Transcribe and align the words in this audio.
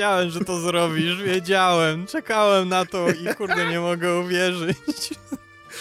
wiedziałem, 0.00 0.30
że 0.30 0.40
to 0.40 0.60
zrobisz, 0.60 1.22
wiedziałem. 1.22 2.06
Czekałem 2.06 2.68
na 2.68 2.86
to 2.86 3.06
i 3.10 3.34
kurde 3.34 3.70
nie 3.70 3.80
mogę 3.80 4.18
uwierzyć. 4.18 5.10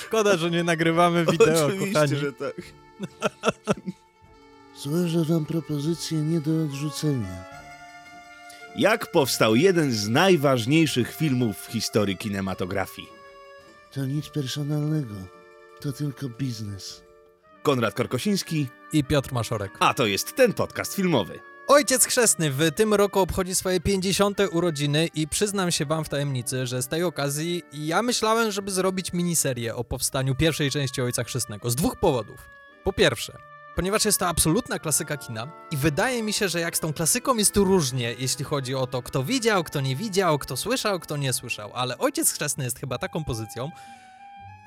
Szkoda, 0.06 0.38
że 0.38 0.52
nie 0.52 0.64
nagrywamy 0.64 1.26
wideo, 1.26 1.66
Oczywiście, 1.66 1.94
kochani. 1.94 2.16
że 2.16 2.34
tak. 2.34 2.54
Złożę 4.84 5.24
wam 5.26 5.46
propozycję 5.46 6.18
nie 6.18 6.42
do 6.42 6.64
odrzucenia. 6.64 7.44
Jak 8.76 9.12
powstał 9.12 9.56
jeden 9.56 9.92
z 9.92 10.08
najważniejszych 10.10 11.16
filmów 11.16 11.58
w 11.58 11.72
historii 11.72 12.18
kinematografii? 12.18 13.08
To 13.92 14.06
nic 14.06 14.30
personalnego. 14.30 15.16
To 15.82 15.92
tylko 15.92 16.30
biznes. 16.30 17.04
Konrad 17.64 17.94
Korkosiński, 17.94 18.68
I 18.94 19.04
Piotr 19.04 19.34
Maszorek. 19.34 19.72
a 19.80 19.94
to 19.94 20.06
jest 20.06 20.36
ten 20.36 20.54
podcast 20.54 20.96
filmowy. 20.96 21.40
Ojciec 21.72 22.06
chrzestny 22.06 22.52
w 22.52 22.72
tym 22.72 22.94
roku 22.94 23.20
obchodzi 23.20 23.56
swoje 23.56 23.80
50. 23.80 24.38
urodziny 24.52 25.08
i 25.16 25.28
przyznam 25.28 25.72
się 25.72 25.86
wam 25.86 26.06
w 26.06 26.10
tajemnicy, 26.10 26.68
że 26.68 26.82
z 26.82 26.88
tej 26.88 27.04
okazji 27.04 27.64
ja 27.74 28.02
myślałem, 28.02 28.52
żeby 28.52 28.72
zrobić 28.72 29.14
miniserię 29.14 29.76
o 29.76 29.84
powstaniu 29.84 30.36
pierwszej 30.36 30.72
części 30.72 31.02
Ojca 31.02 31.24
Chrzestnego 31.24 31.70
z 31.70 31.76
dwóch 31.76 32.00
powodów. 32.00 32.50
Po 32.84 32.94
pierwsze, 32.94 33.38
ponieważ 33.76 34.06
jest 34.06 34.20
to 34.20 34.28
absolutna 34.28 34.80
klasyka 34.80 35.18
kina 35.18 35.52
i 35.72 35.78
wydaje 35.78 36.24
mi 36.24 36.34
się, 36.34 36.50
że 36.50 36.60
jak 36.60 36.78
z 36.78 36.80
tą 36.80 36.94
klasyką 36.94 37.36
jest 37.36 37.54
tu 37.54 37.64
różnie, 37.64 38.16
jeśli 38.20 38.46
chodzi 38.46 38.76
o 38.76 38.88
to, 38.88 39.02
kto 39.02 39.24
widział, 39.24 39.64
kto 39.64 39.82
nie 39.82 39.96
widział, 39.96 40.40
kto 40.40 40.58
słyszał, 40.58 41.00
kto 41.00 41.18
nie 41.18 41.34
słyszał, 41.34 41.72
ale 41.74 41.98
Ojciec 41.98 42.32
Chrzestny 42.32 42.64
jest 42.64 42.80
chyba 42.80 42.98
taką 42.98 43.24
pozycją, 43.24 43.72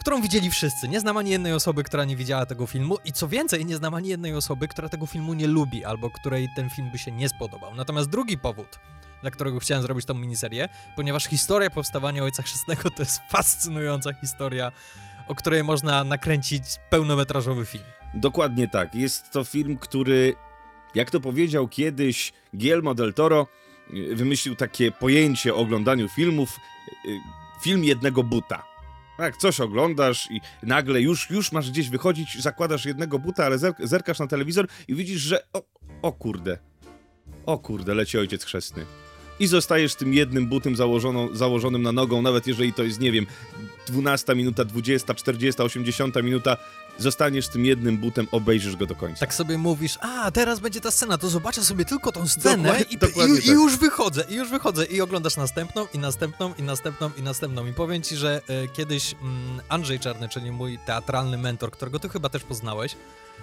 którą 0.03 0.23
widzieli 0.23 0.51
wszyscy. 0.51 0.89
Nie 0.89 1.01
znam 1.01 1.17
ani 1.17 1.31
jednej 1.31 1.53
osoby, 1.53 1.85
która 1.85 2.05
nie 2.05 2.17
widziała 2.17 2.47
tego 2.47 2.67
filmu 2.67 2.99
i 3.05 3.13
co 3.13 3.29
więcej, 3.29 3.67
nie 3.67 3.77
znam 3.77 3.95
ani 3.95 4.09
jednej 4.09 4.35
osoby, 4.35 4.69
która 4.69 4.89
tego 4.89 5.07
filmu 5.07 5.35
nie 5.35 5.47
lubi 5.47 5.85
albo 5.85 6.11
której 6.11 6.49
ten 6.57 6.71
film 6.71 6.91
by 6.91 6.99
się 6.99 7.13
nie 7.13 7.29
spodobał. 7.29 7.75
Natomiast 7.75 8.11
drugi 8.11 8.39
powód, 8.39 8.79
dla 9.21 9.31
którego 9.31 9.59
chciałem 9.59 9.83
zrobić 9.83 10.07
tą 10.07 10.15
miniserię, 10.15 10.69
ponieważ 10.97 11.25
historia 11.25 11.71
powstawania 11.71 12.23
Ojca 12.23 12.43
Chrzestnego 12.43 12.91
to 12.91 13.03
jest 13.03 13.21
fascynująca 13.31 14.13
historia, 14.13 14.73
o 15.29 15.35
której 15.35 15.65
można 15.65 16.05
nakręcić 16.05 16.65
pełnometrażowy 16.91 17.67
film. 17.67 17.85
Dokładnie 18.15 18.69
tak. 18.69 18.95
Jest 18.95 19.31
to 19.31 19.45
film, 19.45 19.79
który, 19.79 20.35
jak 20.95 21.11
to 21.11 21.21
powiedział 21.21 21.69
kiedyś 21.69 22.33
Guillermo 22.55 22.95
del 22.95 23.15
Toro, 23.15 23.47
wymyślił 24.15 24.57
takie 24.57 24.93
pojęcie 24.93 25.55
o 25.55 25.57
oglądaniu 25.57 26.09
filmów, 26.09 26.57
y, 27.07 27.19
film 27.65 27.85
jednego 27.85 28.23
buta. 28.23 28.72
Tak, 29.23 29.37
coś 29.37 29.61
oglądasz 29.61 30.31
i 30.31 30.41
nagle 30.63 31.01
już, 31.01 31.31
już 31.31 31.53
masz 31.53 31.71
gdzieś 31.71 31.91
wychodzić, 31.91 32.43
zakładasz 32.43 32.85
jednego 32.85 33.19
buta, 33.19 33.45
ale 33.45 33.59
zer 33.59 33.75
zerkasz 33.79 34.19
na 34.19 34.27
telewizor 34.27 34.67
i 34.89 34.95
widzisz, 34.95 35.21
że 35.21 35.43
o, 35.53 35.63
o 36.03 36.13
kurde, 36.13 36.59
o 37.47 37.59
kurde, 37.59 37.95
leci 37.95 38.19
ojciec 38.19 38.45
chrzestny. 38.45 38.87
I 39.43 39.47
zostajesz 39.47 39.95
tym 39.95 40.15
jednym 40.15 40.47
butem 40.47 40.77
założoną, 40.77 41.29
założonym 41.33 41.83
na 41.83 41.93
nogą, 41.93 42.23
nawet 42.23 42.47
jeżeli 42.47 42.73
to 42.73 42.83
jest, 42.83 43.01
nie 43.01 43.13
wiem, 43.13 43.27
12 43.87 44.35
minuta, 44.35 44.65
20, 44.65 45.15
40, 45.15 45.63
80 45.63 46.23
minuta, 46.23 46.57
zostaniesz 46.99 47.49
tym 47.49 47.65
jednym 47.65 47.99
butem, 47.99 48.29
obejrzysz 48.33 48.77
go 48.77 48.87
do 48.87 48.95
końca. 48.95 49.21
Tak 49.21 49.35
sobie 49.35 49.59
mówisz, 49.59 49.99
a 50.01 50.31
teraz 50.31 50.61
będzie 50.61 50.81
ta 50.81 50.91
scena, 50.91 51.19
to 51.19 51.29
zobaczę 51.29 51.65
sobie 51.65 51.85
tylko 51.85 52.13
tą 52.13 52.29
scenę 52.29 52.69
Dokładnie- 52.69 52.95
i, 52.95 52.99
dokładnie 52.99 53.35
i, 53.35 53.39
i 53.39 53.43
tak. 53.43 53.55
już 53.55 53.77
wychodzę, 53.77 54.25
i 54.29 54.35
już 54.35 54.51
wychodzę 54.51 54.85
i 54.85 55.01
oglądasz 55.01 55.37
następną, 55.37 55.87
i 55.95 55.99
następną, 55.99 56.55
i 56.59 56.63
następną, 56.63 57.11
i 57.19 57.23
następną. 57.23 57.67
I 57.67 57.73
powiem 57.73 58.03
ci, 58.03 58.17
że 58.17 58.43
e, 58.49 58.69
kiedyś 58.69 59.15
mm, 59.23 59.61
Andrzej 59.69 60.01
Czarny, 60.01 60.29
czyli 60.29 60.51
mój 60.51 60.79
teatralny 60.87 61.39
mentor, 61.39 61.71
którego 61.71 61.99
ty 61.99 62.09
chyba 62.09 62.29
też 62.29 62.43
poznałeś, 62.43 62.97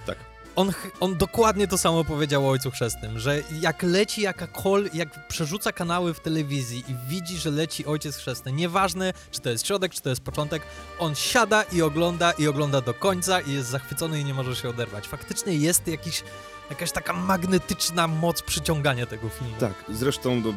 Tak. 0.05 0.17
On, 0.59 0.71
on 0.99 1.17
dokładnie 1.17 1.67
to 1.67 1.77
samo 1.77 2.03
powiedział 2.03 2.47
o 2.47 2.49
Ojcu 2.49 2.71
Chrzestnym, 2.71 3.19
że 3.19 3.41
jak 3.61 3.83
leci 3.83 4.21
jakakolwiek, 4.21 4.93
jak 4.95 5.27
przerzuca 5.27 5.71
kanały 5.71 6.13
w 6.13 6.19
telewizji 6.19 6.83
i 6.87 6.95
widzi, 7.09 7.37
że 7.37 7.51
leci 7.51 7.85
Ojciec 7.85 8.17
Chrzestny, 8.17 8.51
nieważne 8.51 9.13
czy 9.31 9.41
to 9.41 9.49
jest 9.49 9.67
środek, 9.67 9.93
czy 9.93 10.01
to 10.01 10.09
jest 10.09 10.21
początek, 10.21 10.63
on 10.99 11.15
siada 11.15 11.63
i 11.63 11.81
ogląda 11.81 12.31
i 12.31 12.47
ogląda 12.47 12.81
do 12.81 12.93
końca 12.93 13.41
i 13.41 13.53
jest 13.53 13.69
zachwycony 13.69 14.19
i 14.19 14.25
nie 14.25 14.33
może 14.33 14.55
się 14.55 14.69
oderwać. 14.69 15.07
Faktycznie 15.07 15.53
jest 15.53 15.87
jakiś, 15.87 16.23
jakaś 16.69 16.91
taka 16.91 17.13
magnetyczna 17.13 18.07
moc 18.07 18.41
przyciągania 18.41 19.05
tego 19.05 19.29
filmu. 19.29 19.55
Tak, 19.59 19.73
zresztą 19.89 20.41
do... 20.41 20.53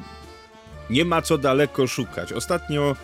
nie 0.90 1.04
ma 1.04 1.22
co 1.22 1.38
daleko 1.38 1.86
szukać. 1.86 2.32
Ostatnio, 2.32 2.96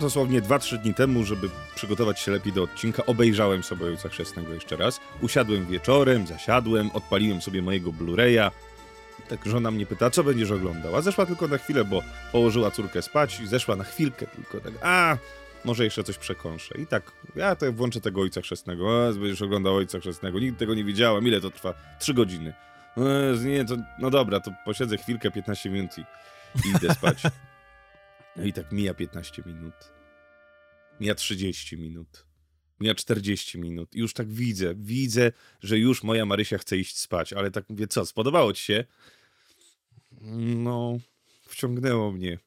dosłownie 0.00 0.42
2-3 0.42 0.78
dni 0.78 0.94
temu, 0.94 1.24
żeby 1.24 1.48
przygotować 1.74 2.20
się 2.20 2.32
lepiej 2.32 2.52
do 2.52 2.62
odcinka, 2.62 3.06
obejrzałem 3.06 3.62
sobie 3.62 3.86
Ojca 3.86 4.08
Chrzestnego 4.08 4.54
jeszcze 4.54 4.76
raz. 4.76 5.00
Usiadłem 5.20 5.66
wieczorem, 5.66 6.26
zasiadłem, 6.26 6.90
odpaliłem 6.90 7.42
sobie 7.42 7.62
mojego 7.62 7.92
Blu-raya. 7.92 8.50
Tak 9.28 9.46
żona 9.46 9.70
mnie 9.70 9.86
pyta, 9.86 10.10
co 10.10 10.24
będziesz 10.24 10.50
oglądał? 10.50 10.96
A 10.96 11.00
zeszła 11.00 11.26
tylko 11.26 11.48
na 11.48 11.58
chwilę, 11.58 11.84
bo 11.84 12.02
położyła 12.32 12.70
córkę 12.70 13.02
spać 13.02 13.40
i 13.40 13.46
zeszła 13.46 13.76
na 13.76 13.84
chwilkę 13.84 14.26
tylko. 14.26 14.60
Tak, 14.60 14.72
a 14.82 15.16
może 15.64 15.84
jeszcze 15.84 16.04
coś 16.04 16.18
przekąszę. 16.18 16.74
I 16.78 16.86
tak, 16.86 17.12
ja 17.36 17.56
to 17.56 17.72
włączę 17.72 18.00
tego 18.00 18.20
Ojca 18.20 18.40
Chrzestnego. 18.40 19.06
A, 19.06 19.12
będziesz 19.12 19.42
oglądał 19.42 19.74
Ojca 19.74 20.00
Chrzestnego. 20.00 20.38
Nigdy 20.38 20.58
tego 20.58 20.74
nie 20.74 20.84
widziałem. 20.84 21.26
Ile 21.26 21.40
to 21.40 21.50
trwa? 21.50 21.74
3 21.98 22.14
godziny. 22.14 22.52
Nie, 23.44 23.64
to, 23.64 23.76
no 23.98 24.10
dobra, 24.10 24.40
to 24.40 24.50
posiedzę 24.64 24.96
chwilkę, 24.96 25.30
15 25.30 25.70
minut 25.70 25.98
i 25.98 26.04
idę 26.76 26.94
spać. 26.94 27.22
No 28.36 28.44
i 28.44 28.52
tak 28.52 28.72
mija 28.72 28.94
15 28.94 29.42
minut. 29.46 29.74
Mija 31.00 31.14
30 31.14 31.76
minut. 31.76 32.26
Mija 32.80 32.94
40 32.94 33.58
minut. 33.58 33.94
I 33.94 33.98
już 33.98 34.12
tak 34.14 34.28
widzę, 34.28 34.74
widzę, 34.76 35.32
że 35.62 35.78
już 35.78 36.02
moja 36.02 36.26
Marysia 36.26 36.58
chce 36.58 36.76
iść 36.76 36.98
spać, 36.98 37.32
ale 37.32 37.50
tak 37.50 37.68
mówię, 37.68 37.86
co, 37.86 38.06
spodobało 38.06 38.52
ci 38.52 38.64
się? 38.64 38.84
No, 40.56 40.98
wciągnęło 41.48 42.12
mnie. 42.12 42.38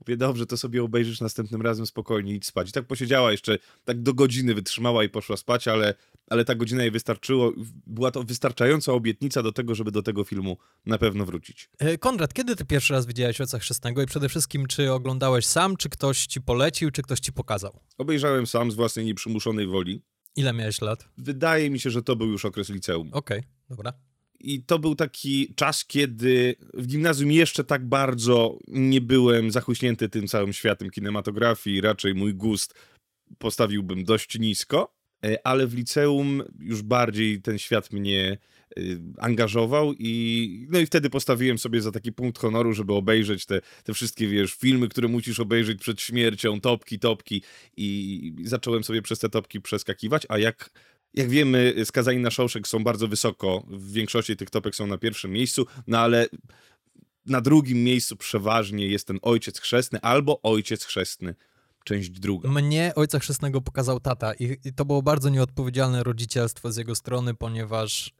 Mówię, 0.00 0.16
dobrze, 0.16 0.46
to 0.46 0.56
sobie 0.56 0.82
obejrzysz 0.82 1.20
następnym 1.20 1.62
razem 1.62 1.86
spokojnie, 1.86 2.34
idź 2.34 2.46
spać. 2.46 2.68
I 2.68 2.72
tak 2.72 2.86
posiedziała 2.86 3.32
jeszcze, 3.32 3.58
tak 3.84 4.02
do 4.02 4.14
godziny 4.14 4.54
wytrzymała 4.54 5.04
i 5.04 5.08
poszła 5.08 5.36
spać, 5.36 5.68
ale, 5.68 5.94
ale 6.30 6.44
ta 6.44 6.54
godzina 6.54 6.82
jej 6.82 6.90
wystarczyło. 6.90 7.52
Była 7.86 8.10
to 8.10 8.22
wystarczająca 8.22 8.92
obietnica 8.92 9.42
do 9.42 9.52
tego, 9.52 9.74
żeby 9.74 9.90
do 9.90 10.02
tego 10.02 10.24
filmu 10.24 10.56
na 10.86 10.98
pewno 10.98 11.24
wrócić. 11.24 11.68
E, 11.78 11.98
Konrad, 11.98 12.34
kiedy 12.34 12.56
ty 12.56 12.64
pierwszy 12.64 12.92
raz 12.92 13.06
widziałeś 13.06 13.40
Ojca 13.40 13.58
Chrzestnego 13.58 14.02
i 14.02 14.06
przede 14.06 14.28
wszystkim, 14.28 14.66
czy 14.66 14.92
oglądałeś 14.92 15.46
sam, 15.46 15.76
czy 15.76 15.88
ktoś 15.88 16.26
ci 16.26 16.40
polecił, 16.40 16.90
czy 16.90 17.02
ktoś 17.02 17.20
ci 17.20 17.32
pokazał? 17.32 17.80
Obejrzałem 17.98 18.46
sam 18.46 18.70
z 18.70 18.74
własnej 18.74 19.04
nieprzymuszonej 19.04 19.66
woli. 19.66 20.02
Ile 20.36 20.52
miałeś 20.52 20.80
lat? 20.80 21.08
Wydaje 21.18 21.70
mi 21.70 21.80
się, 21.80 21.90
że 21.90 22.02
to 22.02 22.16
był 22.16 22.26
już 22.26 22.44
okres 22.44 22.68
liceum. 22.68 23.10
Okej, 23.12 23.42
dobra. 23.68 23.92
I 24.40 24.62
to 24.62 24.78
był 24.78 24.94
taki 24.94 25.54
czas, 25.54 25.84
kiedy 25.84 26.54
w 26.74 26.86
gimnazjum 26.86 27.32
jeszcze 27.32 27.64
tak 27.64 27.86
bardzo 27.86 28.58
nie 28.68 29.00
byłem 29.00 29.50
zachuśnięty 29.50 30.08
tym 30.08 30.26
całym 30.26 30.52
światem 30.52 30.90
kinematografii. 30.90 31.80
Raczej 31.80 32.14
mój 32.14 32.34
gust 32.34 32.74
postawiłbym 33.38 34.04
dość 34.04 34.38
nisko, 34.38 34.94
e, 35.24 35.46
ale 35.46 35.66
w 35.66 35.74
liceum 35.74 36.42
już 36.58 36.82
bardziej 36.82 37.42
ten 37.42 37.58
świat 37.58 37.92
mnie 37.92 38.38
e, 38.76 38.80
angażował 39.18 39.94
i 39.98 40.66
no 40.70 40.78
i 40.78 40.86
wtedy 40.86 41.10
postawiłem 41.10 41.58
sobie 41.58 41.82
za 41.82 41.92
taki 41.92 42.12
punkt 42.12 42.38
honoru, 42.38 42.72
żeby 42.72 42.94
obejrzeć 42.94 43.46
te, 43.46 43.60
te 43.84 43.94
wszystkie, 43.94 44.28
wiesz, 44.28 44.54
filmy, 44.54 44.88
które 44.88 45.08
musisz 45.08 45.40
obejrzeć 45.40 45.78
przed 45.78 46.00
śmiercią, 46.00 46.60
topki, 46.60 46.98
topki 46.98 47.42
i 47.76 48.34
zacząłem 48.44 48.84
sobie 48.84 49.02
przez 49.02 49.18
te 49.18 49.28
topki 49.28 49.60
przeskakiwać, 49.60 50.26
a 50.28 50.38
jak 50.38 50.70
jak 51.14 51.28
wiemy, 51.28 51.74
skazani 51.84 52.18
na 52.18 52.30
Shawshank 52.30 52.68
są 52.68 52.84
bardzo 52.84 53.08
wysoko. 53.08 53.64
W 53.68 53.92
większości 53.92 54.36
tych 54.36 54.50
topek 54.50 54.74
są 54.74 54.86
na 54.86 54.98
pierwszym 54.98 55.30
miejscu, 55.30 55.66
no 55.86 55.98
ale 55.98 56.26
na 57.26 57.40
drugim 57.40 57.84
miejscu 57.84 58.16
przeważnie 58.16 58.86
jest 58.86 59.06
ten 59.06 59.18
ojciec 59.22 59.60
chrzestny 59.60 60.00
albo 60.00 60.42
ojciec 60.42 60.84
chrzestny, 60.84 61.34
część 61.84 62.10
druga. 62.10 62.48
Mnie 62.48 62.92
Ojca 62.96 63.18
Chrzestnego 63.18 63.60
pokazał 63.60 64.00
tata 64.00 64.34
i, 64.34 64.56
i 64.64 64.72
to 64.72 64.84
było 64.84 65.02
bardzo 65.02 65.28
nieodpowiedzialne 65.28 66.02
rodzicielstwo 66.02 66.72
z 66.72 66.76
jego 66.76 66.94
strony, 66.94 67.34
ponieważ 67.34 68.08
y, 68.08 68.10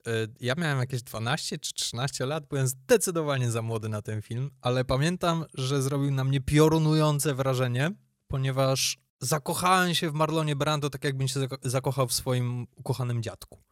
ja 0.40 0.54
miałem 0.58 0.78
jakieś 0.78 1.02
12 1.02 1.58
czy 1.58 1.74
13 1.74 2.26
lat, 2.26 2.46
byłem 2.46 2.66
zdecydowanie 2.66 3.50
za 3.50 3.62
młody 3.62 3.88
na 3.88 4.02
ten 4.02 4.22
film, 4.22 4.50
ale 4.60 4.84
pamiętam, 4.84 5.44
że 5.54 5.82
zrobił 5.82 6.10
na 6.10 6.24
mnie 6.24 6.40
piorunujące 6.40 7.34
wrażenie, 7.34 7.90
ponieważ 8.28 8.98
zakochałem 9.20 9.94
się 9.94 10.10
w 10.10 10.14
Marlonie 10.14 10.56
Brando 10.56 10.90
tak, 10.90 11.04
jakbym 11.04 11.28
się 11.28 11.40
zako- 11.40 11.58
zakochał 11.68 12.08
w 12.08 12.12
swoim 12.12 12.66
ukochanym 12.76 13.22
dziadku. 13.22 13.62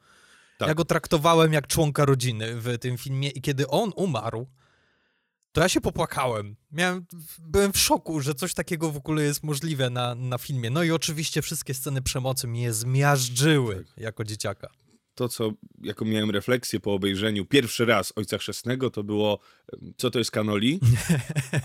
Tak. 0.58 0.68
Ja 0.68 0.74
go 0.74 0.84
traktowałem 0.84 1.52
jak 1.52 1.66
członka 1.66 2.04
rodziny 2.04 2.60
w 2.60 2.78
tym 2.78 2.98
filmie 2.98 3.28
i 3.30 3.40
kiedy 3.40 3.68
on 3.68 3.92
umarł, 3.96 4.46
to 5.52 5.60
ja 5.60 5.68
się 5.68 5.80
popłakałem. 5.80 6.56
Miałem, 6.72 7.06
byłem 7.38 7.72
w 7.72 7.78
szoku, 7.78 8.20
że 8.20 8.34
coś 8.34 8.54
takiego 8.54 8.90
w 8.92 8.96
ogóle 8.96 9.22
jest 9.22 9.42
możliwe 9.42 9.90
na, 9.90 10.14
na 10.14 10.38
filmie. 10.38 10.70
No 10.70 10.82
i 10.82 10.90
oczywiście 10.90 11.42
wszystkie 11.42 11.74
sceny 11.74 12.02
przemocy 12.02 12.48
mnie 12.48 12.72
zmiażdżyły 12.72 13.84
jako 13.96 14.24
dzieciaka. 14.24 14.68
To, 15.18 15.28
co, 15.28 15.52
jaką 15.82 16.04
miałem 16.04 16.30
refleksję 16.30 16.80
po 16.80 16.92
obejrzeniu 16.94 17.44
pierwszy 17.44 17.84
raz 17.84 18.12
Ojca 18.16 18.38
Chrzestnego, 18.38 18.90
to 18.90 19.02
było, 19.02 19.38
co 19.96 20.10
to 20.10 20.18
jest 20.18 20.30
kanoli, 20.30 20.80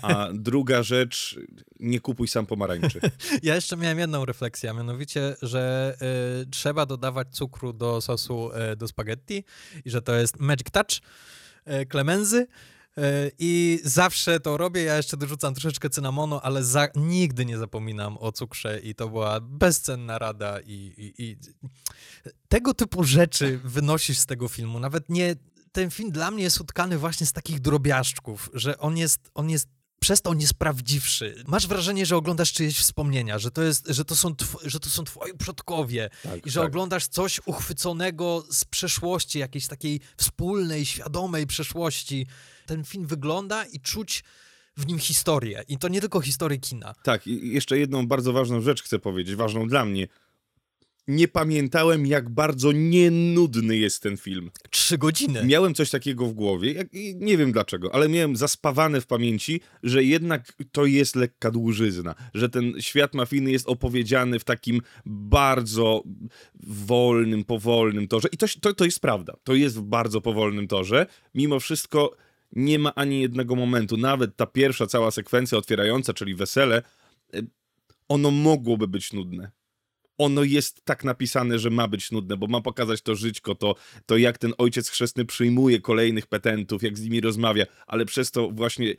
a 0.02 0.28
druga 0.32 0.82
rzecz, 0.82 1.38
nie 1.80 2.00
kupuj 2.00 2.28
sam 2.28 2.46
pomarańczy. 2.46 3.00
Ja 3.42 3.54
jeszcze 3.54 3.76
miałem 3.76 3.98
jedną 3.98 4.24
refleksję, 4.24 4.70
a 4.70 4.72
mianowicie, 4.72 5.36
że 5.42 5.94
y, 6.42 6.46
trzeba 6.50 6.86
dodawać 6.86 7.28
cukru 7.30 7.72
do 7.72 8.00
sosu 8.00 8.50
y, 8.72 8.76
do 8.76 8.88
spaghetti 8.88 9.44
i 9.84 9.90
że 9.90 10.02
to 10.02 10.14
jest 10.14 10.40
magic 10.40 10.70
touch 10.70 11.00
y, 11.82 11.86
Clemenzy. 11.86 12.46
E, 12.98 13.30
I 13.38 13.80
zawsze 13.84 14.40
to 14.40 14.56
robię, 14.56 14.82
ja 14.82 14.96
jeszcze 14.96 15.16
dorzucam 15.16 15.54
troszeczkę 15.54 15.90
cynamonu, 15.90 16.40
ale 16.42 16.64
za, 16.64 16.88
nigdy 16.94 17.44
nie 17.44 17.58
zapominam 17.58 18.18
o 18.18 18.32
cukrze 18.32 18.80
i 18.80 18.94
to 18.94 19.08
była 19.08 19.40
bezcenna 19.40 20.18
rada 20.18 20.60
i, 20.60 20.72
i, 20.72 21.22
i 21.24 21.36
tego 22.48 22.74
typu 22.74 23.04
rzeczy 23.04 23.60
wynosisz 23.64 24.18
z 24.18 24.26
tego 24.26 24.48
filmu. 24.48 24.80
Nawet 24.80 25.08
nie, 25.10 25.36
ten 25.72 25.90
film 25.90 26.10
dla 26.10 26.30
mnie 26.30 26.42
jest 26.42 26.60
utkany 26.60 26.98
właśnie 26.98 27.26
z 27.26 27.32
takich 27.32 27.60
drobiażdżków, 27.60 28.50
że 28.54 28.78
on 28.78 28.96
jest, 28.96 29.30
on 29.34 29.50
jest 29.50 29.68
przez 30.00 30.22
to 30.22 30.30
on 30.30 30.40
jest 30.40 30.54
prawdziwszy. 30.54 31.44
Masz 31.46 31.66
wrażenie, 31.66 32.06
że 32.06 32.16
oglądasz 32.16 32.52
czyjeś 32.52 32.78
wspomnienia, 32.78 33.38
że 33.38 33.50
to, 33.50 33.62
jest, 33.62 33.86
że 33.88 34.04
to, 34.04 34.16
są, 34.16 34.30
tw- 34.30 34.68
że 34.68 34.80
to 34.80 34.90
są 34.90 35.04
twoi 35.04 35.34
przodkowie 35.38 36.10
Tak, 36.22 36.46
i 36.46 36.50
że 36.50 36.60
tak. 36.60 36.68
oglądasz 36.68 37.06
coś 37.06 37.40
uchwyconego 37.46 38.44
z 38.50 38.64
przeszłości, 38.64 39.38
jakiejś 39.38 39.66
takiej 39.66 40.00
wspólnej, 40.16 40.86
świadomej 40.86 41.46
przeszłości. 41.46 42.26
Ten 42.66 42.84
film 42.84 43.06
wygląda 43.06 43.64
i 43.64 43.80
czuć 43.80 44.24
w 44.76 44.86
nim 44.86 44.98
historię. 44.98 45.64
I 45.68 45.78
to 45.78 45.88
nie 45.88 46.00
tylko 46.00 46.20
historię 46.20 46.58
kina. 46.58 46.94
Tak, 47.02 47.26
i 47.26 47.52
jeszcze 47.54 47.78
jedną 47.78 48.06
bardzo 48.06 48.32
ważną 48.32 48.60
rzecz 48.60 48.82
chcę 48.82 48.98
powiedzieć, 48.98 49.36
ważną 49.36 49.68
dla 49.68 49.84
mnie. 49.84 50.08
Nie 51.08 51.28
pamiętałem, 51.28 52.06
jak 52.06 52.30
bardzo 52.30 52.72
nienudny 52.72 53.76
jest 53.76 54.02
ten 54.02 54.16
film. 54.16 54.50
Trzy 54.70 54.98
godziny. 54.98 55.44
Miałem 55.44 55.74
coś 55.74 55.90
takiego 55.90 56.26
w 56.26 56.32
głowie, 56.32 56.72
jak, 56.72 56.86
nie 57.14 57.36
wiem 57.36 57.52
dlaczego, 57.52 57.94
ale 57.94 58.08
miałem 58.08 58.36
zaspawane 58.36 59.00
w 59.00 59.06
pamięci, 59.06 59.60
że 59.82 60.04
jednak 60.04 60.52
to 60.72 60.86
jest 60.86 61.16
lekka 61.16 61.50
dłużyzna, 61.50 62.14
że 62.34 62.48
ten 62.48 62.72
świat 62.80 63.14
mafijny 63.14 63.50
jest 63.50 63.68
opowiedziany 63.68 64.38
w 64.38 64.44
takim 64.44 64.80
bardzo 65.06 66.02
wolnym, 66.62 67.44
powolnym 67.44 68.08
torze. 68.08 68.28
I 68.32 68.36
to, 68.36 68.46
to, 68.60 68.74
to 68.74 68.84
jest 68.84 69.00
prawda, 69.00 69.34
to 69.44 69.54
jest 69.54 69.76
w 69.76 69.82
bardzo 69.82 70.20
powolnym 70.20 70.68
torze. 70.68 71.06
Mimo 71.34 71.60
wszystko 71.60 72.16
nie 72.52 72.78
ma 72.78 72.94
ani 72.94 73.20
jednego 73.20 73.56
momentu, 73.56 73.96
nawet 73.96 74.36
ta 74.36 74.46
pierwsza 74.46 74.86
cała 74.86 75.10
sekwencja 75.10 75.58
otwierająca, 75.58 76.14
czyli 76.14 76.34
wesele, 76.34 76.82
y, 77.34 77.46
ono 78.08 78.30
mogłoby 78.30 78.88
być 78.88 79.12
nudne 79.12 79.50
ono 80.18 80.42
jest 80.42 80.84
tak 80.84 81.04
napisane, 81.04 81.58
że 81.58 81.70
ma 81.70 81.88
być 81.88 82.10
nudne, 82.10 82.36
bo 82.36 82.46
ma 82.46 82.60
pokazać 82.60 83.02
to 83.02 83.14
żyćko, 83.14 83.54
to, 83.54 83.74
to 84.06 84.16
jak 84.16 84.38
ten 84.38 84.52
ojciec 84.58 84.88
chrzestny 84.88 85.24
przyjmuje 85.24 85.80
kolejnych 85.80 86.26
petentów, 86.26 86.82
jak 86.82 86.98
z 86.98 87.02
nimi 87.02 87.20
rozmawia, 87.20 87.66
ale 87.86 88.04
przez 88.04 88.30
to 88.30 88.50
właśnie 88.50 88.94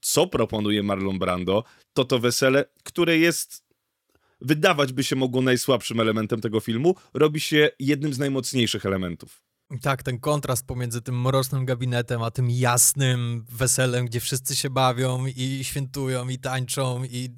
co 0.00 0.26
proponuje 0.26 0.82
Marlon 0.82 1.18
Brando, 1.18 1.64
to 1.92 2.04
to 2.04 2.18
wesele, 2.18 2.64
które 2.84 3.18
jest 3.18 3.64
wydawać 4.40 4.92
by 4.92 5.04
się 5.04 5.16
mogło 5.16 5.42
najsłabszym 5.42 6.00
elementem 6.00 6.40
tego 6.40 6.60
filmu, 6.60 6.94
robi 7.14 7.40
się 7.40 7.70
jednym 7.78 8.14
z 8.14 8.18
najmocniejszych 8.18 8.86
elementów. 8.86 9.42
Tak, 9.80 10.02
ten 10.02 10.18
kontrast 10.18 10.66
pomiędzy 10.66 11.02
tym 11.02 11.20
mrocznym 11.20 11.64
gabinetem, 11.64 12.22
a 12.22 12.30
tym 12.30 12.50
jasnym 12.50 13.44
weselem, 13.48 14.06
gdzie 14.06 14.20
wszyscy 14.20 14.56
się 14.56 14.70
bawią 14.70 15.26
i 15.26 15.60
świętują 15.64 16.28
i 16.28 16.38
tańczą 16.38 17.04
i 17.04 17.34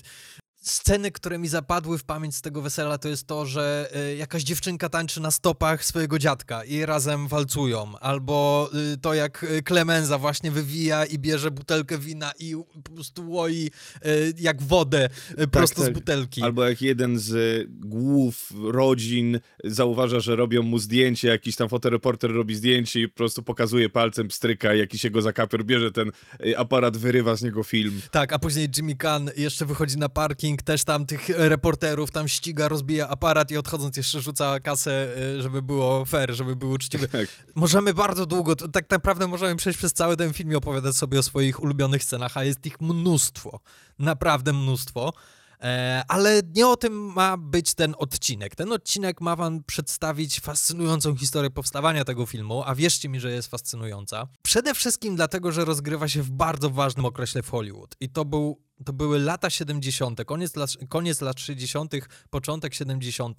sceny, 0.65 1.11
które 1.11 1.39
mi 1.39 1.49
zapadły 1.49 1.99
w 1.99 2.05
pamięć 2.05 2.37
z 2.37 2.41
tego 2.43 2.63
wesela, 2.63 2.99
to 2.99 3.09
jest 3.09 3.27
to, 3.27 3.47
że 3.47 3.91
y, 4.13 4.17
jakaś 4.17 4.43
dziewczynka 4.43 4.89
tańczy 4.89 5.21
na 5.21 5.31
stopach 5.31 5.85
swojego 5.85 6.19
dziadka 6.19 6.65
i 6.65 6.87
razem 6.87 7.29
walcują. 7.29 7.99
Albo 7.99 8.71
y, 8.95 8.97
to, 8.97 9.15
jak 9.15 9.43
y, 9.43 9.63
Klemenza 9.63 10.19
właśnie 10.19 10.51
wywija 10.51 11.05
i 11.05 11.19
bierze 11.19 11.51
butelkę 11.51 11.99
wina 11.99 12.33
i 12.39 12.55
po 12.85 12.91
prostu 12.93 13.31
łoi 13.31 13.71
y, 14.07 14.33
jak 14.39 14.63
wodę 14.63 15.09
y, 15.41 15.49
prosto 15.49 15.83
tak. 15.83 15.91
z 15.91 15.95
butelki. 15.95 16.43
Albo 16.43 16.69
jak 16.69 16.83
jeden 16.83 17.19
z 17.19 17.65
głów 17.71 18.53
rodzin 18.63 19.41
zauważa, 19.65 20.21
że 20.21 20.37
robią 20.37 20.63
mu 20.63 20.79
zdjęcie, 20.79 21.29
jakiś 21.29 21.57
tam 21.57 21.69
fotoreporter 21.69 22.33
robi 22.33 22.55
zdjęcie 22.55 23.01
i 23.01 23.09
po 23.09 23.17
prostu 23.17 23.43
pokazuje 23.43 23.89
palcem, 23.89 24.31
stryka, 24.31 24.75
jakiś 24.75 25.05
jego 25.05 25.23
zakapior 25.23 25.65
bierze 25.65 25.93
ten 25.93 26.11
aparat, 26.57 26.97
wyrywa 26.97 27.37
z 27.37 27.43
niego 27.43 27.63
film. 27.63 28.01
Tak, 28.11 28.33
a 28.33 28.39
później 28.39 28.69
Jimmy 28.77 28.97
Kahn 28.97 29.29
jeszcze 29.37 29.67
wychodzi 29.67 29.99
na 29.99 30.09
parking, 30.09 30.54
też 30.63 30.85
tam 30.85 31.07
tych 31.07 31.29
reporterów 31.29 32.11
tam 32.11 32.29
ściga, 32.29 32.69
rozbija 32.69 33.09
aparat 33.09 33.51
i 33.51 33.57
odchodząc 33.57 33.97
jeszcze 33.97 34.21
rzuca 34.21 34.61
kasę, 34.61 35.09
y, 35.39 35.43
żeby 35.43 35.63
było 35.63 36.05
fair, 36.05 36.35
żeby 36.35 36.57
było 36.57 36.75
uczciwe. 36.75 37.09
Tak. 37.09 37.27
Możemy 37.55 37.95
bardzo 37.95 38.27
długo, 38.27 38.57
tak 38.57 38.91
naprawdę 38.91 39.27
możemy 39.27 39.57
przejść 39.57 39.79
przez 39.79 39.93
cały 39.93 40.17
ten 40.17 40.33
film 40.33 40.53
i 40.53 40.55
opowiadać 40.55 40.97
sobie 40.97 41.19
o 41.19 41.23
swoich 41.23 41.63
ulubionych 41.63 42.05
scenach, 42.05 42.37
a 42.37 42.45
jest 42.45 42.67
ich 42.67 42.81
mnóstwo, 42.81 43.61
naprawdę 43.99 44.53
mnóstwo. 44.53 45.13
E, 45.61 46.03
ale 46.09 46.43
nie 46.55 46.69
o 46.69 46.77
tym 46.77 46.93
ma 46.93 47.37
być 47.37 47.75
ten 47.75 47.95
odcinek. 47.99 48.55
Ten 48.57 48.73
odcinek 48.73 49.21
ma 49.21 49.37
wam 49.37 49.65
przedstawić 49.65 50.41
fascynującą 50.41 51.17
historię 51.17 51.51
powstawania 51.51 52.05
tego 52.05 52.27
filmu, 52.27 52.63
a 52.67 52.75
wierzcie 52.75 53.09
mi, 53.09 53.21
że 53.21 53.31
jest 53.31 53.49
fascynująca. 53.49 54.27
Przede 54.43 54.75
wszystkim 54.75 55.17
dlatego, 55.17 55.53
że 55.53 55.65
rozgrywa 55.65 56.09
się 56.09 56.23
w 56.23 56.31
bardzo 56.31 56.71
ważnym 56.71 57.07
okresie 57.07 57.43
w 57.43 57.51
Hollywood. 57.51 57.97
I 58.01 58.09
to, 58.09 58.25
był, 58.25 58.61
to 58.85 58.93
były 58.93 59.19
lata 59.19 59.51
70., 59.51 60.25
koniec 60.25 60.57
lat, 60.57 60.71
koniec 60.89 61.21
lat 61.21 61.41
60., 61.41 61.93
początek 62.31 62.75
70., 62.75 63.39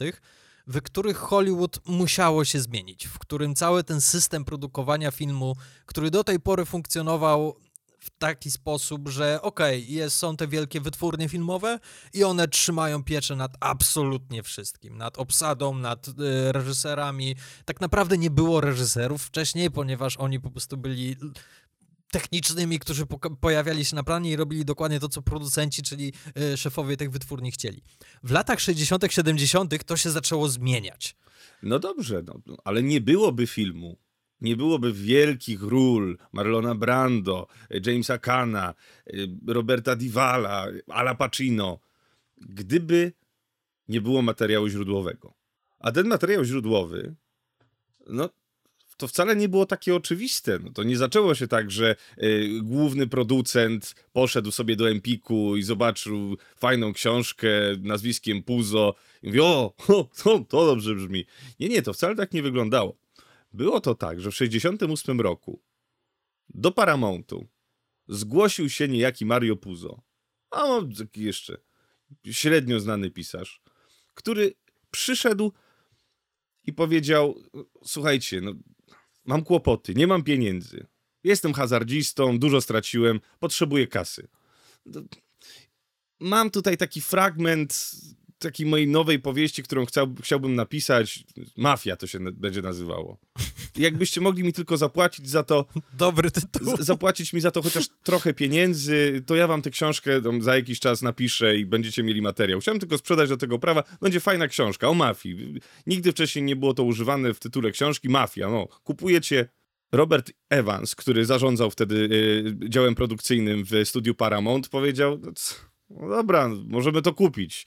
w 0.67 0.81
których 0.81 1.17
Hollywood 1.17 1.79
musiało 1.85 2.45
się 2.45 2.59
zmienić, 2.59 3.07
w 3.07 3.19
którym 3.19 3.55
cały 3.55 3.83
ten 3.83 4.01
system 4.01 4.45
produkowania 4.45 5.11
filmu, 5.11 5.55
który 5.85 6.11
do 6.11 6.23
tej 6.23 6.39
pory 6.39 6.65
funkcjonował 6.65 7.55
w 8.05 8.09
taki 8.17 8.51
sposób, 8.51 9.09
że 9.09 9.41
okej, 9.41 9.91
jest, 9.91 10.15
są 10.15 10.37
te 10.37 10.47
wielkie 10.47 10.81
wytwórnie 10.81 11.29
filmowe 11.29 11.79
i 12.13 12.23
one 12.23 12.47
trzymają 12.47 13.03
pieczę 13.03 13.35
nad 13.35 13.51
absolutnie 13.59 14.43
wszystkim, 14.43 14.97
nad 14.97 15.17
obsadą, 15.17 15.75
nad 15.75 16.07
y, 16.07 16.13
reżyserami. 16.51 17.35
Tak 17.65 17.81
naprawdę 17.81 18.17
nie 18.17 18.29
było 18.29 18.61
reżyserów 18.61 19.23
wcześniej, 19.23 19.71
ponieważ 19.71 20.17
oni 20.17 20.39
po 20.39 20.51
prostu 20.51 20.77
byli 20.77 21.15
technicznymi, 22.11 22.79
którzy 22.79 23.05
pojawiali 23.41 23.85
się 23.85 23.95
na 23.95 24.03
planie 24.03 24.31
i 24.31 24.35
robili 24.35 24.65
dokładnie 24.65 24.99
to, 24.99 25.09
co 25.09 25.21
producenci, 25.21 25.83
czyli 25.83 26.13
y, 26.53 26.57
szefowie 26.57 26.97
tych 26.97 27.11
wytwórni 27.11 27.51
chcieli. 27.51 27.81
W 28.23 28.31
latach 28.31 28.59
60., 28.59 29.03
70. 29.09 29.85
to 29.85 29.97
się 29.97 30.11
zaczęło 30.11 30.49
zmieniać. 30.49 31.15
No 31.63 31.79
dobrze, 31.79 32.23
no, 32.27 32.55
ale 32.63 32.83
nie 32.83 33.01
byłoby 33.01 33.47
filmu, 33.47 33.97
nie 34.41 34.55
byłoby 34.55 34.93
wielkich 34.93 35.61
ról 35.61 36.17
Marlona 36.31 36.75
Brando, 36.75 37.47
Jamesa 37.85 38.17
Cana, 38.17 38.73
y, 39.13 39.27
Roberta 39.47 39.95
Divala, 39.95 40.67
Ala 40.89 41.15
Pacino, 41.15 41.79
gdyby 42.37 43.13
nie 43.87 44.01
było 44.01 44.21
materiału 44.21 44.67
źródłowego. 44.67 45.33
A 45.79 45.91
ten 45.91 46.07
materiał 46.07 46.43
źródłowy, 46.43 47.15
no 48.07 48.29
to 48.97 49.07
wcale 49.07 49.35
nie 49.35 49.49
było 49.49 49.65
takie 49.65 49.95
oczywiste. 49.95 50.59
No, 50.63 50.71
to 50.71 50.83
nie 50.83 50.97
zaczęło 50.97 51.35
się 51.35 51.47
tak, 51.47 51.71
że 51.71 51.95
y, 52.23 52.49
główny 52.63 53.07
producent 53.07 53.95
poszedł 54.13 54.51
sobie 54.51 54.75
do 54.75 54.89
Empiku 54.89 55.55
i 55.55 55.63
zobaczył 55.63 56.37
fajną 56.55 56.93
książkę 56.93 57.47
nazwiskiem 57.79 58.43
Puzo 58.43 58.95
i 59.23 59.27
mówi, 59.27 59.39
o, 59.39 59.73
o 59.87 60.09
to, 60.23 60.39
to 60.39 60.65
dobrze 60.65 60.95
brzmi. 60.95 61.25
Nie, 61.59 61.69
nie, 61.69 61.81
to 61.81 61.93
wcale 61.93 62.15
tak 62.15 62.33
nie 62.33 62.43
wyglądało. 62.43 63.04
Było 63.55 63.81
to 63.81 63.95
tak, 63.95 64.21
że 64.21 64.31
w 64.31 64.33
1968 64.33 65.21
roku 65.21 65.61
do 66.49 66.71
Paramountu 66.71 67.47
zgłosił 68.07 68.69
się 68.69 68.87
niejaki 68.87 69.25
Mario 69.25 69.55
Puzo, 69.55 70.01
a 70.51 70.65
taki 70.97 71.23
jeszcze 71.23 71.57
średnio 72.31 72.79
znany 72.79 73.11
pisarz, 73.11 73.61
który 74.13 74.53
przyszedł 74.91 75.53
i 76.63 76.73
powiedział: 76.73 77.43
Słuchajcie, 77.85 78.41
no, 78.41 78.53
mam 79.25 79.43
kłopoty, 79.43 79.93
nie 79.93 80.07
mam 80.07 80.23
pieniędzy. 80.23 80.87
Jestem 81.23 81.53
hazardzistą, 81.53 82.39
dużo 82.39 82.61
straciłem, 82.61 83.19
potrzebuję 83.39 83.87
kasy. 83.87 84.27
No, 84.85 85.01
Mam 86.19 86.51
tutaj 86.51 86.77
taki 86.77 87.01
fragment 87.01 87.91
takiej 88.45 88.65
mojej 88.65 88.87
nowej 88.87 89.19
powieści, 89.19 89.63
którą 89.63 89.85
chciał, 89.85 90.15
chciałbym 90.23 90.55
napisać. 90.55 91.23
Mafia 91.57 91.95
to 91.95 92.07
się 92.07 92.19
będzie 92.19 92.61
nazywało. 92.61 93.17
Jakbyście 93.77 94.21
mogli 94.21 94.43
mi 94.43 94.53
tylko 94.53 94.77
zapłacić 94.77 95.29
za 95.29 95.43
to, 95.43 95.65
Dobry 95.93 96.31
tytuł. 96.31 96.77
zapłacić 96.79 97.33
mi 97.33 97.41
za 97.41 97.51
to 97.51 97.61
chociaż 97.61 97.85
trochę 98.03 98.33
pieniędzy, 98.33 99.23
to 99.25 99.35
ja 99.35 99.47
wam 99.47 99.61
tę 99.61 99.69
książkę 99.69 100.21
za 100.39 100.55
jakiś 100.55 100.79
czas 100.79 101.01
napiszę 101.01 101.57
i 101.57 101.65
będziecie 101.65 102.03
mieli 102.03 102.21
materiał. 102.21 102.59
Chciałem 102.59 102.79
tylko 102.79 102.97
sprzedać 102.97 103.29
do 103.29 103.37
tego 103.37 103.59
prawa. 103.59 103.83
Będzie 104.01 104.19
fajna 104.19 104.47
książka 104.47 104.89
o 104.89 104.93
mafii. 104.93 105.61
Nigdy 105.87 106.11
wcześniej 106.11 106.43
nie 106.45 106.55
było 106.55 106.73
to 106.73 106.83
używane 106.83 107.33
w 107.33 107.39
tytule 107.39 107.71
książki. 107.71 108.09
Mafia, 108.09 108.49
no. 108.49 108.67
Kupujecie 108.83 109.47
Robert 109.91 110.31
Evans, 110.49 110.95
który 110.95 111.25
zarządzał 111.25 111.71
wtedy 111.71 111.95
y, 111.95 112.69
działem 112.69 112.95
produkcyjnym 112.95 113.63
w 113.65 113.71
studiu 113.85 114.15
Paramount, 114.15 114.69
powiedział, 114.69 115.19
no, 115.21 115.31
no 115.89 116.09
dobra, 116.09 116.49
możemy 116.67 117.01
to 117.01 117.13
kupić. 117.13 117.65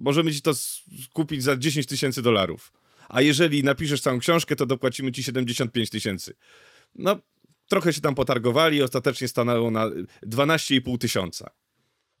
Możemy 0.00 0.32
ci 0.32 0.42
to 0.42 0.52
kupić 1.12 1.42
za 1.42 1.56
10 1.56 1.86
tysięcy 1.86 2.22
dolarów. 2.22 2.72
A 3.08 3.22
jeżeli 3.22 3.64
napiszesz 3.64 4.00
całą 4.00 4.18
książkę, 4.18 4.56
to 4.56 4.66
dopłacimy 4.66 5.12
ci 5.12 5.22
75 5.22 5.90
tysięcy. 5.90 6.34
No, 6.94 7.18
trochę 7.68 7.92
się 7.92 8.00
tam 8.00 8.14
potargowali 8.14 8.82
ostatecznie 8.82 9.28
stanęło 9.28 9.70
na 9.70 9.86
12,5 10.26 10.98
tysiąca. 10.98 11.50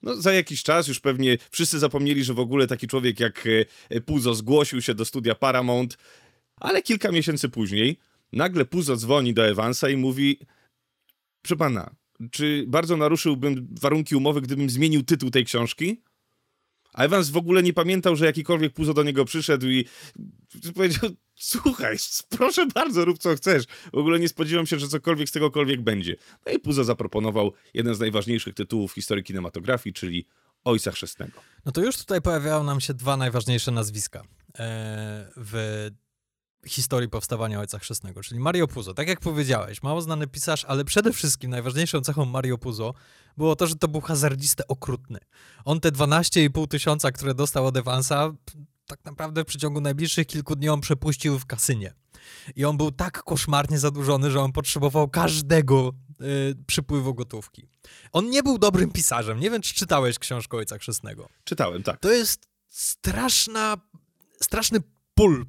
No, 0.02 0.16
za 0.16 0.32
jakiś 0.32 0.62
czas 0.62 0.88
już 0.88 1.00
pewnie 1.00 1.38
wszyscy 1.50 1.78
zapomnieli, 1.78 2.24
że 2.24 2.34
w 2.34 2.38
ogóle 2.38 2.66
taki 2.66 2.86
człowiek 2.86 3.20
jak 3.20 3.44
e, 3.90 4.00
Puzo 4.00 4.34
zgłosił 4.34 4.82
się 4.82 4.94
do 4.94 5.04
studia 5.04 5.34
Paramount, 5.34 5.98
ale 6.56 6.82
kilka 6.82 7.12
miesięcy 7.12 7.48
później 7.48 7.98
nagle 8.32 8.64
Puzo 8.64 8.96
dzwoni 8.96 9.34
do 9.34 9.46
Evansa 9.46 9.88
i 9.88 9.96
mówi 9.96 10.38
Proszę 11.42 11.56
pana, 11.56 11.94
czy 12.30 12.64
bardzo 12.68 12.96
naruszyłbym 12.96 13.68
warunki 13.80 14.16
umowy, 14.16 14.40
gdybym 14.40 14.70
zmienił 14.70 15.02
tytuł 15.02 15.30
tej 15.30 15.44
książki? 15.44 16.02
A 17.00 17.04
Evans 17.04 17.30
w 17.30 17.36
ogóle 17.36 17.62
nie 17.62 17.72
pamiętał, 17.72 18.16
że 18.16 18.26
jakikolwiek 18.26 18.72
Puzo 18.72 18.94
do 18.94 19.02
niego 19.02 19.24
przyszedł 19.24 19.66
i 19.66 19.84
powiedział, 20.74 21.10
słuchaj, 21.34 21.96
proszę 22.28 22.66
bardzo, 22.66 23.04
rób 23.04 23.18
co 23.18 23.34
chcesz. 23.34 23.64
W 23.92 23.98
ogóle 23.98 24.18
nie 24.18 24.28
spodziewam 24.28 24.66
się, 24.66 24.78
że 24.78 24.88
cokolwiek 24.88 25.28
z 25.28 25.32
tegokolwiek 25.32 25.80
będzie. 25.80 26.16
No 26.46 26.52
i 26.52 26.58
Puzo 26.58 26.84
zaproponował 26.84 27.52
jeden 27.74 27.94
z 27.94 28.00
najważniejszych 28.00 28.54
tytułów 28.54 28.92
w 28.92 28.94
historii 28.94 29.24
kinematografii, 29.24 29.94
czyli 29.94 30.26
Ojca 30.64 30.90
Chrzestnego. 30.90 31.40
No 31.64 31.72
to 31.72 31.80
już 31.80 31.96
tutaj 31.96 32.22
pojawiają 32.22 32.64
nam 32.64 32.80
się 32.80 32.94
dwa 32.94 33.16
najważniejsze 33.16 33.70
nazwiska 33.70 34.20
e, 34.20 34.24
w 35.36 35.88
historii 36.66 37.08
powstawania 37.08 37.60
Ojca 37.60 37.78
Chrzestnego, 37.78 38.22
czyli 38.22 38.40
Mario 38.40 38.66
Puzo. 38.66 38.94
Tak 38.94 39.08
jak 39.08 39.20
powiedziałeś, 39.20 39.82
mało 39.82 40.02
znany 40.02 40.26
pisarz, 40.26 40.64
ale 40.64 40.84
przede 40.84 41.12
wszystkim 41.12 41.50
najważniejszą 41.50 42.00
cechą 42.00 42.24
Mario 42.24 42.58
Puzo 42.58 42.94
było 43.36 43.56
to, 43.56 43.66
że 43.66 43.74
to 43.74 43.88
był 43.88 44.00
hazardziste 44.00 44.68
okrutny. 44.68 45.18
On 45.64 45.80
te 45.80 45.92
12,5 45.92 46.68
tysiąca, 46.68 47.12
które 47.12 47.34
dostał 47.34 47.66
od 47.66 47.76
Evansa, 47.76 48.32
tak 48.86 49.04
naprawdę 49.04 49.44
w 49.44 49.46
przeciągu 49.46 49.80
najbliższych 49.80 50.26
kilku 50.26 50.56
dni 50.56 50.68
on 50.68 50.80
przepuścił 50.80 51.38
w 51.38 51.46
kasynie. 51.46 51.94
I 52.56 52.64
on 52.64 52.76
był 52.76 52.90
tak 52.90 53.22
koszmarnie 53.22 53.78
zadłużony, 53.78 54.30
że 54.30 54.40
on 54.40 54.52
potrzebował 54.52 55.08
każdego 55.08 55.92
y, 56.20 56.54
przypływu 56.66 57.14
gotówki. 57.14 57.66
On 58.12 58.30
nie 58.30 58.42
był 58.42 58.58
dobrym 58.58 58.90
pisarzem. 58.90 59.40
Nie 59.40 59.50
wiem, 59.50 59.62
czy 59.62 59.74
czytałeś 59.74 60.18
książkę 60.18 60.56
Ojca 60.56 60.78
Chrzestnego. 60.78 61.28
Czytałem, 61.44 61.82
tak. 61.82 62.00
To 62.00 62.12
jest 62.12 62.48
straszna, 62.68 63.76
straszny 64.42 64.78
pulp. 65.14 65.48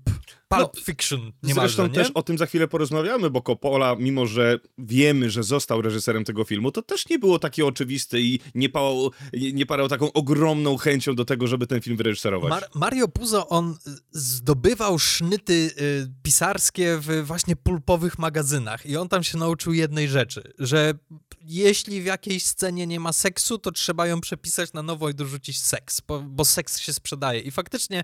Pulp 0.57 0.75
no, 0.75 0.81
fiction 0.83 1.31
niemalże, 1.43 1.75
Zresztą 1.75 1.87
nie? 1.87 2.03
też 2.03 2.11
o 2.13 2.23
tym 2.23 2.37
za 2.37 2.45
chwilę 2.45 2.67
porozmawiamy, 2.67 3.29
bo 3.29 3.41
Coppola, 3.41 3.95
mimo 3.99 4.25
że 4.25 4.59
wiemy, 4.77 5.29
że 5.29 5.43
został 5.43 5.81
reżyserem 5.81 6.23
tego 6.23 6.43
filmu, 6.43 6.71
to 6.71 6.81
też 6.81 7.09
nie 7.09 7.19
było 7.19 7.39
takie 7.39 7.65
oczywiste 7.65 8.19
i 8.19 8.39
nie, 8.55 8.69
pałał, 8.69 9.11
nie 9.33 9.65
parał 9.65 9.87
taką 9.87 10.13
ogromną 10.13 10.77
chęcią 10.77 11.15
do 11.15 11.25
tego, 11.25 11.47
żeby 11.47 11.67
ten 11.67 11.81
film 11.81 11.97
wyreżyserować. 11.97 12.49
Mar 12.49 12.67
Mario 12.75 13.07
Puzo, 13.07 13.47
on 13.47 13.77
zdobywał 14.11 14.99
sznyty 14.99 15.53
y, 15.53 16.11
pisarskie 16.23 16.97
w 17.01 17.23
właśnie 17.25 17.55
pulpowych 17.55 18.19
magazynach 18.19 18.85
i 18.85 18.97
on 18.97 19.09
tam 19.09 19.23
się 19.23 19.37
nauczył 19.37 19.73
jednej 19.73 20.07
rzeczy, 20.07 20.53
że 20.59 20.93
jeśli 21.41 22.01
w 22.01 22.05
jakiejś 22.05 22.45
scenie 22.45 22.87
nie 22.87 22.99
ma 22.99 23.13
seksu, 23.13 23.57
to 23.57 23.71
trzeba 23.71 24.07
ją 24.07 24.21
przepisać 24.21 24.73
na 24.73 24.83
nowo 24.83 25.09
i 25.09 25.13
dorzucić 25.13 25.61
seks, 25.61 26.01
bo, 26.01 26.19
bo 26.19 26.45
seks 26.45 26.79
się 26.79 26.93
sprzedaje. 26.93 27.39
I 27.39 27.51
faktycznie 27.51 28.03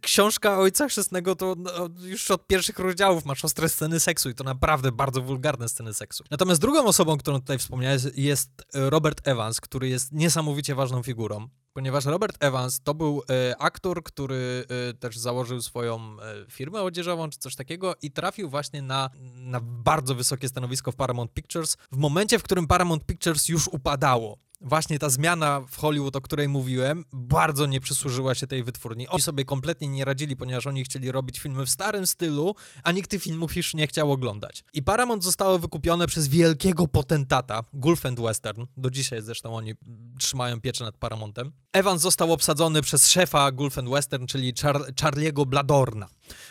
książka 0.00 0.58
Ojca 0.58 0.88
Chrzestnego 0.88 1.36
to 1.36 1.54
no, 1.58 1.85
już 2.02 2.30
od 2.30 2.46
pierwszych 2.46 2.78
rozdziałów 2.78 3.24
masz 3.24 3.44
ostre 3.44 3.68
sceny 3.68 4.00
seksu 4.00 4.30
i 4.30 4.34
to 4.34 4.44
naprawdę 4.44 4.92
bardzo 4.92 5.22
wulgarne 5.22 5.68
sceny 5.68 5.94
seksu. 5.94 6.24
Natomiast 6.30 6.60
drugą 6.60 6.84
osobą, 6.84 7.18
którą 7.18 7.40
tutaj 7.40 7.58
wspomniałeś, 7.58 8.02
jest 8.14 8.50
Robert 8.74 9.28
Evans, 9.28 9.60
który 9.60 9.88
jest 9.88 10.12
niesamowicie 10.12 10.74
ważną 10.74 11.02
figurą 11.02 11.48
ponieważ 11.76 12.04
Robert 12.04 12.36
Evans 12.40 12.80
to 12.80 12.94
był 12.94 13.22
e, 13.30 13.56
aktor, 13.58 14.02
który 14.02 14.64
e, 14.90 14.94
też 14.94 15.18
założył 15.18 15.62
swoją 15.62 16.00
e, 16.20 16.50
firmę 16.50 16.82
odzieżową 16.82 17.30
czy 17.30 17.38
coś 17.38 17.56
takiego 17.56 17.94
i 18.02 18.10
trafił 18.10 18.50
właśnie 18.50 18.82
na, 18.82 19.10
na 19.34 19.60
bardzo 19.60 20.14
wysokie 20.14 20.48
stanowisko 20.48 20.92
w 20.92 20.96
Paramount 20.96 21.32
Pictures 21.32 21.76
w 21.92 21.96
momencie, 21.96 22.38
w 22.38 22.42
którym 22.42 22.66
Paramount 22.66 23.06
Pictures 23.06 23.48
już 23.48 23.68
upadało 23.68 24.38
właśnie 24.66 24.98
ta 24.98 25.10
zmiana 25.10 25.60
w 25.60 25.76
Hollywood, 25.76 26.16
o 26.16 26.20
której 26.20 26.48
mówiłem, 26.48 27.04
bardzo 27.12 27.66
nie 27.66 27.80
przysłużyła 27.80 28.34
się 28.34 28.46
tej 28.46 28.64
wytwórni. 28.64 29.08
Oni 29.08 29.22
sobie 29.22 29.44
kompletnie 29.44 29.88
nie 29.88 30.04
radzili, 30.04 30.36
ponieważ 30.36 30.66
oni 30.66 30.84
chcieli 30.84 31.12
robić 31.12 31.40
filmy 31.40 31.66
w 31.66 31.70
starym 31.70 32.06
stylu, 32.06 32.54
a 32.82 32.92
nikt 32.92 33.10
tych 33.10 33.22
filmów 33.22 33.56
już 33.56 33.74
nie 33.74 33.86
chciał 33.86 34.12
oglądać. 34.12 34.64
I 34.72 34.82
Paramount 34.82 35.24
zostało 35.24 35.58
wykupione 35.58 36.06
przez 36.06 36.28
wielkiego 36.28 36.88
potentata, 36.88 37.64
Gulf 37.72 38.06
and 38.06 38.20
Western. 38.20 38.66
Do 38.76 38.90
dzisiaj 38.90 39.22
zresztą 39.22 39.56
oni 39.56 39.74
trzymają 40.18 40.60
pieczę 40.60 40.84
nad 40.84 40.96
Paramountem. 40.96 41.52
Evans 41.72 42.02
został 42.02 42.32
obsadzony 42.32 42.82
przez 42.82 43.08
szefa 43.08 43.52
Gulf 43.52 43.78
and 43.78 43.88
Western, 43.88 44.26
czyli 44.26 44.54
Char 44.62 44.76
Charlie'ego 44.92 45.46
Bladorna. 45.46 46.08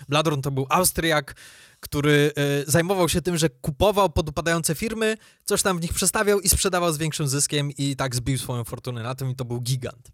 Bladorn 0.10 0.41
to 0.41 0.51
był 0.51 0.65
Austriak, 0.69 1.36
który 1.86 2.32
y, 2.68 2.72
zajmował 2.72 3.10
się 3.10 3.22
tym, 3.22 3.38
że 3.38 3.50
kupował 3.50 4.10
podupadające 4.10 4.75
firmy, 4.75 5.18
coś 5.44 5.62
tam 5.62 5.77
w 5.80 5.82
nich 5.82 5.94
przestawiał 5.94 6.39
i 6.39 6.50
sprzedawał 6.50 6.94
z 6.94 6.98
większym 6.98 7.27
zyskiem 7.27 7.72
i 7.77 7.96
tak 7.96 8.15
zbił 8.15 8.38
swoją 8.38 8.63
fortunę 8.63 9.04
na 9.04 9.15
tym 9.15 9.32
i 9.32 9.36
to 9.36 9.46
był 9.46 9.62
gigant. 9.62 10.12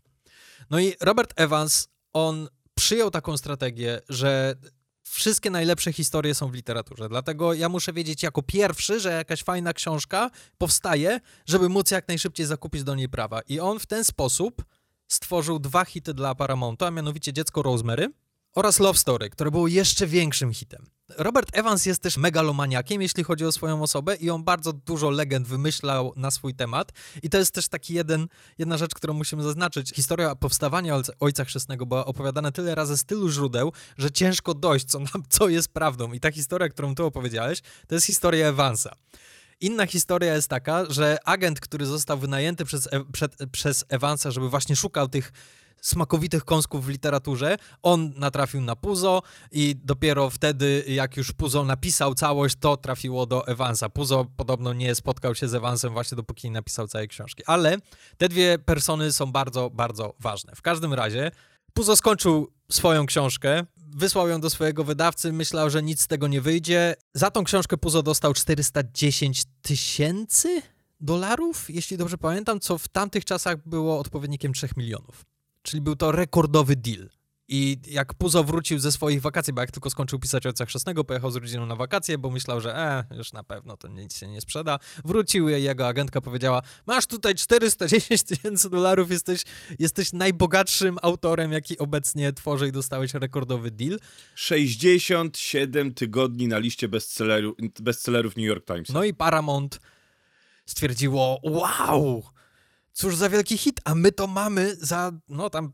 No 0.70 0.80
i 0.80 0.94
Robert 1.02 1.34
Evans, 1.36 1.88
on 2.14 2.50
przyjął 2.76 3.12
taką 3.12 3.38
strategię, 3.38 4.02
że 4.10 4.56
wszystkie 5.04 5.50
najlepsze 5.50 5.94
historie 5.94 6.36
są 6.36 6.48
w 6.48 6.54
literaturze. 6.54 7.10
Dlatego 7.10 7.54
ja 7.54 7.70
muszę 7.70 7.94
wiedzieć 7.94 8.24
jako 8.24 8.42
pierwszy, 8.44 9.00
że 9.00 9.12
jakaś 9.12 9.44
fajna 9.44 9.74
książka 9.74 10.30
powstaje, 10.58 11.20
żeby 11.46 11.70
móc 11.70 11.92
jak 11.92 12.08
najszybciej 12.08 12.46
zakupić 12.46 12.84
do 12.84 12.96
niej 12.96 13.10
prawa. 13.10 13.42
I 13.42 13.60
on 13.60 13.80
w 13.80 13.86
ten 13.86 14.04
sposób 14.04 14.66
stworzył 15.08 15.60
dwa 15.60 15.86
hity 15.86 16.14
dla 16.14 16.36
Paramountu, 16.36 16.86
a 16.86 16.92
mianowicie 16.92 17.34
Dziecko 17.34 17.62
Rosemary 17.62 18.10
oraz 18.56 18.80
Love 18.80 19.00
Story, 19.00 19.30
które 19.30 19.52
było 19.52 19.68
jeszcze 19.68 20.08
większym 20.08 20.54
hitem. 20.54 20.86
Robert 21.18 21.50
Evans 21.54 21.86
jest 21.86 22.02
też 22.02 22.18
megalomaniakiem, 22.18 23.02
jeśli 23.02 23.24
chodzi 23.24 23.46
o 23.46 23.52
swoją 23.52 23.84
osobę 23.84 24.16
i 24.16 24.30
on 24.30 24.44
bardzo 24.44 24.74
dużo 24.74 25.10
legend 25.10 25.48
wymyślał 25.48 26.14
na 26.16 26.32
swój 26.32 26.54
temat 26.54 26.92
i 27.24 27.30
to 27.30 27.38
jest 27.38 27.54
też 27.54 27.68
taki 27.68 27.94
jeden, 27.94 28.28
jedna 28.58 28.78
rzecz, 28.78 28.96
którą 28.96 29.14
musimy 29.14 29.44
zaznaczyć. 29.44 29.92
Historia 29.96 30.36
powstawania 30.36 31.02
Ojca 31.20 31.46
Chrzestnego 31.46 31.86
była 31.86 32.06
opowiadana 32.06 32.52
tyle 32.52 32.76
razy 32.76 32.98
z 32.98 33.04
tylu 33.04 33.30
źródeł, 33.30 33.74
że 33.98 34.12
ciężko 34.12 34.54
dojść, 34.54 34.86
co, 34.86 35.00
co 35.30 35.50
jest 35.50 35.70
prawdą. 35.70 36.14
I 36.14 36.20
ta 36.20 36.32
historia, 36.32 36.70
którą 36.70 36.96
tu 36.96 37.06
opowiedziałeś, 37.06 37.62
to 37.88 37.96
jest 37.96 38.08
historia 38.08 38.48
Evansa. 38.48 38.96
Inna 39.62 39.86
historia 39.86 40.36
jest 40.36 40.48
taka, 40.48 40.86
że 40.90 41.18
agent, 41.26 41.60
który 41.60 41.86
został 41.86 42.18
wynajęty 42.18 42.66
przez, 42.66 42.88
e 42.94 43.04
przed, 43.14 43.36
przez 43.52 43.86
Evansa, 43.90 44.32
żeby 44.32 44.50
właśnie 44.50 44.76
szukał 44.76 45.08
tych 45.08 45.32
smakowitych 45.82 46.46
kąsków 46.46 46.86
w 46.86 46.90
literaturze. 46.90 47.58
On 47.84 48.14
natrafił 48.16 48.62
na 48.62 48.76
Puzo 48.76 49.22
i 49.52 49.76
dopiero 49.84 50.30
wtedy, 50.30 50.84
jak 50.88 51.18
już 51.18 51.32
Puzo 51.32 51.64
napisał 51.64 52.16
całość, 52.16 52.56
to 52.60 52.78
trafiło 52.78 53.26
do 53.26 53.48
Evansa. 53.48 53.90
Puzo 53.90 54.26
podobno 54.38 54.74
nie 54.74 54.96
spotkał 54.96 55.36
się 55.36 55.48
z 55.48 55.56
Evansem 55.56 55.94
właśnie 55.94 56.16
dopóki 56.16 56.48
nie 56.48 56.54
napisał 56.54 56.88
całej 56.88 57.08
książki. 57.08 57.44
Ale 57.46 57.78
te 58.18 58.30
dwie 58.30 58.60
persony 58.60 59.14
są 59.14 59.32
bardzo, 59.32 59.70
bardzo 59.70 60.14
ważne. 60.20 60.56
W 60.56 60.62
każdym 60.62 60.94
razie 60.94 61.32
Puzo 61.74 61.96
skończył 61.96 62.52
swoją 62.72 63.06
książkę, 63.06 63.66
wysłał 63.78 64.28
ją 64.28 64.42
do 64.42 64.50
swojego 64.50 64.84
wydawcy, 64.84 65.34
myślał, 65.34 65.70
że 65.70 65.84
nic 65.84 66.02
z 66.02 66.08
tego 66.08 66.28
nie 66.28 66.42
wyjdzie. 66.42 66.96
Za 67.14 67.32
tą 67.32 67.44
książkę 67.44 67.78
Puzo 67.78 68.04
dostał 68.04 68.34
410 68.34 69.44
tysięcy 69.62 70.62
dolarów, 71.00 71.70
jeśli 71.70 71.98
dobrze 71.98 72.18
pamiętam, 72.18 72.60
co 72.60 72.78
w 72.78 72.88
tamtych 72.88 73.26
czasach 73.26 73.68
było 73.68 74.00
odpowiednikiem 74.00 74.54
3 74.54 74.70
milionów. 74.78 75.31
Czyli 75.62 75.82
był 75.82 75.96
to 75.96 76.12
rekordowy 76.12 76.76
deal. 76.76 77.10
I 77.54 77.78
jak 77.88 78.14
Puzo 78.14 78.44
wrócił 78.44 78.80
ze 78.80 78.92
swoich 78.92 79.22
wakacji, 79.22 79.54
bo 79.54 79.62
jak 79.62 79.72
tylko 79.72 79.90
skończył 79.90 80.20
pisać 80.20 80.46
Ojca 80.46 80.66
Chrzestnego, 80.66 81.04
pojechał 81.04 81.32
z 81.32 81.36
rodziną 81.36 81.66
na 81.66 81.76
wakacje, 81.76 82.18
bo 82.18 82.30
myślał, 82.30 82.62
że 82.62 82.78
e, 82.78 83.06
już 83.18 83.34
na 83.34 83.44
pewno 83.44 83.78
to 83.78 83.88
nic 83.88 84.18
się 84.18 84.28
nie 84.28 84.42
sprzeda. 84.42 84.80
Wrócił 85.06 85.50
i 85.50 85.64
jego 85.64 85.88
agentka 85.88 86.22
powiedziała, 86.22 86.62
masz 86.88 87.08
tutaj 87.08 87.36
410 87.36 88.24
tysięcy 88.24 88.70
dolarów, 88.70 89.12
jesteś, 89.12 89.44
jesteś 89.80 90.14
najbogatszym 90.14 90.98
autorem, 91.02 91.52
jaki 91.52 91.78
obecnie 91.78 92.34
tworzy 92.34 92.68
i 92.68 92.72
dostałeś 92.72 93.14
rekordowy 93.14 93.72
deal. 93.72 94.00
67 94.36 95.94
tygodni 95.94 96.48
na 96.48 96.58
liście 96.58 96.88
bestsellerów, 96.88 97.56
bestsellerów 97.82 98.36
New 98.36 98.46
York 98.46 98.66
Times. 98.66 98.90
No 98.90 99.04
i 99.04 99.14
Paramount 99.14 99.80
stwierdziło, 100.66 101.40
wow, 101.44 102.24
Cóż 102.94 103.16
za 103.16 103.30
wielki 103.30 103.58
hit, 103.58 103.82
a 103.86 103.96
my 103.96 104.12
to 104.12 104.28
mamy 104.28 104.76
za, 104.76 105.12
no 105.30 105.50
tam 105.50 105.72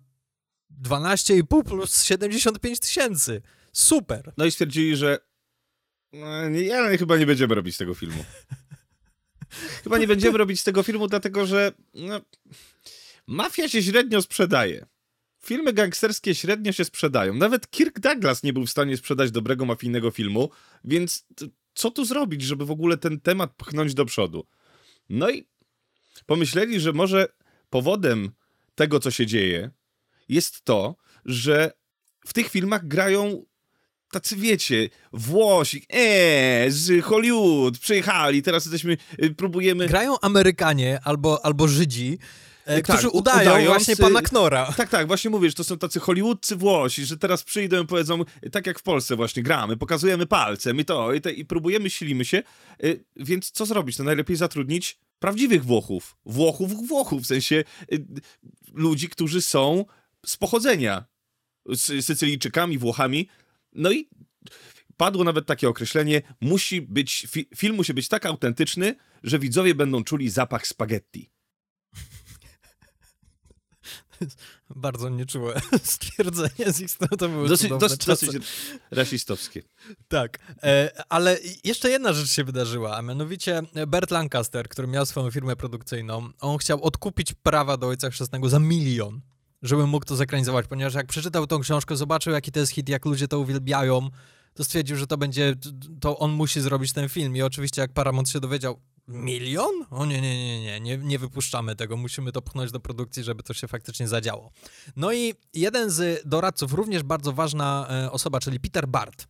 12,5 0.83 1.63
plus 1.63 2.03
75 2.03 2.79
tysięcy. 2.79 3.41
Super. 3.73 4.33
No 4.37 4.45
i 4.45 4.51
stwierdzili, 4.51 4.95
że 4.95 5.19
no, 6.13 6.49
nie, 6.49 6.97
chyba 6.97 7.17
nie 7.17 7.25
będziemy 7.25 7.55
robić 7.55 7.77
tego 7.77 7.93
filmu. 7.93 8.25
chyba 9.83 9.97
nie 9.97 10.07
będziemy 10.07 10.37
robić 10.37 10.63
tego 10.63 10.83
filmu, 10.83 11.07
dlatego 11.07 11.45
że 11.45 11.71
no, 11.93 12.21
mafia 13.27 13.69
się 13.69 13.83
średnio 13.83 14.21
sprzedaje. 14.21 14.85
Filmy 15.39 15.73
gangsterskie 15.73 16.35
średnio 16.35 16.71
się 16.71 16.85
sprzedają. 16.85 17.33
Nawet 17.33 17.69
Kirk 17.69 17.99
Douglas 17.99 18.43
nie 18.43 18.53
był 18.53 18.65
w 18.65 18.69
stanie 18.69 18.97
sprzedać 18.97 19.31
dobrego 19.31 19.65
mafijnego 19.65 20.11
filmu, 20.11 20.49
więc 20.83 21.25
co 21.73 21.91
tu 21.91 22.05
zrobić, 22.05 22.41
żeby 22.41 22.65
w 22.65 22.71
ogóle 22.71 22.97
ten 22.97 23.19
temat 23.19 23.55
pchnąć 23.55 23.93
do 23.93 24.05
przodu? 24.05 24.47
No 25.09 25.29
i 25.29 25.47
pomyśleli, 26.25 26.79
że 26.79 26.93
może 26.93 27.27
powodem 27.69 28.31
tego, 28.75 28.99
co 28.99 29.11
się 29.11 29.25
dzieje, 29.25 29.71
jest 30.29 30.61
to, 30.63 30.95
że 31.25 31.71
w 32.25 32.33
tych 32.33 32.49
filmach 32.49 32.87
grają 32.87 33.45
tacy, 34.11 34.35
wiecie, 34.35 34.89
Włosi, 35.13 35.85
eee, 35.89 36.71
z 36.71 37.03
Hollywood, 37.05 37.79
przyjechali, 37.79 38.41
teraz 38.41 38.65
jesteśmy, 38.65 38.97
y, 39.23 39.33
próbujemy... 39.35 39.87
Grają 39.87 40.19
Amerykanie 40.21 40.99
albo, 41.03 41.45
albo 41.45 41.67
Żydzi, 41.67 42.19
e, 42.65 42.81
Tak, 42.81 42.83
którzy 42.95 43.09
u- 43.09 43.17
udają 43.17 43.41
udając, 43.51 43.67
właśnie 43.67 43.93
y, 43.93 43.97
pana 43.97 44.21
Knora. 44.21 44.73
Tak, 44.77 44.89
tak, 44.89 45.07
właśnie 45.07 45.29
mówisz, 45.29 45.53
to 45.53 45.63
są 45.63 45.77
tacy 45.77 45.99
hollywoodcy 45.99 46.55
Włosi, 46.55 47.05
że 47.05 47.17
teraz 47.17 47.43
przyjdą 47.43 47.83
i 47.83 47.87
powiedzą, 47.87 48.23
tak 48.51 48.67
jak 48.67 48.79
w 48.79 48.83
Polsce 48.83 49.15
właśnie, 49.15 49.43
gramy, 49.43 49.77
pokazujemy 49.77 50.25
palcem 50.25 50.79
i 50.79 50.85
to, 50.85 51.13
i, 51.13 51.21
te, 51.21 51.31
i 51.31 51.45
próbujemy, 51.45 51.89
silimy 51.89 52.25
się, 52.25 52.43
y, 52.83 53.03
więc 53.15 53.51
co 53.51 53.65
zrobić? 53.65 53.97
No 53.97 54.05
najlepiej 54.05 54.35
zatrudnić 54.35 54.99
prawdziwych 55.19 55.65
Włochów. 55.65 56.17
Włochów, 56.25 56.87
Włochów, 56.87 57.23
w 57.23 57.25
sensie 57.25 57.63
y, 57.93 58.05
ludzi, 58.73 59.09
którzy 59.09 59.41
są 59.41 59.85
z 60.25 60.37
pochodzenia, 60.37 61.05
z 61.65 62.05
Sycylijczykami, 62.05 62.77
Włochami, 62.77 63.29
no 63.73 63.91
i 63.91 64.09
padło 64.97 65.23
nawet 65.23 65.45
takie 65.45 65.69
określenie, 65.69 66.21
musi 66.41 66.81
być, 66.81 67.27
fi, 67.29 67.49
film 67.55 67.75
musi 67.75 67.93
być 67.93 68.07
tak 68.07 68.25
autentyczny, 68.25 68.95
że 69.23 69.39
widzowie 69.39 69.75
będą 69.75 70.03
czuli 70.03 70.29
zapach 70.29 70.67
spaghetti. 70.67 71.31
Bardzo 74.77 75.09
nieczułe 75.09 75.61
stwierdzenie 75.83 76.73
z 76.73 76.81
ich 76.81 76.91
strony, 76.91 77.17
to 77.17 77.29
były 77.29 77.49
Dosyć, 77.49 77.69
dosyć, 77.69 78.05
dosyć 78.05 78.31
rasistowskie. 78.91 79.63
Tak, 80.07 80.39
e, 80.63 80.91
ale 81.09 81.37
jeszcze 81.63 81.89
jedna 81.89 82.13
rzecz 82.13 82.29
się 82.29 82.43
wydarzyła, 82.43 82.97
a 82.97 83.01
mianowicie 83.01 83.61
Bert 83.87 84.11
Lancaster, 84.11 84.69
który 84.69 84.87
miał 84.87 85.05
swoją 85.05 85.31
firmę 85.31 85.55
produkcyjną, 85.55 86.29
on 86.39 86.57
chciał 86.57 86.83
odkupić 86.83 87.33
prawa 87.33 87.77
do 87.77 87.87
Ojca 87.87 88.09
Chrzestnego 88.09 88.49
za 88.49 88.59
milion, 88.59 89.21
żeby 89.61 89.87
mógł 89.87 90.05
to 90.05 90.15
zekranizować, 90.15 90.67
ponieważ 90.67 90.93
jak 90.93 91.07
przeczytał 91.07 91.47
tą 91.47 91.59
książkę, 91.59 91.95
zobaczył 91.95 92.33
jaki 92.33 92.51
to 92.51 92.59
jest 92.59 92.71
hit, 92.71 92.89
jak 92.89 93.05
ludzie 93.05 93.27
to 93.27 93.39
uwielbiają, 93.39 94.09
to 94.53 94.63
stwierdził, 94.63 94.97
że 94.97 95.07
to 95.07 95.17
będzie, 95.17 95.55
to 96.01 96.19
on 96.19 96.31
musi 96.31 96.61
zrobić 96.61 96.93
ten 96.93 97.09
film 97.09 97.35
i 97.35 97.41
oczywiście 97.41 97.81
jak 97.81 97.93
Paramount 97.93 98.29
się 98.29 98.39
dowiedział, 98.39 98.79
milion? 99.07 99.85
O 99.89 100.05
nie, 100.05 100.21
nie, 100.21 100.47
nie, 100.47 100.61
nie, 100.61 100.79
nie, 100.79 100.97
nie 100.97 101.19
wypuszczamy 101.19 101.75
tego, 101.75 101.97
musimy 101.97 102.31
to 102.31 102.41
pchnąć 102.41 102.71
do 102.71 102.79
produkcji, 102.79 103.23
żeby 103.23 103.43
to 103.43 103.53
się 103.53 103.67
faktycznie 103.67 104.07
zadziało. 104.07 104.51
No 104.95 105.13
i 105.13 105.33
jeden 105.53 105.89
z 105.89 106.21
doradców, 106.25 106.73
również 106.73 107.03
bardzo 107.03 107.33
ważna 107.33 107.87
e, 107.89 108.11
osoba, 108.11 108.39
czyli 108.39 108.59
Peter 108.59 108.87
Bart, 108.87 109.27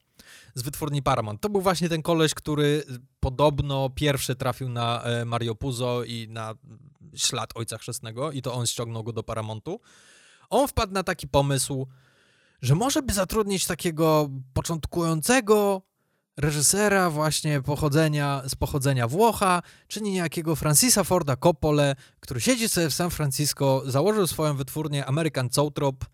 z 0.56 0.62
wytwórni 0.62 1.04
Paramount. 1.04 1.42
To 1.42 1.50
był 1.50 1.62
właśnie 1.62 1.90
ten 1.90 2.02
koleś, 2.02 2.34
który 2.34 2.84
podobno 3.20 3.90
pierwszy 3.90 4.36
trafił 4.36 4.70
na 4.70 5.04
e, 5.04 5.26
Mario 5.26 5.56
Puzo 5.56 6.04
i 6.04 6.28
na 6.30 6.56
ślad 7.16 7.50
Ojca 7.56 7.78
Chrzestnego 7.78 8.32
i 8.32 8.42
to 8.42 8.54
on 8.54 8.68
ściągnął 8.68 9.04
go 9.04 9.14
do 9.14 9.24
Paramountu. 9.24 9.80
On 10.50 10.68
wpadł 10.68 10.94
na 10.94 11.04
taki 11.04 11.28
pomysł, 11.28 11.88
że 12.62 12.76
może 12.76 13.02
by 13.02 13.14
zatrudnić 13.14 13.66
takiego 13.66 14.30
początkującego 14.54 15.82
reżysera 16.38 17.10
właśnie 17.10 17.62
pochodzenia, 17.62 18.42
z 18.48 18.56
pochodzenia 18.56 19.08
Włocha, 19.08 19.62
czyli 19.88 20.12
niejakiego 20.12 20.56
Francisa 20.56 21.04
Forda 21.04 21.36
Coppole, 21.36 21.96
który 22.20 22.42
siedzi 22.42 22.70
sobie 22.70 22.90
w 22.90 22.94
San 22.94 23.10
Francisco, 23.10 23.84
założył 23.86 24.28
swoją 24.28 24.56
wytwórnię 24.56 25.06
American 25.06 25.50
Zoetrope 25.52 26.06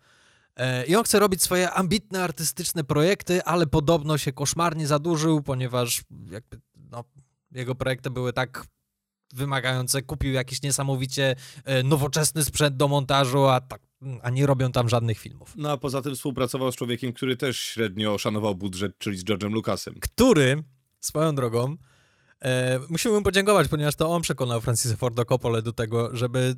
e, 0.56 0.86
i 0.86 0.96
on 0.96 1.04
chce 1.04 1.18
robić 1.18 1.42
swoje 1.42 1.70
ambitne, 1.70 2.24
artystyczne 2.24 2.84
projekty, 2.84 3.44
ale 3.44 3.66
podobno 3.66 4.18
się 4.18 4.32
koszmarnie 4.32 4.86
zadłużył, 4.86 5.42
ponieważ 5.42 6.02
jakby, 6.30 6.60
no, 6.90 7.04
jego 7.50 7.74
projekty 7.74 8.10
były 8.10 8.32
tak 8.32 8.66
wymagające, 9.32 10.02
kupił 10.02 10.32
jakiś 10.32 10.62
niesamowicie 10.62 11.36
e, 11.64 11.82
nowoczesny 11.82 12.44
sprzęt 12.44 12.76
do 12.76 12.88
montażu, 12.88 13.46
a, 13.46 13.60
tak, 13.60 13.82
a 14.22 14.30
nie 14.30 14.46
robią 14.46 14.72
tam 14.72 14.88
żadnych 14.88 15.18
filmów. 15.18 15.54
No 15.56 15.70
a 15.70 15.76
poza 15.76 16.02
tym 16.02 16.14
współpracował 16.14 16.72
z 16.72 16.76
człowiekiem, 16.76 17.12
który 17.12 17.36
też 17.36 17.60
średnio 17.60 18.18
szanował 18.18 18.54
budżet, 18.54 18.98
czyli 18.98 19.18
z 19.18 19.24
George'em 19.24 19.52
Lucasem. 19.52 19.94
który, 20.00 20.64
swoją 21.00 21.34
drogą, 21.34 21.76
e, 22.44 22.80
musimy 22.88 23.14
mu 23.14 23.22
podziękować, 23.22 23.68
ponieważ 23.68 23.94
to 23.94 24.10
on 24.10 24.22
przekonał 24.22 24.60
Francisa 24.60 24.96
Forda 24.96 25.24
Coppole 25.24 25.62
do 25.62 25.72
tego, 25.72 26.16
żeby 26.16 26.54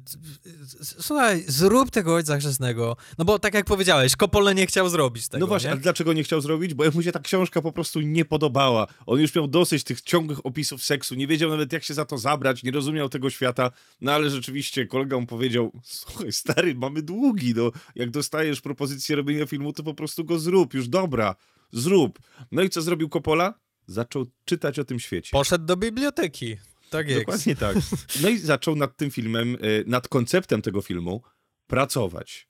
słuchaj, 0.83 1.45
zrób 1.49 1.91
tego 1.91 2.15
Ojca 2.15 2.39
Chrzestnego, 2.39 2.97
no 3.19 3.25
bo 3.25 3.39
tak 3.39 3.55
jak 3.55 3.67
powiedziałeś, 3.67 4.17
Coppole 4.17 4.55
nie 4.55 4.67
chciał 4.67 4.89
zrobić 4.89 5.29
tego, 5.29 5.41
no 5.41 5.47
właśnie, 5.47 5.67
nie? 5.67 5.73
ale 5.73 5.81
dlaczego 5.81 6.13
nie 6.13 6.25
chciał 6.25 6.41
zrobić? 6.41 6.75
Bo 6.75 6.85
mu 6.95 7.03
się 7.03 7.13
ta 7.13 7.21
książka 7.21 7.63
po 7.63 7.73
prostu 7.73 8.01
nie 8.01 8.25
podobała. 8.25 8.87
On 9.07 9.21
już 9.21 9.35
miał 9.35 9.49
dosyć 9.49 9.85
tych 9.85 10.01
ciągłych 10.01 10.47
opisów 10.47 10.85
seksu, 10.85 11.15
nie 11.15 11.27
wiedział 11.27 11.51
nawet 11.51 11.73
jak 11.73 11.85
się 11.85 11.95
za 11.95 12.05
to 12.05 12.19
zabrać, 12.19 12.63
nie 12.63 12.71
rozumiał 12.71 13.09
tego 13.09 13.31
świata, 13.31 13.71
no 14.01 14.13
ale 14.13 14.31
rzeczywiście 14.31 14.87
kolega 14.87 15.19
mu 15.19 15.27
powiedział, 15.27 15.73
słuchaj 15.85 16.33
stary, 16.33 16.75
mamy 16.75 17.03
długi, 17.03 17.55
no 17.57 17.71
jak 17.95 18.11
dostajesz 18.11 18.61
propozycję 18.61 19.17
robienia 19.17 19.47
filmu, 19.47 19.73
to 19.73 19.83
po 19.83 19.95
prostu 19.95 20.25
go 20.25 20.39
zrób, 20.39 20.75
już 20.75 20.89
dobra, 20.89 21.35
zrób. 21.73 22.19
No 22.53 22.63
i 22.63 22.71
co 22.71 22.83
zrobił 22.83 23.09
Coppola? 23.09 23.66
Zaczął 23.87 24.27
czytać 24.45 24.79
o 24.79 24.85
tym 24.85 25.01
świecie. 25.01 25.31
Poszedł 25.33 25.65
do 25.65 25.77
biblioteki. 25.77 26.57
Tak 26.91 27.09
jest. 27.09 27.21
Dokładnie 27.21 27.57
tak. 27.57 27.77
No 28.23 28.29
i 28.29 28.39
zaczął 28.39 28.77
nad 28.77 28.97
tym 28.97 29.11
filmem, 29.11 29.55
y, 29.55 29.85
nad 29.87 30.09
konceptem 30.09 30.63
tego 30.63 30.83
filmu 30.83 31.23
pracować. 31.67 32.49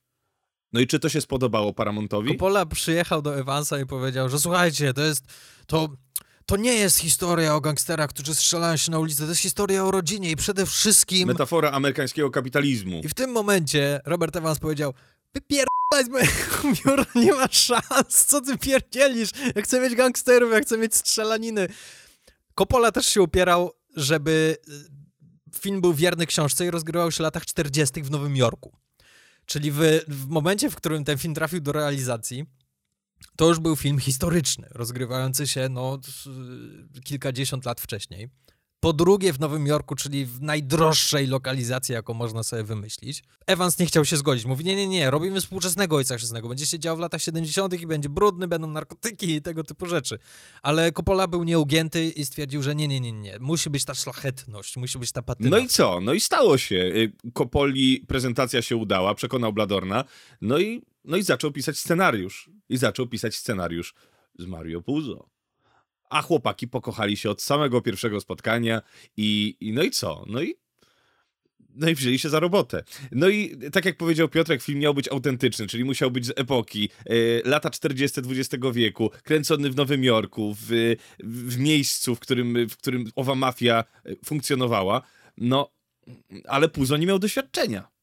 No 0.72 0.81
i 0.81 0.87
czy 0.87 0.99
to 0.99 1.09
się 1.09 1.20
spodobało 1.20 1.72
Paramountowi? 1.72 2.29
Coppola 2.29 2.66
przyjechał 2.66 3.22
do 3.22 3.38
Evansa 3.38 3.81
i 3.81 3.87
powiedział, 3.87 4.29
że 4.29 4.40
słuchajcie, 4.40 4.92
to 4.92 5.03
jest, 5.03 5.25
to, 5.66 5.88
to 6.46 6.57
nie 6.57 6.72
jest 6.75 6.99
historia 6.99 7.55
o 7.55 7.61
gangsterach, 7.61 8.11
którzy 8.11 8.35
strzelają 8.35 8.77
się 8.77 8.90
na 8.92 8.99
ulicy, 8.99 9.22
to 9.22 9.29
jest 9.29 9.40
historia 9.40 9.85
o 9.85 9.90
rodzinie 9.90 10.31
i 10.31 10.37
przede 10.37 10.66
wszystkim... 10.66 11.29
Metafora 11.29 11.70
amerykańskiego 11.70 12.31
kapitalizmu. 12.31 13.01
I 13.05 13.09
w 13.09 13.14
tym 13.14 13.31
momencie 13.31 14.01
Robert 14.05 14.37
Evans 14.37 14.59
powiedział, 14.59 14.94
wypierdalaj 15.40 16.05
z 16.05 16.09
mojego 16.09 16.33
biura, 16.85 17.07
nie 17.14 17.33
ma 17.33 17.49
szans, 17.51 18.25
co 18.27 18.40
ty 18.40 18.59
pierdzielisz? 18.59 19.31
Ja 19.57 19.62
chcę 19.62 19.81
mieć 19.81 19.94
gangsterów, 19.94 20.53
ja 20.53 20.61
chcę 20.61 20.79
mieć 20.79 20.94
strzelaniny. 20.94 21.68
Coppola 22.55 22.92
też 22.92 23.07
się 23.07 23.22
upierał, 23.22 23.70
żeby 23.96 24.57
y, 24.68 25.59
film 25.61 25.81
był 25.81 25.94
wierny 25.94 26.27
książce 26.27 26.66
i 26.66 26.70
rozgrywał 26.70 27.11
się 27.12 27.16
w 27.16 27.20
latach 27.20 27.46
40. 27.46 28.03
w 28.03 28.11
Nowym 28.11 28.37
Jorku. 28.37 28.77
Czyli 29.46 29.72
w, 29.72 29.79
w 30.09 30.27
momencie, 30.29 30.70
w 30.70 30.77
którym 30.77 31.05
ten 31.05 31.18
film 31.18 31.35
trafił 31.35 31.61
do 31.61 31.72
realizacji, 31.72 32.44
to 33.37 33.49
już 33.49 33.59
był 33.59 33.77
film 33.77 33.99
historyczny, 33.99 34.68
rozgrywający 34.70 35.46
się 35.46 35.68
no, 35.68 35.99
s- 36.09 36.29
kilkadziesiąt 37.05 37.64
lat 37.64 37.81
wcześniej. 37.81 38.29
Po 38.87 38.92
drugie 38.92 39.33
w 39.33 39.40
Nowym 39.40 39.66
Jorku, 39.66 39.94
czyli 39.94 40.27
w 40.27 40.42
najdroższej 40.42 41.27
lokalizacji, 41.27 41.92
jaką 41.92 42.14
można 42.14 42.42
sobie 42.42 42.62
wymyślić. 42.62 43.22
Evans 43.46 43.79
nie 43.79 43.87
chciał 43.87 44.05
się 44.05 44.16
zgodzić. 44.16 44.44
Mówi, 44.44 44.64
nie, 44.64 44.77
nie, 44.77 44.87
nie, 44.87 45.11
robimy 45.11 45.40
współczesnego 45.40 45.96
Ojca 45.96 46.16
Chrzestnego. 46.16 46.49
Będzie 46.49 46.66
się 46.66 46.79
działo 46.79 46.96
w 46.96 47.01
latach 47.01 47.22
70. 47.22 47.81
i 47.81 47.87
będzie 47.87 48.09
brudny, 48.09 48.49
będą 48.49 48.68
narkotyki 48.68 49.31
i 49.35 49.42
tego 49.42 49.64
typu 49.64 49.87
rzeczy. 49.87 50.18
Ale 50.62 50.92
Coppola 50.92 51.27
był 51.27 51.44
nieugięty 51.44 52.05
i 52.05 52.25
stwierdził, 52.25 52.62
że 52.62 52.75
nie, 52.75 52.88
nie, 52.88 53.01
nie, 53.01 53.12
nie. 53.12 53.38
Musi 53.40 53.70
być 53.70 53.85
ta 53.85 53.94
szlachetność, 53.94 54.77
musi 54.77 54.99
być 54.99 55.12
ta 55.12 55.22
patyna. 55.22 55.51
No 55.51 55.59
i 55.59 55.68
co? 55.68 56.01
No 56.01 56.12
i 56.12 56.20
stało 56.20 56.59
się. 56.59 56.77
Y, 56.77 57.12
Coppoli 57.35 58.05
prezentacja 58.09 58.62
się 58.62 58.77
udała, 58.77 59.14
przekonał 59.14 59.53
Bladorna, 59.53 60.05
no 60.40 60.59
i, 60.59 60.83
no 61.05 61.16
i 61.16 61.22
zaczął 61.22 61.53
pisać 61.53 61.79
scenariusz. 61.79 62.51
I 62.68 62.77
zaczął 62.77 63.07
pisać 63.07 63.35
scenariusz 63.35 63.94
z 64.38 64.46
Mario 64.46 64.83
Puzo. 64.83 65.36
A 66.11 66.23
chłopaki 66.23 66.69
pokochali 66.69 67.16
się 67.16 67.31
od 67.31 67.42
samego 67.42 67.81
pierwszego 67.81 68.21
spotkania 68.21 68.83
i, 69.16 69.57
i 69.61 69.73
no 69.73 69.83
i 69.83 69.90
co? 69.90 70.25
No 70.27 70.42
i 70.42 70.55
no 71.77 71.88
i 71.88 71.95
wzięli 71.95 72.19
się 72.19 72.29
za 72.29 72.40
robotę. 72.40 72.85
No 73.12 73.29
i 73.29 73.57
tak 73.73 73.85
jak 73.85 73.97
powiedział 73.97 74.29
Piotrek, 74.29 74.62
film 74.62 74.79
miał 74.79 74.95
być 74.95 75.09
autentyczny, 75.09 75.66
czyli 75.66 75.85
musiał 75.85 76.11
być 76.11 76.27
z 76.27 76.33
epoki, 76.37 76.88
y, 77.11 77.42
lata 77.45 77.71
40. 77.71 78.21
XX 78.21 78.64
wieku, 78.73 79.11
kręcony 79.23 79.71
w 79.71 79.77
Nowym 79.77 80.05
Jorku, 80.05 80.57
w, 80.61 80.95
w 81.25 81.59
miejscu, 81.59 82.14
w 82.14 82.21
którym, 82.21 82.69
w 82.69 82.77
którym 82.77 83.05
owa 83.16 83.35
mafia 83.35 83.85
y, 84.07 84.16
funkcjonowała. 84.25 85.03
No, 85.37 85.71
ale 86.49 86.69
Puzo 86.69 86.97
nie 86.97 87.07
miał 87.07 87.19
doświadczenia. 87.19 87.96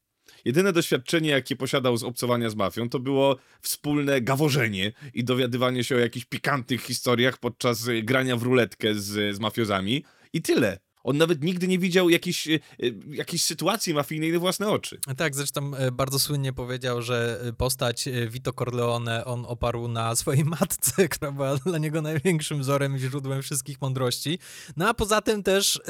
Jedyne 0.45 0.73
doświadczenie, 0.73 1.29
jakie 1.29 1.56
posiadał 1.56 1.97
z 1.97 2.03
obcowania 2.03 2.49
z 2.49 2.56
mafią, 2.56 2.89
to 2.89 2.99
było 2.99 3.38
wspólne 3.62 4.21
gaworzenie 4.21 4.91
i 5.13 5.23
dowiadywanie 5.23 5.84
się 5.84 5.95
o 5.95 5.99
jakichś 5.99 6.25
pikantnych 6.25 6.82
historiach 6.82 7.38
podczas 7.38 7.88
y, 7.88 8.03
grania 8.03 8.38
w 8.38 8.43
ruletkę 8.43 8.95
z, 8.95 9.36
z 9.36 9.39
mafiozami. 9.39 10.03
I 10.34 10.41
tyle. 10.41 10.82
On 11.03 11.17
nawet 11.17 11.43
nigdy 11.43 11.67
nie 11.67 11.79
widział 11.79 12.09
jakiejś, 12.09 12.47
y, 12.47 12.59
y, 12.83 12.95
jakiejś 13.09 13.43
sytuacji 13.43 13.93
mafijnej 13.93 14.31
na 14.31 14.39
własne 14.39 14.69
oczy. 14.69 14.99
Tak, 15.17 15.35
zresztą 15.35 15.75
e, 15.75 15.91
bardzo 15.91 16.19
słynnie 16.19 16.53
powiedział, 16.53 17.01
że 17.01 17.41
e, 17.43 17.53
postać 17.53 18.07
e, 18.07 18.27
Vito 18.27 18.53
Corleone 18.53 19.25
on 19.25 19.45
oparł 19.47 19.87
na 19.87 20.15
swojej 20.15 20.45
matce, 20.45 21.07
która 21.09 21.31
była 21.31 21.55
dla 21.55 21.77
niego 21.77 22.01
największym 22.01 22.59
wzorem 22.59 22.95
i 22.95 22.99
źródłem 22.99 23.41
wszystkich 23.41 23.81
mądrości. 23.81 24.39
No 24.77 24.87
a 24.89 24.93
poza 24.93 25.21
tym 25.21 25.43
też 25.43 25.81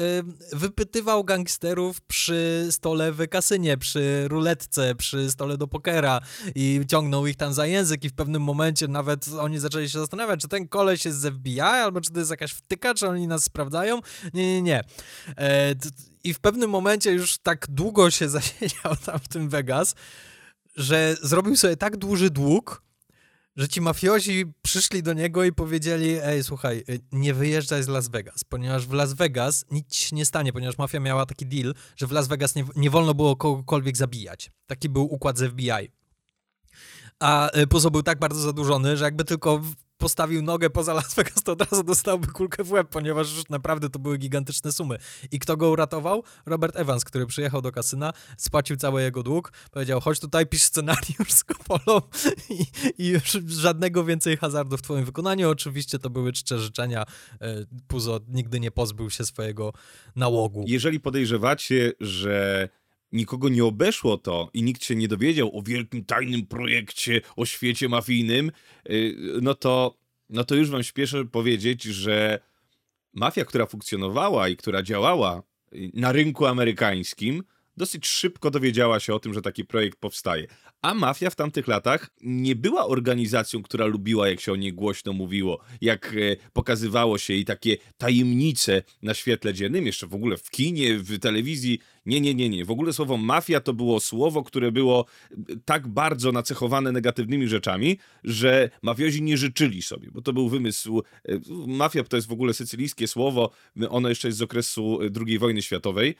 wypytywał 0.52 1.24
gangsterów 1.24 2.00
przy 2.00 2.68
stole 2.70 3.12
w 3.12 3.28
kasynie, 3.28 3.76
przy 3.76 4.28
ruletce, 4.28 4.94
przy 4.94 5.30
stole 5.30 5.58
do 5.58 5.68
pokera 5.68 6.20
i 6.54 6.80
ciągnął 6.88 7.26
ich 7.26 7.36
tam 7.36 7.52
za 7.52 7.66
język 7.66 8.04
i 8.04 8.08
w 8.08 8.14
pewnym 8.14 8.42
momencie 8.42 8.88
nawet 8.88 9.28
oni 9.40 9.58
zaczęli 9.58 9.88
się 9.88 9.98
zastanawiać, 9.98 10.40
czy 10.40 10.48
ten 10.48 10.68
koleś 10.68 11.04
jest 11.04 11.20
z 11.20 11.34
FBI, 11.34 11.60
albo 11.60 12.00
czy 12.00 12.10
to 12.10 12.18
jest 12.18 12.30
jakaś 12.30 12.52
wtyka, 12.52 12.94
czy 12.94 13.08
oni 13.08 13.26
nas 13.26 13.44
sprawdzają. 13.44 14.00
Nie, 14.34 14.46
nie, 14.46 14.62
nie. 14.62 14.84
E, 15.38 15.74
I 16.24 16.34
w 16.34 16.40
pewnym 16.40 16.70
momencie 16.70 17.12
już 17.12 17.38
tak 17.38 17.66
długo 17.68 18.10
się 18.10 18.28
zasiedział 18.38 18.96
tam 18.96 19.18
w 19.18 19.28
tym 19.28 19.48
Vegas, 19.48 19.94
że 20.76 21.16
zrobił 21.22 21.56
sobie 21.56 21.76
tak 21.76 21.96
duży 21.96 22.30
dług, 22.30 22.84
że 23.56 23.68
ci 23.68 23.80
mafiozi 23.80 24.44
przyszli 24.62 25.02
do 25.02 25.12
niego 25.12 25.44
i 25.44 25.52
powiedzieli, 25.52 26.18
ej, 26.22 26.44
słuchaj, 26.44 26.84
y, 26.88 27.00
nie 27.12 27.34
wyjeżdżaj 27.34 27.82
z 27.82 27.88
Las 27.88 28.08
Vegas, 28.08 28.44
ponieważ 28.44 28.86
w 28.86 28.92
Las 28.92 29.12
Vegas 29.12 29.64
nic 29.70 29.94
się 29.94 30.16
nie 30.16 30.24
stanie, 30.24 30.52
ponieważ 30.52 30.78
mafia 30.78 31.00
miała 31.00 31.26
taki 31.26 31.46
deal, 31.46 31.74
że 31.96 32.06
w 32.06 32.12
Las 32.12 32.28
Vegas 32.28 32.54
nie, 32.54 32.64
nie 32.76 32.90
wolno 32.90 33.14
było 33.14 33.36
kogokolwiek 33.36 33.96
zabijać. 33.96 34.50
Taki 34.66 34.88
był 34.88 35.04
układ 35.04 35.38
z 35.38 35.50
FBI. 35.50 35.90
A 37.20 37.58
y, 37.58 37.66
Puzo 37.66 37.90
był 37.90 38.02
tak 38.02 38.18
bardzo 38.18 38.40
zadłużony, 38.40 38.96
że 38.96 39.04
jakby 39.04 39.24
tylko 39.24 39.60
postawił 39.96 40.42
nogę 40.42 40.70
poza 40.70 40.94
Las 40.94 41.14
Vegas, 41.14 41.42
to 41.42 41.52
od 41.52 41.70
razu 41.70 41.84
dostałby 41.84 42.26
kulkę 42.26 42.64
w 42.64 42.72
łeb, 42.72 42.88
ponieważ 42.88 43.36
już 43.36 43.48
naprawdę 43.48 43.90
to 43.90 43.98
były 43.98 44.18
gigantyczne 44.18 44.72
sumy. 44.72 44.98
I 45.30 45.38
kto 45.38 45.56
go 45.56 45.70
uratował? 45.70 46.22
Robert 46.46 46.76
Evans, 46.76 47.04
który 47.04 47.26
przyjechał 47.26 47.62
do 47.62 47.72
kasyna, 47.72 48.12
spłacił 48.36 48.76
cały 48.76 49.02
jego 49.02 49.22
dług, 49.22 49.52
powiedział, 49.70 50.00
chodź 50.00 50.20
tutaj, 50.20 50.46
pisz 50.46 50.62
scenariusz 50.62 51.32
z 51.32 51.44
Kopolą 51.44 52.00
i, 52.50 52.66
i 52.98 53.08
już 53.08 53.38
żadnego 53.46 54.04
więcej 54.04 54.36
hazardu 54.36 54.76
w 54.76 54.82
twoim 54.82 55.04
wykonaniu. 55.04 55.50
Oczywiście 55.50 55.98
to 55.98 56.10
były 56.10 56.32
czcze 56.32 56.58
życzenia. 56.58 57.04
E, 57.40 57.56
Puzo 57.88 58.20
nigdy 58.28 58.60
nie 58.60 58.70
pozbył 58.70 59.10
się 59.10 59.24
swojego 59.24 59.72
nałogu. 60.16 60.64
Jeżeli 60.66 61.00
podejrzewacie, 61.00 61.92
że 62.00 62.68
nikogo 63.14 63.48
nie 63.48 63.64
obeszło 63.64 64.18
to 64.18 64.50
i 64.54 64.62
nikt 64.62 64.84
się 64.84 64.94
nie 64.94 65.08
dowiedział 65.08 65.58
o 65.58 65.62
wielkim 65.62 66.04
tajnym 66.04 66.46
projekcie, 66.46 67.20
o 67.36 67.46
świecie 67.46 67.88
mafijnym, 67.88 68.52
y, 68.90 69.16
no 69.42 69.54
to, 69.54 69.98
no 70.30 70.44
to 70.44 70.54
już 70.54 70.70
wam 70.70 70.82
śpieszę 70.82 71.24
powiedzieć, 71.24 71.82
że 71.82 72.40
mafia, 73.12 73.44
która 73.44 73.66
funkcjonowała 73.66 74.48
i 74.48 74.56
która 74.56 74.82
działała 74.82 75.42
y, 75.72 75.90
na 75.94 76.12
rynku 76.12 76.46
amerykańskim, 76.46 77.42
dosyć 77.76 78.06
szybko 78.06 78.50
dowiedziała 78.50 79.00
się 79.00 79.14
o 79.14 79.18
tym, 79.18 79.34
że 79.34 79.42
taki 79.42 79.64
projekt 79.64 79.98
powstaje. 79.98 80.46
A 80.82 80.94
mafia 80.94 81.30
w 81.30 81.36
tamtych 81.36 81.68
latach 81.68 82.10
nie 82.22 82.56
była 82.56 82.86
organizacją, 82.86 83.62
która 83.62 83.86
lubiła, 83.86 84.28
jak 84.28 84.40
się 84.40 84.52
o 84.52 84.56
niej 84.56 84.72
głośno 84.72 85.12
mówiło, 85.12 85.60
jak 85.80 86.06
e, 86.06 86.36
pokazywało 86.52 87.18
się 87.18 87.34
i 87.34 87.44
takie 87.44 87.76
tajemnice 87.98 88.82
na 89.02 89.14
świetle 89.14 89.54
dziennym, 89.54 89.86
jeszcze 89.86 90.06
w 90.06 90.14
ogóle 90.14 90.36
w 90.36 90.50
kinie, 90.50 90.98
w 90.98 91.18
telewizji. 91.18 91.78
Nie, 92.06 92.20
nie, 92.20 92.34
nie, 92.34 92.48
nie. 92.48 92.64
W 92.64 92.70
ogóle 92.70 92.92
słowo 92.92 93.16
mafia 93.16 93.60
to 93.60 93.72
było 93.72 94.00
słowo, 94.00 94.42
które 94.42 94.72
było 94.72 95.06
e, 95.30 95.36
tak 95.64 95.88
bardzo 95.88 96.32
nacechowane 96.32 96.92
negatywnymi 96.92 97.48
rzeczami, 97.48 97.98
że 98.24 98.70
mafiozi 98.82 99.22
nie 99.22 99.36
życzyli 99.36 99.82
sobie, 99.82 100.10
bo 100.10 100.22
to 100.22 100.32
był 100.32 100.48
wymysł. 100.48 101.02
e, 101.28 101.40
Mafia 101.66 102.04
to 102.04 102.16
jest 102.16 102.28
w 102.28 102.32
ogóle 102.32 102.54
sycylijskie 102.54 103.08
słowo, 103.08 103.50
ono 103.88 104.08
jeszcze 104.08 104.28
jest 104.28 104.38
z 104.38 104.42
okresu 104.42 104.98
II 105.26 105.38
wojny 105.38 105.62
światowej 105.62 106.14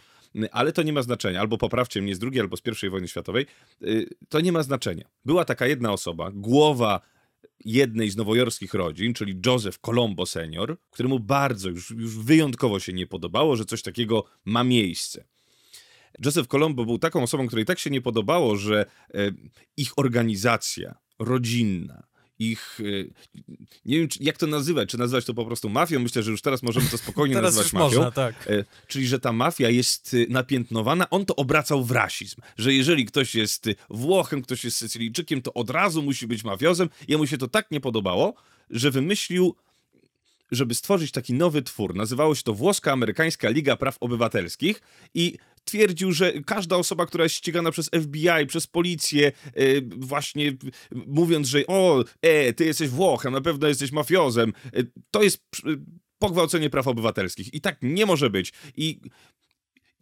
ale 0.53 0.73
to 0.73 0.83
nie 0.83 0.93
ma 0.93 1.03
znaczenia. 1.03 1.41
Albo 1.41 1.59
poprawcie 1.59 2.03
mnie 2.03 2.15
z 2.15 2.19
drugiej, 2.19 2.41
albo 2.41 2.57
z 2.57 2.61
pierwszej 2.61 2.91
wojny 2.91 3.09
światowej. 3.09 3.47
Y, 3.83 4.09
To 4.29 4.41
nie 4.41 4.53
ma 4.53 4.63
znaczenia. 4.63 5.05
Była 5.25 5.45
taka 5.45 5.67
jedna 5.67 5.93
osoba, 5.93 6.31
głowa 6.35 7.01
jednej 7.65 8.11
z 8.11 8.17
nowojorskich 8.17 8.75
rodzin, 8.75 9.15
czyli 9.15 9.41
Joseph 9.47 9.79
Colombo 9.79 10.27
senior, 10.27 10.77
któremu 10.91 11.21
bardzo, 11.21 11.69
już, 11.69 11.91
już 11.91 12.19
wyjątkowo 12.19 12.81
się 12.81 12.93
nie 12.93 13.07
podobało, 13.07 13.57
że 13.57 13.65
coś 13.65 13.83
takiego 13.83 14.25
ma 14.45 14.65
miejsce. 14.65 15.25
Joseph 16.25 16.49
Colombo 16.49 16.85
był 16.85 16.99
taką 16.99 17.23
osobą, 17.23 17.47
której 17.47 17.65
tak 17.65 17.79
się 17.79 17.91
nie 17.91 18.01
podobało, 18.01 18.57
że 18.57 18.87
e, 19.15 19.31
ich 19.77 19.99
organizacja 19.99 20.95
rodzinna, 21.19 22.07
ich. 22.39 22.79
e, 22.81 23.45
Nie 23.85 23.99
wiem, 23.99 24.09
jak 24.21 24.39
to 24.39 24.47
nazywać. 24.47 24.89
Czy 24.89 24.99
nazywać 24.99 25.25
to 25.25 25.35
po 25.35 25.45
prostu 25.47 25.69
mafią? 25.69 25.99
Myślę, 26.01 26.23
że 26.23 26.31
już 26.31 26.43
teraz 26.43 26.63
możemy 26.63 26.89
to 26.89 26.99
spokojnie 26.99 27.35
Teraz 27.45 27.57
nazywać 27.57 27.73
mafią. 27.73 27.85
można, 27.87 28.11
tak. 28.11 28.47
E, 28.51 28.65
Czyli, 28.89 29.07
że 29.07 29.21
ta 29.21 29.33
mafia 29.33 29.71
jest 29.71 30.15
y, 30.15 30.27
napiętnowana, 30.31 31.11
on 31.11 31.27
to 31.27 31.37
obracał 31.37 31.85
w 31.85 31.91
rasizm. 31.91 32.41
Że 32.59 32.75
jeżeli 32.75 33.05
ktoś 33.05 33.35
jest 33.35 33.67
y, 33.67 33.75
Włochem, 33.91 34.43
ktoś 34.43 34.65
jest 34.65 34.77
Sycylijczykiem, 34.77 35.43
to 35.43 35.53
od 35.55 35.71
razu 35.71 36.03
musi 36.03 36.27
być 36.27 36.45
mafiozem. 36.45 36.89
Jemu 37.09 37.27
się 37.27 37.39
to 37.39 37.49
tak 37.49 37.71
nie 37.71 37.81
podobało, 37.81 38.35
że 38.71 38.91
wymyślił, 38.91 39.55
żeby 40.53 40.75
stworzyć 40.75 41.11
taki 41.13 41.35
nowy 41.35 41.63
twór. 41.63 41.95
Nazywało 41.95 42.35
się 42.35 42.43
to 42.43 42.55
Włoska-Amerykańska 42.55 43.51
Liga 43.53 43.77
Praw 43.77 43.97
Obywatelskich 44.01 44.83
i 45.15 45.39
twierdził, 45.65 46.13
że 46.13 46.33
każda 46.33 46.77
osoba, 46.77 47.07
która 47.07 47.25
jest 47.25 47.37
ścigana 47.37 47.71
przez 47.71 47.91
FBI, 48.03 48.47
przez 48.49 48.67
policję, 48.67 49.33
y, 49.59 49.89
właśnie 49.97 50.53
mówiąc, 51.07 51.49
że 51.49 51.67
o, 51.67 52.05
e, 52.23 52.53
ty 52.53 52.65
jesteś 52.65 52.89
Włochem, 52.89 53.33
na 53.33 53.41
pewno 53.41 53.69
jesteś 53.69 53.93
mafiozem, 53.93 54.53
y, 54.79 54.91
to 55.11 55.23
jest 55.23 55.43
y, 55.67 55.79
pogwałcenie 56.19 56.71
praw 56.71 56.89
obywatelskich. 56.89 57.55
I 57.55 57.61
tak 57.61 57.79
nie 57.83 58.07
może 58.07 58.31
być. 58.31 58.53
I, 58.77 59.01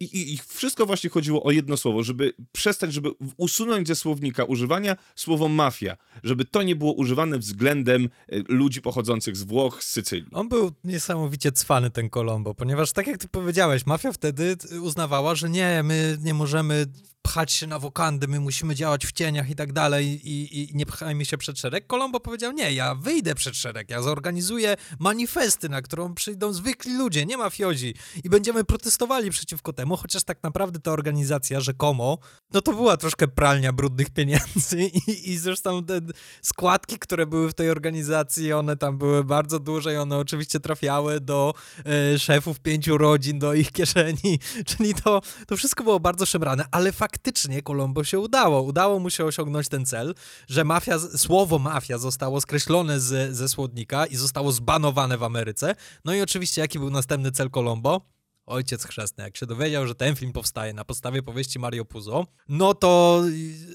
i, 0.03 0.33
i, 0.33 0.37
wszystko 0.47 0.85
właśnie 0.85 1.09
chodziło 1.09 1.43
o 1.43 1.51
jedno 1.51 1.77
słowo, 1.77 2.03
żeby 2.03 2.33
przestać, 2.51 2.93
żeby 2.93 3.11
usunąć 3.37 3.87
ze 3.87 3.95
słownika 3.95 4.43
używania 4.43 4.95
słowo 5.15 5.49
mafia, 5.49 5.97
żeby 6.23 6.45
to 6.45 6.63
nie 6.63 6.75
było 6.75 6.93
używane 6.93 7.39
względem 7.39 8.09
y, 8.33 8.43
ludzi 8.47 8.81
pochodzących 8.81 9.37
z 9.37 9.43
Włoch, 9.43 9.83
z 9.83 9.89
Sycylii. 9.89 10.27
On 10.31 10.49
był 10.49 10.71
niesamowicie 10.83 11.51
cwany, 11.51 11.89
ten 11.89 12.09
Colombo, 12.09 12.53
ponieważ 12.53 12.91
tak 12.91 13.07
jak 13.07 13.17
ty 13.17 13.27
powiedziałeś, 13.27 13.85
mafia 13.85 14.11
wtedy 14.11 14.57
t- 14.57 14.81
uznawała, 14.81 15.35
że 15.35 15.49
nie, 15.49 15.83
my 15.83 16.17
nie 16.21 16.33
możemy 16.33 16.85
pchać 17.23 17.51
się 17.51 17.67
na 17.67 17.79
wokandy, 17.79 18.27
my 18.27 18.39
musimy 18.39 18.75
działać 18.75 19.05
w 19.05 19.11
cieniach 19.11 19.49
i 19.49 19.55
tak 19.55 19.73
dalej 19.73 20.29
i, 20.29 20.61
i 20.61 20.69
nie 20.73 20.85
pchajmy 20.85 21.25
się 21.25 21.37
przed 21.37 21.59
szereg. 21.59 21.87
Colombo 21.87 22.19
powiedział, 22.19 22.51
nie, 22.51 22.73
ja 22.73 22.95
wyjdę 22.95 23.35
przed 23.35 23.55
szereg, 23.55 23.89
ja 23.89 24.01
zorganizuję 24.01 24.75
manifesty, 24.99 25.69
na 25.69 25.81
którą 25.81 26.13
przyjdą 26.13 26.53
zwykli 26.53 26.97
ludzie, 26.97 27.25
nie 27.25 27.37
mafiozi 27.37 27.95
i 28.23 28.29
będziemy 28.29 28.63
protestowali 28.63 29.29
przeciwko 29.29 29.73
temu, 29.73 29.97
chociaż 29.97 30.23
tak 30.23 30.43
naprawdę 30.43 30.79
ta 30.79 30.91
organizacja 30.91 31.59
rzekomo, 31.59 32.17
no 32.53 32.61
to 32.61 32.73
była 32.73 32.97
troszkę 32.97 33.27
pralnia 33.27 33.73
brudnych 33.73 34.09
pieniędzy 34.09 34.83
i, 35.07 35.31
i 35.31 35.37
zresztą 35.37 35.85
te 35.85 35.99
składki, 36.41 36.99
które 36.99 37.25
były 37.25 37.49
w 37.49 37.53
tej 37.53 37.69
organizacji, 37.69 38.53
one 38.53 38.77
tam 38.77 38.97
były 38.97 39.23
bardzo 39.23 39.59
duże 39.59 39.93
i 39.93 39.97
one 39.97 40.17
oczywiście 40.17 40.59
trafiały 40.59 41.21
do 41.21 41.53
e, 41.85 42.19
szefów 42.19 42.59
pięciu 42.59 42.97
rodzin, 42.97 43.39
do 43.39 43.53
ich 43.53 43.71
kieszeni, 43.71 44.39
czyli 44.69 44.93
to, 44.93 45.21
to 45.47 45.57
wszystko 45.57 45.83
było 45.83 45.99
bardzo 45.99 46.25
szemrane, 46.25 46.65
ale 46.71 46.91
faktycznie 47.13 47.61
Colombo 47.61 48.03
się 48.03 48.19
udało. 48.19 48.61
Udało 48.61 48.99
mu 48.99 49.09
się 49.09 49.25
osiągnąć 49.25 49.67
ten 49.69 49.85
cel, 49.85 50.15
że 50.47 50.63
mafia, 50.63 50.99
słowo 50.99 51.59
mafia 51.59 51.97
zostało 51.97 52.41
skreślone 52.41 52.99
z, 52.99 53.35
ze 53.35 53.49
słownika 53.49 54.05
i 54.05 54.15
zostało 54.15 54.51
zbanowane 54.51 55.17
w 55.17 55.23
Ameryce. 55.23 55.75
No 56.05 56.13
i 56.13 56.21
oczywiście 56.21 56.61
jaki 56.61 56.79
był 56.79 56.89
następny 56.89 57.31
cel 57.31 57.49
Colombo? 57.49 58.01
Ojciec 58.45 58.83
chrzestny, 58.83 59.23
jak 59.23 59.37
się 59.37 59.45
dowiedział, 59.45 59.87
że 59.87 59.95
ten 59.95 60.15
film 60.15 60.31
powstaje 60.31 60.73
na 60.73 60.85
podstawie 60.85 61.23
powieści 61.23 61.59
Mario 61.59 61.85
Puzo, 61.85 62.25
no 62.49 62.73
to 62.73 63.23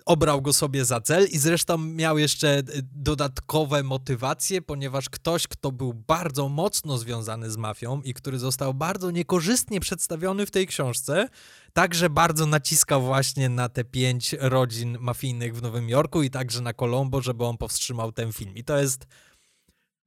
obrał 0.05 0.43
go 0.43 0.53
sobie 0.53 0.85
za 0.85 1.01
cel 1.01 1.27
i 1.33 1.39
zresztą 1.39 1.79
miał 1.79 2.19
jeszcze 2.19 2.59
y, 2.59 2.65
dodatkowe 2.93 3.83
motywacje, 3.83 4.63
ponieważ 4.63 5.09
ktoś, 5.09 5.47
kto 5.47 5.73
był 5.73 5.95
bardzo 5.95 6.49
mocno 6.49 6.99
związany 6.99 7.51
z 7.51 7.57
mafią 7.57 8.01
i 8.03 8.15
który 8.15 8.39
został 8.39 8.75
bardzo 8.75 9.11
niekorzystnie 9.11 9.81
przedstawiony 9.81 10.47
w 10.47 10.51
tej 10.51 10.67
książce, 10.67 11.29
także 11.79 12.11
bardzo 12.11 12.47
naciskał 12.47 13.03
właśnie 13.03 13.49
na 13.49 13.69
te 13.69 13.85
pięć 13.85 14.35
rodzin 14.39 14.97
mafijnych 15.01 15.57
w 15.57 15.63
Nowym 15.63 15.89
Jorku 15.89 16.23
i 16.23 16.31
także 16.31 16.61
na 16.61 16.73
Colombo, 16.73 17.23
żeby 17.23 17.45
on 17.45 17.57
powstrzymał 17.57 18.13
ten 18.13 18.33
film. 18.33 18.55
I 18.57 18.65
to 18.65 18.79
jest 18.79 19.07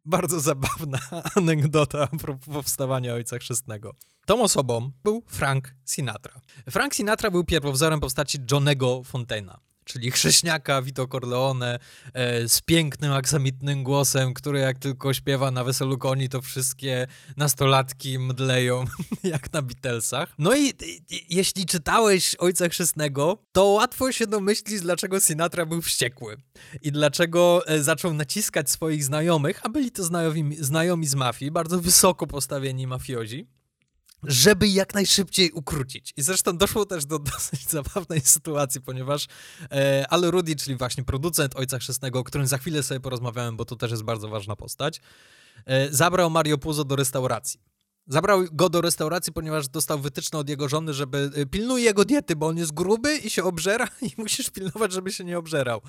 bardzo 0.06 0.40
zabawna 0.50 1.00
anegdota 1.36 2.08
powstawania 2.54 3.14
Ojca 3.14 3.38
Chrzestnego. 3.38 3.96
Tą 4.26 4.44
osobą 4.44 4.92
był 5.04 5.24
Frank 5.28 5.76
Sinatra. 5.86 6.42
Frank 6.70 6.96
Sinatra 6.96 7.32
był 7.32 7.44
pierwowzorem 7.44 8.00
postaci 8.00 8.38
Johnego 8.52 9.04
Fontaina, 9.04 9.60
czyli 9.92 10.12
chrześniaka 10.12 10.82
Vito 10.82 11.08
Corleone 11.08 11.80
e, 12.14 12.50
z 12.50 12.62
pięknym, 12.62 13.14
aksamitnym 13.14 13.84
głosem, 13.84 14.34
który 14.34 14.60
jak 14.60 14.80
tylko 14.80 15.14
śpiewa 15.14 15.52
na 15.52 15.64
weselu 15.64 15.98
koni, 15.98 16.30
to 16.30 16.42
wszystkie 16.42 17.08
nastolatki 17.38 18.20
mdleją 18.20 18.86
jak 19.24 19.54
na 19.54 19.62
Beatlesach. 19.62 20.34
No 20.38 20.56
i, 20.56 20.74
i 21.10 21.36
jeśli 21.36 21.66
czytałeś 21.66 22.36
Ojca 22.36 22.70
Chrzestnego, 22.70 23.38
to 23.52 23.66
łatwo 23.66 24.12
się 24.12 24.28
domyślić, 24.28 24.82
dlaczego 24.82 25.20
Sinatra 25.20 25.66
był 25.66 25.82
wściekły 25.82 26.38
i 26.82 26.92
dlaczego 26.92 27.68
e, 27.68 27.84
zaczął 27.84 28.14
naciskać 28.14 28.70
swoich 28.70 29.04
znajomych, 29.04 29.60
a 29.64 29.70
byli 29.70 29.92
to 29.92 30.04
znajomi, 30.04 30.56
znajomi 30.60 31.08
z 31.08 31.16
mafii, 31.16 31.52
bardzo 31.52 31.80
wysoko 31.80 32.28
postawieni 32.28 32.88
mafiozi, 32.88 33.48
żeby 34.24 34.68
jak 34.68 34.94
najszybciej 34.94 35.52
ukrócić. 35.52 36.14
I 36.18 36.22
zresztą 36.22 36.58
doszło 36.58 36.86
też 36.86 37.06
do 37.06 37.20
dosyć 37.34 37.70
zabawnej 37.70 38.22
sytuacji, 38.22 38.82
ponieważ 38.82 39.28
e, 39.72 40.06
Al 40.10 40.22
Rudy, 40.22 40.56
czyli 40.56 40.76
właśnie 40.76 41.04
producent 41.04 41.56
Ojca 41.56 41.80
Chrzestnego, 41.80 42.20
o 42.20 42.24
którym 42.24 42.48
za 42.48 42.58
chwilę 42.58 42.84
sobie 42.84 43.00
porozmawiałem, 43.00 43.58
bo 43.58 43.66
to 43.66 43.76
też 43.76 43.92
jest 43.92 44.04
bardzo 44.04 44.28
ważna 44.28 44.56
postać, 44.56 45.02
e, 45.66 45.94
zabrał 45.94 46.30
Mario 46.30 46.58
Puzo 46.58 46.84
do 46.84 46.96
restauracji. 46.96 47.60
Zabrał 48.08 48.46
go 48.52 48.70
do 48.70 48.82
restauracji, 48.82 49.34
ponieważ 49.34 49.68
dostał 49.68 50.00
wytyczne 50.00 50.40
od 50.40 50.50
jego 50.50 50.70
żony, 50.70 50.94
żeby 50.94 51.32
e, 51.36 51.46
pilnuj 51.46 51.84
jego 51.84 52.06
diety, 52.06 52.36
bo 52.36 52.48
on 52.48 52.58
jest 52.58 52.74
gruby 52.74 53.18
i 53.18 53.30
się 53.30 53.44
obżera 53.44 53.88
i 54.10 54.12
musisz 54.18 54.50
pilnować, 54.50 54.92
żeby 54.92 55.12
się 55.12 55.24
nie 55.24 55.38
obżerał. 55.38 55.82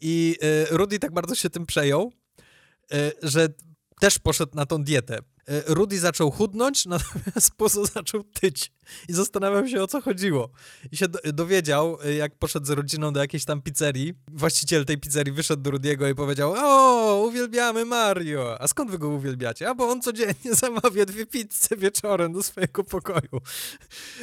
I 0.00 0.36
e, 0.42 0.76
Rudy 0.76 0.98
tak 0.98 1.12
bardzo 1.12 1.34
się 1.34 1.50
tym 1.50 1.66
przejął, 1.66 2.12
e, 2.92 3.12
że 3.22 3.48
też 4.00 4.18
poszedł 4.18 4.56
na 4.56 4.66
tą 4.66 4.84
dietę. 4.84 5.18
E, 5.48 5.74
Rudy 5.74 5.98
zaczął 5.98 6.30
chudnąć, 6.30 6.86
natomiast 6.94 7.50
Puzo 7.56 7.86
zaczął 7.86 8.24
tyć. 8.24 8.72
I 9.08 9.12
zastanawiał 9.12 9.68
się, 9.68 9.82
o 9.82 9.86
co 9.86 10.00
chodziło. 10.00 10.50
I 10.92 10.96
się 10.96 11.08
do- 11.08 11.32
dowiedział, 11.32 11.98
e, 12.04 12.14
jak 12.14 12.38
poszedł 12.38 12.66
z 12.66 12.70
rodziną 12.70 13.12
do 13.12 13.20
jakiejś 13.20 13.44
tam 13.44 13.62
pizzerii. 13.62 14.14
Właściciel 14.28 14.84
tej 14.84 14.98
pizzerii 14.98 15.32
wyszedł 15.32 15.62
do 15.62 15.70
Rudiego 15.70 16.08
i 16.08 16.14
powiedział, 16.14 16.54
o, 16.56 17.24
uwielbiamy 17.28 17.84
Mario. 17.84 18.56
A 18.60 18.68
skąd 18.68 18.90
wy 18.90 18.98
go 18.98 19.08
uwielbiacie? 19.08 19.68
A 19.68 19.74
bo 19.74 19.88
on 19.88 20.02
codziennie 20.02 20.54
zamawia 20.60 21.04
dwie 21.06 21.26
pizze 21.26 21.76
wieczorem 21.78 22.32
do 22.32 22.42
swojego 22.42 22.84
pokoju. 22.84 23.40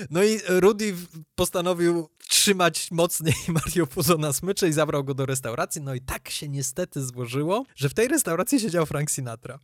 No 0.10 0.23
i 0.23 0.39
Rudy 0.47 0.95
postanowił 1.36 2.10
trzymać 2.27 2.91
mocniej 2.91 3.36
Mario 3.65 3.88
Puzo 3.88 4.17
na 4.17 4.34
smyczy 4.34 4.67
i 4.69 4.73
zabrał 4.73 5.03
go 5.03 5.13
do 5.13 5.25
restauracji. 5.25 5.81
No 5.81 5.93
i 5.93 6.01
tak 6.01 6.29
się 6.29 6.49
niestety 6.49 7.05
złożyło, 7.05 7.65
że 7.75 7.89
w 7.89 7.93
tej 7.93 8.07
restauracji 8.07 8.60
siedział 8.60 8.86
Frank 8.86 9.12
Sinatra. 9.12 9.60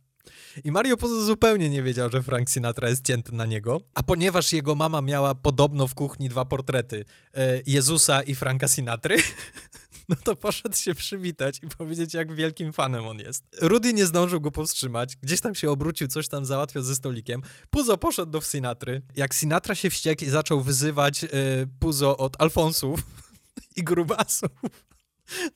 I 0.64 0.72
Mario 0.72 0.96
Puzo 0.96 1.24
zupełnie 1.24 1.70
nie 1.70 1.82
wiedział, 1.82 2.10
że 2.10 2.22
Frank 2.22 2.50
Sinatra 2.50 2.88
jest 2.88 3.06
cięty 3.06 3.32
na 3.32 3.46
niego, 3.46 3.80
a 3.94 4.02
ponieważ 4.02 4.52
jego 4.52 4.74
mama 4.74 5.02
miała 5.02 5.34
podobno 5.34 5.86
w 5.86 5.94
kuchni 5.94 6.28
dwa 6.28 6.44
portrety 6.44 7.04
e, 7.34 7.60
Jezusa 7.66 8.22
i 8.22 8.34
Franka 8.34 8.68
Sinatry, 8.68 9.16
no 10.08 10.16
to 10.24 10.36
poszedł 10.36 10.76
się 10.76 10.94
przywitać 10.94 11.60
i 11.62 11.68
powiedzieć, 11.68 12.14
jak 12.14 12.34
wielkim 12.34 12.72
fanem 12.72 13.06
on 13.06 13.18
jest. 13.18 13.44
Rudy 13.60 13.94
nie 13.94 14.06
zdążył 14.06 14.40
go 14.40 14.50
powstrzymać, 14.50 15.16
gdzieś 15.16 15.40
tam 15.40 15.54
się 15.54 15.70
obrócił, 15.70 16.08
coś 16.08 16.28
tam 16.28 16.44
załatwiał 16.44 16.82
ze 16.82 16.94
stolikiem. 16.94 17.42
Puzo 17.70 17.98
poszedł 17.98 18.32
do 18.32 18.40
Sinatry. 18.40 19.02
Jak 19.16 19.34
Sinatra 19.34 19.74
się 19.74 19.90
wściekł 19.90 20.24
i 20.24 20.28
zaczął 20.28 20.60
wyzywać 20.60 21.24
e, 21.24 21.28
Puzo 21.78 22.16
od 22.16 22.42
Alfonsów 22.42 23.00
i 23.76 23.84
grubasów, 23.84 24.50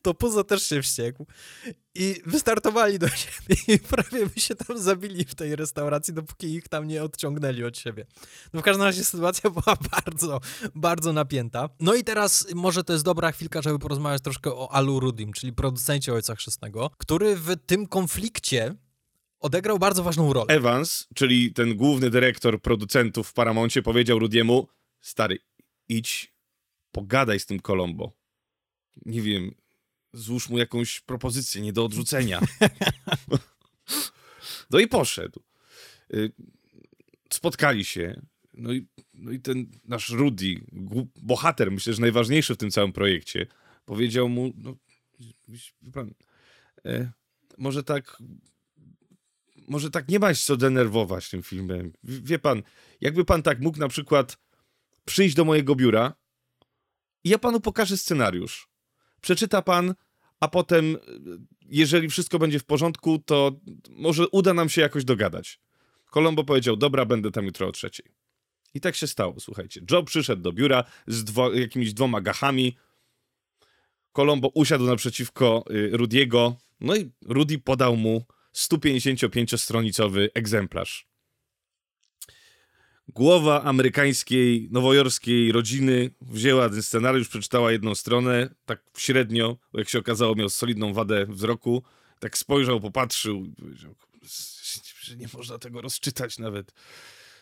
to 0.02 0.14
Puzo 0.14 0.44
też 0.44 0.62
się 0.62 0.82
wściekł. 0.82 1.26
I 1.94 2.16
wystartowali 2.26 2.98
do 2.98 3.08
siebie 3.08 3.56
i 3.68 3.78
prawie 3.78 4.26
by 4.26 4.40
się 4.40 4.54
tam 4.54 4.78
zabili 4.78 5.24
w 5.24 5.34
tej 5.34 5.56
restauracji, 5.56 6.14
dopóki 6.14 6.54
ich 6.54 6.68
tam 6.68 6.88
nie 6.88 7.02
odciągnęli 7.02 7.64
od 7.64 7.78
siebie. 7.78 8.06
No 8.52 8.60
w 8.60 8.62
każdym 8.62 8.84
razie 8.84 9.04
sytuacja 9.04 9.50
była 9.50 9.76
bardzo, 10.04 10.40
bardzo 10.74 11.12
napięta. 11.12 11.68
No 11.80 11.94
i 11.94 12.04
teraz 12.04 12.46
może 12.54 12.84
to 12.84 12.92
jest 12.92 13.04
dobra 13.04 13.32
chwilka, 13.32 13.62
żeby 13.62 13.78
porozmawiać 13.78 14.22
troszkę 14.22 14.54
o 14.54 14.72
Alu 14.72 15.00
Rudim, 15.00 15.32
czyli 15.32 15.52
producencie 15.52 16.12
Ojca 16.12 16.34
Chrzestnego, 16.34 16.90
który 16.98 17.36
w 17.36 17.56
tym 17.66 17.86
konflikcie 17.86 18.74
odegrał 19.40 19.78
bardzo 19.78 20.02
ważną 20.02 20.32
rolę. 20.32 20.54
Evans, 20.54 21.08
czyli 21.14 21.52
ten 21.52 21.76
główny 21.76 22.10
dyrektor 22.10 22.60
producentów 22.60 23.28
w 23.28 23.32
Paramouncie, 23.32 23.82
powiedział 23.82 24.18
Rudiemu, 24.18 24.68
stary, 25.00 25.38
idź, 25.88 26.34
pogadaj 26.92 27.40
z 27.40 27.46
tym 27.46 27.60
Colombo. 27.60 28.12
Nie 29.06 29.22
wiem, 29.22 29.54
złóż 30.12 30.48
mu 30.48 30.58
jakąś 30.58 31.00
propozycję 31.00 31.62
nie 31.62 31.72
do 31.72 31.84
odrzucenia. 31.84 32.40
no 34.70 34.78
i 34.78 34.88
poszedł. 34.88 35.42
Y, 36.14 36.32
Spotkali 37.32 37.84
się. 37.84 38.22
No 38.54 38.72
i, 38.72 38.86
no 39.14 39.30
i 39.30 39.40
ten 39.40 39.66
nasz 39.84 40.08
Rudy, 40.08 40.64
bohater, 41.16 41.72
myślę, 41.72 41.94
że 41.94 42.00
najważniejszy 42.00 42.54
w 42.54 42.58
tym 42.58 42.70
całym 42.70 42.92
projekcie, 42.92 43.46
powiedział 43.84 44.28
mu, 44.28 44.52
no, 44.56 44.76
pan, 45.92 46.14
e, 46.84 47.12
może 47.58 47.82
tak 47.82 48.18
może 49.68 49.90
tak 49.90 50.08
nie 50.08 50.18
ma 50.18 50.34
się 50.34 50.44
co 50.46 50.56
denerwować 50.56 51.30
tym 51.30 51.42
filmem. 51.42 51.92
Wie 52.02 52.38
pan, 52.38 52.62
jakby 53.00 53.24
pan 53.24 53.42
tak 53.42 53.60
mógł 53.60 53.78
na 53.78 53.88
przykład 53.88 54.38
przyjść 55.04 55.34
do 55.34 55.44
mojego 55.44 55.74
biura 55.74 56.14
i 57.24 57.28
ja 57.28 57.38
panu 57.38 57.60
pokażę 57.60 57.96
scenariusz. 57.96 58.71
Przeczyta 59.22 59.62
pan, 59.62 59.94
a 60.40 60.48
potem, 60.48 60.96
jeżeli 61.68 62.08
wszystko 62.08 62.38
będzie 62.38 62.58
w 62.58 62.64
porządku, 62.64 63.18
to 63.18 63.60
może 63.90 64.28
uda 64.28 64.54
nam 64.54 64.68
się 64.68 64.80
jakoś 64.80 65.04
dogadać. 65.04 65.60
Colombo 66.10 66.44
powiedział, 66.44 66.76
dobra, 66.76 67.06
będę 67.06 67.30
tam 67.30 67.44
jutro 67.44 67.68
o 67.68 67.72
trzeciej. 67.72 68.06
I 68.74 68.80
tak 68.80 68.96
się 68.96 69.06
stało, 69.06 69.40
słuchajcie. 69.40 69.80
Joe 69.90 70.02
przyszedł 70.02 70.42
do 70.42 70.52
biura 70.52 70.84
z 71.06 71.24
dwo, 71.24 71.52
jakimiś 71.52 71.94
dwoma 71.94 72.20
gachami. 72.20 72.76
Colombo 74.12 74.48
usiadł 74.54 74.84
naprzeciwko 74.84 75.64
y, 75.70 75.90
Rudiego, 75.92 76.56
no 76.80 76.96
i 76.96 77.10
Rudy 77.22 77.58
podał 77.58 77.96
mu 77.96 78.24
155-stronicowy 78.54 80.28
egzemplarz. 80.34 81.11
Głowa 83.14 83.62
amerykańskiej, 83.62 84.68
nowojorskiej 84.70 85.52
rodziny 85.52 86.10
wzięła 86.20 86.68
ten 86.68 86.82
scenariusz, 86.82 87.28
przeczytała 87.28 87.72
jedną 87.72 87.94
stronę, 87.94 88.54
tak 88.64 88.82
średnio, 88.96 89.56
bo 89.72 89.78
jak 89.78 89.88
się 89.88 89.98
okazało, 89.98 90.34
miał 90.34 90.48
solidną 90.48 90.92
wadę 90.92 91.26
wzroku. 91.26 91.82
Tak 92.18 92.38
spojrzał, 92.38 92.80
popatrzył 92.80 93.44
i 93.44 93.52
powiedział, 93.52 93.94
że 95.00 95.16
nie 95.16 95.26
można 95.34 95.58
tego 95.58 95.80
rozczytać 95.80 96.38
nawet. 96.38 96.72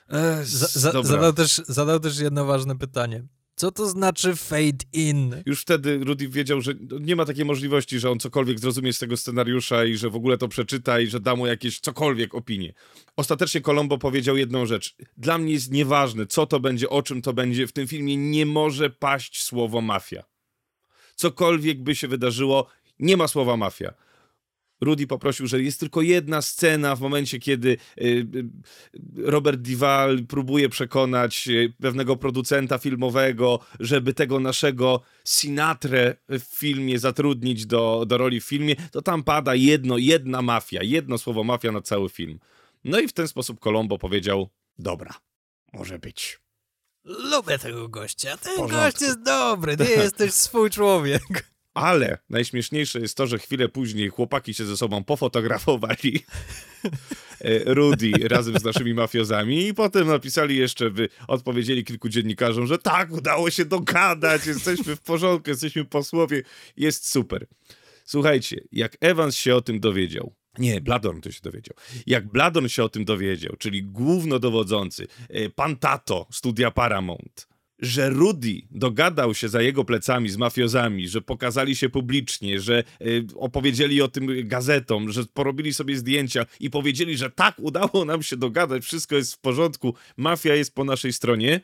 E, 0.09 0.45
Za, 0.45 0.67
za, 0.67 1.03
zadał, 1.03 1.33
też, 1.33 1.61
zadał 1.69 2.01
też 2.01 2.19
jedno 2.19 2.45
ważne 2.45 2.79
pytanie. 2.79 3.25
Co 3.61 3.71
to 3.71 3.87
znaczy 3.87 4.37
fade 4.37 4.85
in? 4.93 5.43
Już 5.47 5.61
wtedy 5.61 5.99
Rudy 5.99 6.29
wiedział, 6.29 6.61
że 6.61 6.73
nie 7.01 7.17
ma 7.17 7.25
takiej 7.25 7.45
możliwości, 7.45 7.99
że 7.99 8.11
on 8.11 8.19
cokolwiek 8.19 8.61
zrozumie 8.61 8.93
z 8.93 8.99
tego 8.99 9.17
scenariusza 9.17 9.85
i 9.85 9.97
że 9.97 10.11
w 10.11 10.17
ogóle 10.17 10.39
to 10.39 10.49
przeczyta 10.49 11.01
i 11.01 11.07
że 11.07 11.21
da 11.21 11.37
mu 11.37 11.47
jakieś 11.47 11.81
cokolwiek 11.81 12.35
opinie. 12.35 12.73
Ostatecznie 13.17 13.61
Colombo 13.61 13.99
powiedział 13.99 14.37
jedną 14.37 14.67
rzecz. 14.67 14.97
Dla 15.17 15.39
mnie 15.39 15.53
jest 15.53 15.73
nieważne, 15.73 16.27
co 16.27 16.47
to 16.47 16.61
będzie, 16.61 16.89
o 16.89 17.03
czym 17.03 17.23
to 17.23 17.33
będzie. 17.33 17.67
W 17.67 17.73
tym 17.73 17.89
filmie 17.89 18.17
nie 18.17 18.47
może 18.47 18.91
paść 18.91 19.43
słowo 19.43 19.81
mafia. 19.81 20.25
Cokolwiek 21.15 21.83
by 21.83 21.95
się 21.95 22.09
wydarzyło, 22.09 22.67
nie 22.99 23.17
ma 23.17 23.29
słowa 23.29 23.57
mafia. 23.57 23.95
Rudy 24.81 25.07
poprosił, 25.07 25.47
że 25.47 25.63
jest 25.63 25.81
tylko 25.81 26.03
jedna 26.03 26.43
scena 26.43 26.97
w 26.97 27.01
momencie, 27.01 27.39
kiedy 27.39 27.69
y, 27.69 28.05
y, 28.05 28.27
Robert 29.17 29.61
Dival 29.61 30.25
próbuje 30.29 30.69
przekonać 30.69 31.49
y, 31.49 31.73
pewnego 31.81 32.17
producenta 32.17 32.79
filmowego, 32.79 33.59
żeby 33.81 34.15
tego 34.15 34.41
naszego 34.41 35.03
Sinatrę 35.25 36.17
w 36.29 36.59
filmie 36.59 36.99
zatrudnić 36.99 37.67
do, 37.67 38.05
do 38.07 38.19
roli 38.19 38.41
w 38.41 38.45
filmie, 38.45 38.77
to 38.91 39.03
tam 39.03 39.23
pada 39.23 39.55
jedno, 39.55 39.99
jedna 39.99 40.43
mafia, 40.43 40.83
jedno 40.83 41.19
słowo 41.19 41.45
mafia 41.45 41.73
na 41.73 41.83
cały 41.83 42.09
film. 42.09 42.39
No 42.85 43.01
i 43.01 43.09
w 43.09 43.13
ten 43.13 43.29
sposób 43.29 43.61
Colombo 43.61 43.99
powiedział, 43.99 44.49
dobra, 44.79 45.15
może 45.73 45.99
być. 45.99 46.41
Lubię 47.05 47.59
tego 47.59 47.89
gościa. 47.89 48.37
Ten 48.37 48.69
gość 48.69 49.01
jest 49.01 49.23
dobry, 49.23 49.77
ty 49.77 49.85
jesteś 50.05 50.33
swój 50.33 50.71
człowiek. 50.71 51.51
Ale 51.75 52.19
najśmieszniejsze 52.31 53.01
jest 53.01 53.17
to, 53.17 53.27
że 53.27 53.39
chwilę 53.39 53.69
później 53.69 54.09
chłopaki 54.09 54.55
się 54.55 54.65
ze 54.65 54.77
sobą 54.77 55.05
pofotografowali. 55.05 56.21
E, 57.41 57.75
Rudy 57.75 58.13
razem 58.29 58.59
z 58.59 58.65
naszymi 58.65 58.95
mafiozami 58.95 59.67
i 59.67 59.75
potem 59.75 60.09
napisali 60.09 60.57
jeszcze, 60.57 60.91
by 60.91 61.09
odpowiedzieli 61.29 61.85
kilku 61.85 62.09
dziennikarzom, 62.09 62.67
że 62.67 62.79
tak, 62.79 63.13
udało 63.13 63.51
się 63.51 63.65
dogadać, 63.65 64.47
jesteśmy 64.47 64.97
w 64.97 65.01
porządku, 65.01 65.51
jesteśmy 65.51 65.85
posłowie, 65.85 66.43
jest 66.77 67.11
super. 67.11 67.47
Słuchajcie, 68.05 68.61
jak 68.73 68.97
Evans 69.01 69.37
się 69.37 69.57
o 69.57 69.61
tym 69.61 69.81
dowiedział, 69.81 70.35
nie, 70.59 70.81
Bladorn 70.81 71.21
to 71.21 71.33
się 71.33 71.41
dowiedział. 71.43 71.77
Jak 72.07 72.29
Bladorn 72.29 72.67
się 72.67 72.85
o 72.85 72.89
tym 72.89 73.05
dowiedział, 73.05 73.57
czyli 73.59 73.83
głównodowodzący, 73.83 75.07
e, 75.29 75.51
pan 75.51 75.77
Tato, 75.77 76.27
studia 76.33 76.71
Paramount, 76.71 77.49
że 77.81 78.11
Rudy 78.11 78.63
dogadał 78.71 79.35
się 79.35 79.49
za 79.49 79.63
jego 79.63 79.85
plecami 79.85 80.29
z 80.29 80.37
mafiozami, 80.37 81.09
że 81.09 81.21
pokazali 81.21 81.77
się 81.77 81.89
publicznie, 81.89 82.61
że 82.61 82.85
y, 83.01 83.27
opowiedzieli 83.37 84.03
o 84.03 84.09
tym 84.09 84.49
gazetom, 84.49 85.13
że 85.13 85.25
porobili 85.25 85.75
sobie 85.75 85.97
zdjęcia 85.97 86.47
i 86.61 86.71
powiedzieli, 86.71 87.17
że 87.17 87.31
tak, 87.31 87.55
udało 87.59 88.05
nam 88.05 88.23
się 88.23 88.37
dogadać, 88.37 88.85
wszystko 88.85 89.17
jest 89.17 89.35
w 89.35 89.39
porządku, 89.39 89.95
mafia 90.17 90.55
jest 90.55 90.75
po 90.75 90.85
naszej 90.85 91.13
stronie, 91.13 91.61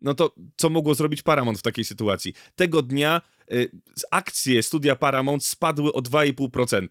no 0.00 0.14
to 0.14 0.34
co 0.56 0.70
mogło 0.70 0.94
zrobić 0.94 1.22
Paramount 1.22 1.58
w 1.58 1.62
takiej 1.62 1.84
sytuacji? 1.84 2.34
Tego 2.56 2.82
dnia 2.82 3.22
z 3.96 4.04
akcje 4.10 4.62
studia 4.62 4.96
Paramount 4.96 5.44
spadły 5.44 5.92
o 5.92 6.00
2,5%. 6.00 6.88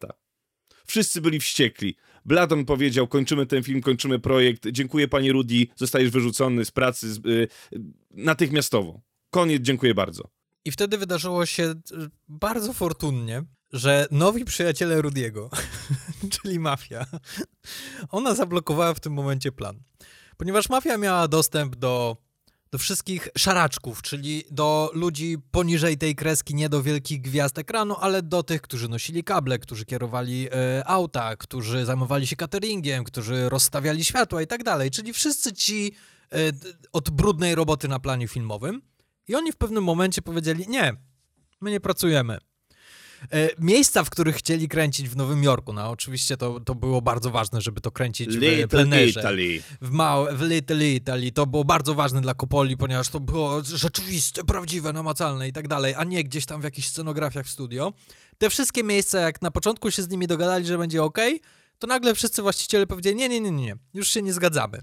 Wszyscy 0.85 1.21
byli 1.21 1.39
wściekli. 1.39 1.95
Bladon 2.25 2.65
powiedział, 2.65 3.07
kończymy 3.07 3.45
ten 3.45 3.63
film, 3.63 3.81
kończymy 3.81 4.19
projekt, 4.19 4.67
dziękuję 4.67 5.07
panie 5.07 5.31
Rudy, 5.31 5.67
zostajesz 5.75 6.09
wyrzucony 6.09 6.65
z 6.65 6.71
pracy 6.71 7.13
z, 7.13 7.17
y, 7.25 7.47
natychmiastowo. 8.11 9.01
Koniec, 9.29 9.61
dziękuję 9.61 9.93
bardzo. 9.93 10.23
I 10.65 10.71
wtedy 10.71 10.97
wydarzyło 10.97 11.45
się 11.45 11.63
y, 11.63 11.75
bardzo 12.27 12.73
fortunnie, 12.73 13.43
że 13.73 14.07
nowi 14.11 14.45
przyjaciele 14.45 15.01
Rudiego, 15.01 15.49
czyli 16.41 16.59
mafia, 16.59 17.05
ona 18.09 18.35
zablokowała 18.35 18.93
w 18.93 18.99
tym 18.99 19.13
momencie 19.13 19.51
plan. 19.51 19.79
Ponieważ 20.37 20.69
mafia 20.69 20.97
miała 20.97 21.27
dostęp 21.27 21.75
do, 21.75 22.17
do 22.75 22.79
wszystkich 22.79 23.29
szaraczków, 23.37 24.01
czyli 24.01 24.43
do 24.51 24.91
ludzi 24.93 25.37
poniżej 25.51 25.97
tej 25.97 26.15
kreski, 26.15 26.55
nie 26.55 26.69
do 26.69 26.83
wielkich 26.83 27.21
gwiazd 27.21 27.57
ekranu, 27.57 27.95
ale 27.99 28.21
do 28.21 28.43
tych, 28.43 28.61
którzy 28.61 28.89
nosili 28.89 29.23
kable, 29.23 29.59
którzy 29.59 29.85
kierowali 29.85 30.47
e, 30.51 30.87
auta, 30.87 31.35
którzy 31.35 31.85
zajmowali 31.85 32.27
się 32.27 32.35
cateringiem, 32.35 33.03
którzy 33.03 33.49
rozstawiali 33.49 34.05
światła 34.05 34.41
i 34.41 34.47
tak 34.47 34.63
dalej. 34.63 34.91
Czyli 34.91 35.13
wszyscy 35.13 35.53
ci 35.53 35.91
e, 36.31 36.37
od 36.93 37.09
brudnej 37.09 37.55
roboty 37.55 37.87
na 37.87 37.99
planie 37.99 38.27
filmowym. 38.27 38.81
I 39.27 39.35
oni 39.35 39.51
w 39.51 39.57
pewnym 39.57 39.83
momencie 39.83 40.21
powiedzieli: 40.21 40.67
Nie, 40.67 40.93
my 41.61 41.71
nie 41.71 41.79
pracujemy. 41.79 42.37
E, 43.31 43.49
miejsca, 43.59 44.03
w 44.03 44.09
których 44.09 44.35
chcieli 44.35 44.67
kręcić 44.67 45.09
w 45.09 45.15
Nowym 45.15 45.43
Jorku, 45.43 45.73
no 45.73 45.89
oczywiście 45.89 46.37
to, 46.37 46.59
to 46.59 46.75
było 46.75 47.01
bardzo 47.01 47.31
ważne, 47.31 47.61
żeby 47.61 47.81
to 47.81 47.91
kręcić 47.91 48.27
w 48.27 48.41
Little 48.41 48.67
plenerze. 48.67 49.19
Italy. 49.19 49.61
W, 49.81 49.91
mał, 49.91 50.27
w 50.31 50.41
Little 50.41 50.87
Italy. 50.87 51.31
To 51.31 51.45
było 51.45 51.63
bardzo 51.63 51.95
ważne 51.95 52.21
dla 52.21 52.33
Kopoli, 52.33 52.77
ponieważ 52.77 53.09
to 53.09 53.19
było 53.19 53.61
rzeczywiste, 53.63 54.43
prawdziwe, 54.43 54.93
namacalne 54.93 55.47
i 55.47 55.53
tak 55.53 55.67
dalej, 55.67 55.93
a 55.97 56.03
nie 56.03 56.23
gdzieś 56.23 56.45
tam 56.45 56.61
w 56.61 56.63
jakichś 56.63 56.87
scenografiach 56.87 57.45
w 57.45 57.49
studio. 57.49 57.93
Te 58.37 58.49
wszystkie 58.49 58.83
miejsca, 58.83 59.19
jak 59.19 59.41
na 59.41 59.51
początku 59.51 59.91
się 59.91 60.03
z 60.03 60.09
nimi 60.09 60.27
dogadali, 60.27 60.65
że 60.65 60.77
będzie 60.77 61.03
ok, 61.03 61.17
to 61.79 61.87
nagle 61.87 62.15
wszyscy 62.15 62.41
właściciele 62.41 62.87
powiedzieli, 62.87 63.15
nie, 63.15 63.29
nie, 63.29 63.41
nie, 63.41 63.51
nie, 63.51 63.75
już 63.93 64.09
się 64.09 64.21
nie 64.21 64.33
zgadzamy. 64.33 64.81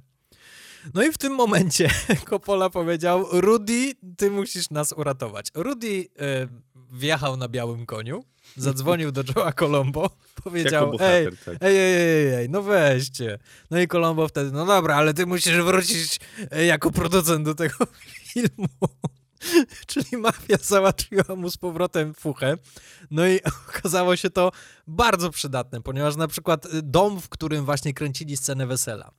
No 0.94 1.02
i 1.02 1.12
w 1.12 1.18
tym 1.18 1.34
momencie 1.34 1.90
Coppola 2.30 2.70
powiedział, 2.70 3.26
Rudy, 3.32 3.92
ty 4.16 4.30
musisz 4.30 4.70
nas 4.70 4.92
uratować. 4.92 5.46
Rudy 5.54 6.08
e, 6.18 6.48
wjechał 6.92 7.36
na 7.36 7.48
białym 7.48 7.86
koniu, 7.86 8.24
zadzwonił 8.56 9.12
do 9.12 9.24
Joe'a 9.24 9.54
Colombo, 9.54 10.10
powiedział, 10.44 10.84
ej, 10.84 10.92
bohater, 10.92 11.36
tak. 11.44 11.56
ej, 11.60 11.76
ej, 11.78 11.96
ej, 11.96 12.34
ej, 12.34 12.50
no 12.50 12.62
weźcie. 12.62 13.38
No 13.70 13.80
i 13.80 13.88
Colombo 13.88 14.28
wtedy, 14.28 14.52
no 14.52 14.66
dobra, 14.66 14.96
ale 14.96 15.14
ty 15.14 15.26
musisz 15.26 15.56
wrócić 15.56 16.20
e, 16.50 16.64
jako 16.64 16.90
producent 16.90 17.44
do 17.44 17.54
tego 17.54 17.86
filmu. 18.32 18.68
Czyli 19.86 20.16
mafia 20.16 20.56
załatwiła 20.62 21.36
mu 21.36 21.50
z 21.50 21.56
powrotem 21.56 22.14
fuchę. 22.14 22.56
No 23.10 23.26
i 23.26 23.40
okazało 23.68 24.16
się 24.16 24.30
to 24.30 24.52
bardzo 24.86 25.30
przydatne, 25.30 25.82
ponieważ 25.82 26.16
na 26.16 26.28
przykład 26.28 26.66
y, 26.66 26.82
dom, 26.82 27.20
w 27.20 27.28
którym 27.28 27.64
właśnie 27.64 27.94
kręcili 27.94 28.36
scenę 28.36 28.66
wesela, 28.66 29.10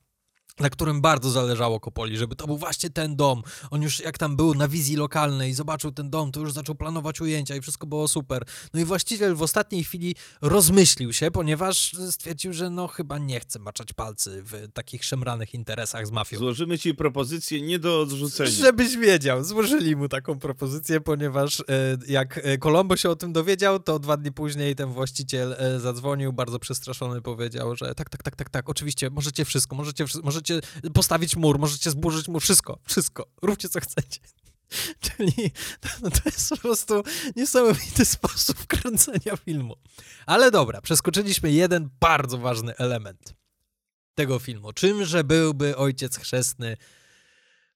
na 0.60 0.70
którym 0.70 1.00
bardzo 1.00 1.30
zależało 1.30 1.80
Kopoli, 1.80 2.16
żeby 2.16 2.36
to 2.36 2.46
był 2.46 2.58
właśnie 2.58 2.90
ten 2.90 3.16
dom. 3.16 3.42
On 3.70 3.82
już 3.82 4.00
jak 4.00 4.18
tam 4.18 4.36
był 4.36 4.54
na 4.54 4.68
wizji 4.68 4.96
lokalnej, 4.96 5.54
zobaczył 5.54 5.92
ten 5.92 6.10
dom, 6.10 6.32
to 6.32 6.40
już 6.40 6.52
zaczął 6.52 6.74
planować 6.74 7.20
ujęcia 7.20 7.56
i 7.56 7.60
wszystko 7.60 7.86
było 7.86 8.08
super. 8.08 8.44
No 8.74 8.80
i 8.80 8.84
właściciel 8.84 9.34
w 9.34 9.42
ostatniej 9.42 9.84
chwili 9.84 10.14
rozmyślił 10.42 11.12
się, 11.12 11.30
ponieważ 11.30 11.96
stwierdził, 12.10 12.52
że 12.52 12.70
no 12.70 12.88
chyba 12.88 13.18
nie 13.18 13.40
chce 13.40 13.58
maczać 13.58 13.92
palcy 13.92 14.42
w 14.42 14.72
takich 14.72 15.04
szemranych 15.04 15.54
interesach 15.54 16.06
z 16.06 16.10
mafią. 16.10 16.38
Złożymy 16.38 16.78
ci 16.78 16.94
propozycję 16.94 17.62
nie 17.62 17.78
do 17.78 18.00
odrzucenia. 18.00 18.50
Żebyś 18.50 18.96
wiedział, 18.96 19.44
złożyli 19.44 19.96
mu 19.96 20.08
taką 20.08 20.38
propozycję, 20.38 21.00
ponieważ 21.00 21.60
e, 21.60 21.64
jak 22.08 22.40
e, 22.42 22.58
Colombo 22.58 22.96
się 22.96 23.10
o 23.10 23.16
tym 23.16 23.32
dowiedział, 23.32 23.80
to 23.80 23.98
dwa 23.98 24.16
dni 24.16 24.32
później 24.32 24.76
ten 24.76 24.92
właściciel 24.92 25.52
e, 25.58 25.80
zadzwonił, 25.80 26.32
bardzo 26.32 26.58
przestraszony 26.58 27.22
powiedział, 27.22 27.76
że 27.76 27.94
tak, 27.94 28.10
tak, 28.10 28.22
tak, 28.22 28.36
tak, 28.36 28.50
tak, 28.50 28.70
oczywiście, 28.70 29.10
możecie 29.10 29.44
wszystko, 29.44 29.76
możecie, 29.76 30.06
wszy- 30.06 30.20
możecie 30.52 30.68
postawić 30.94 31.36
mur, 31.36 31.58
możecie 31.58 31.90
zburzyć 31.90 32.28
mur, 32.28 32.42
wszystko, 32.42 32.78
wszystko, 32.84 33.26
róbcie 33.42 33.68
co 33.68 33.80
chcecie. 33.80 34.20
Czyli 35.00 35.50
no 36.02 36.10
to 36.10 36.20
jest 36.26 36.50
po 36.50 36.56
prostu 36.56 37.02
niesamowity 37.36 38.04
sposób 38.04 38.66
kręcenia 38.66 39.36
filmu. 39.44 39.76
Ale 40.26 40.50
dobra, 40.50 40.80
przeskoczyliśmy 40.80 41.52
jeden 41.52 41.90
bardzo 42.00 42.38
ważny 42.38 42.76
element 42.76 43.34
tego 44.14 44.38
filmu. 44.38 44.72
Czymże 44.72 45.24
byłby 45.24 45.76
Ojciec 45.76 46.18
Chrzestny 46.18 46.76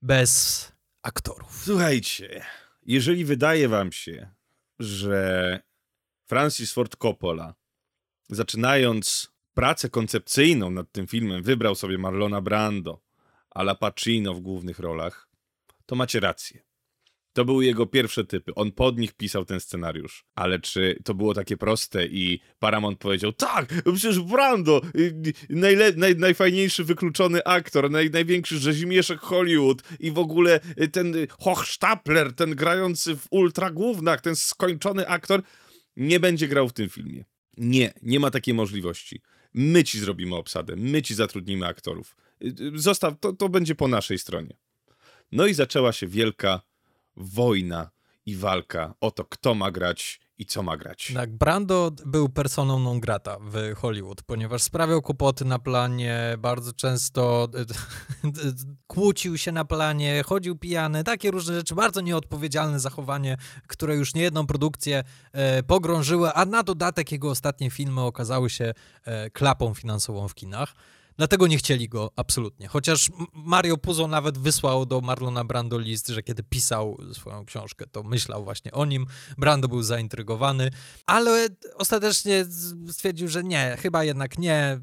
bez 0.02 0.72
aktorów? 1.02 1.62
Słuchajcie, 1.64 2.44
jeżeli 2.87 3.24
wydaje 3.24 3.68
wam 3.68 3.92
się, 3.92 4.31
że 4.78 5.61
Francis 6.26 6.72
Ford 6.72 6.96
Coppola, 6.96 7.54
zaczynając 8.28 9.31
pracę 9.59 9.88
koncepcyjną 9.90 10.71
nad 10.71 10.92
tym 10.92 11.07
filmem, 11.07 11.42
wybrał 11.42 11.75
sobie 11.75 11.99
Marlona 11.99 12.40
Brando, 12.40 13.01
Ala 13.51 13.75
Pacino 13.75 14.35
w 14.35 14.40
głównych 14.40 14.79
rolach, 14.79 15.29
to 15.87 15.97
macie 15.97 16.21
rację. 16.21 16.62
To 17.33 17.44
były 17.44 17.64
jego 17.64 17.87
pierwsze 17.87 18.25
typy. 18.25 18.55
On 18.55 18.73
pod 18.73 18.99
nich 18.99 19.12
pisał 19.12 19.44
ten 19.44 19.61
scenariusz. 19.61 20.25
Ale 20.35 20.59
czy 20.59 20.99
to 21.05 21.14
było 21.14 21.35
takie 21.35 21.57
proste 21.57 22.07
i 22.07 22.40
Paramount 22.59 22.99
powiedział, 22.99 23.33
tak, 23.33 23.83
przecież 23.94 24.21
Brando, 24.21 24.83
y, 24.94 25.14
najle- 25.51 25.97
naj, 25.97 26.16
najfajniejszy 26.16 26.85
wykluczony 26.85 27.44
aktor, 27.44 27.90
naj, 27.90 28.11
największy 28.11 28.59
rzezimieszek 28.59 29.21
Hollywood 29.21 29.83
i 30.01 30.11
w 30.11 30.18
ogóle 30.18 30.61
y, 30.81 30.88
ten 30.88 31.14
y, 31.14 31.29
Hochstapler, 31.40 32.33
ten 32.33 32.55
grający 32.55 33.16
w 33.16 33.27
ultragównach, 33.31 34.21
ten 34.21 34.37
skończony 34.37 35.09
aktor, 35.09 35.42
nie 35.97 36.21
będzie 36.21 36.49
grał 36.49 36.68
w 36.68 36.73
tym 36.73 36.88
filmie. 36.88 37.25
Nie, 37.57 37.92
nie 38.03 38.21
ma 38.21 38.31
takiej 38.31 38.55
możliwości. 38.55 39.23
My 39.54 39.84
ci 39.84 40.00
zrobimy 40.00 40.37
obsadę, 40.37 40.76
my 40.76 41.02
ci 41.02 41.14
zatrudnimy 41.14 41.66
aktorów. 41.66 42.16
Y, 42.42 42.54
y, 42.74 42.78
Zostaw, 42.78 43.14
to, 43.20 43.32
to 43.32 43.48
będzie 43.48 43.74
po 43.74 43.88
naszej 43.88 44.18
stronie. 44.18 44.56
No 45.32 45.46
i 45.46 45.54
zaczęła 45.54 45.92
się 45.92 46.06
wielka 46.06 46.62
wojna 47.16 47.90
i 48.26 48.37
walka 48.37 48.94
o 49.00 49.11
to, 49.11 49.24
kto 49.24 49.54
ma 49.54 49.70
grać 49.70 50.20
i 50.38 50.46
co 50.46 50.62
ma 50.62 50.77
grać. 50.77 51.12
Tak, 51.14 51.37
Brando 51.37 51.90
był 52.07 52.29
personą 52.29 52.79
non 52.79 53.01
grata 53.01 53.37
w 53.40 53.74
Hollywood, 53.77 54.22
ponieważ 54.22 54.62
sprawiał 54.62 55.03
kłopoty 55.03 55.44
na 55.44 55.59
planie, 55.59 56.37
bardzo 56.38 56.72
często 56.72 57.48
kłócił 58.87 59.38
się 59.38 59.53
na 59.53 59.64
planie, 59.64 60.22
chodził 60.27 60.57
pijany, 60.57 61.05
takie 61.05 61.31
różne 61.31 61.55
rzeczy, 61.55 61.74
bardzo 61.74 62.01
nieodpowiedzialne 62.01 62.81
zachowanie, 62.81 63.37
które 63.66 63.96
już 63.96 64.14
niejedną 64.14 64.46
produkcję 64.46 65.05
e, 65.33 65.62
pogrążyły, 65.62 66.33
a 66.33 66.44
na 66.44 66.62
dodatek 66.62 67.12
jego 67.12 67.31
ostatnie 67.31 67.70
filmy 67.70 68.01
okazały 68.01 68.51
się 68.51 68.74
e, 69.05 69.31
klapą 69.31 69.74
finansową 69.74 70.29
w 70.29 70.35
kinach. 70.35 70.74
Dlatego 71.18 71.46
nie 71.46 71.59
chcieli 71.59 71.88
go 71.88 72.11
absolutnie. 72.16 72.68
Chociaż 72.68 73.11
Mario 73.33 73.76
Puzo 73.76 74.07
nawet 74.07 74.38
wysłał 74.38 74.87
do 74.87 75.00
Marlona 75.00 75.44
Brando 75.44 75.78
list, 75.78 76.09
że 76.09 76.22
kiedy 76.22 76.42
pisał 76.42 76.98
swoją 77.12 77.44
książkę, 77.44 77.87
to 77.92 78.02
myślał 78.02 78.44
właśnie 78.44 78.72
o 78.72 78.85
nim. 78.85 79.07
Brando 79.38 79.68
był 79.68 79.83
zaintrygowany, 79.83 80.70
ale 81.07 81.48
ostatecznie 81.74 82.46
stwierdził, 82.90 83.28
że 83.28 83.44
nie, 83.44 83.76
chyba 83.81 84.04
jednak 84.04 84.38
nie, 84.38 84.81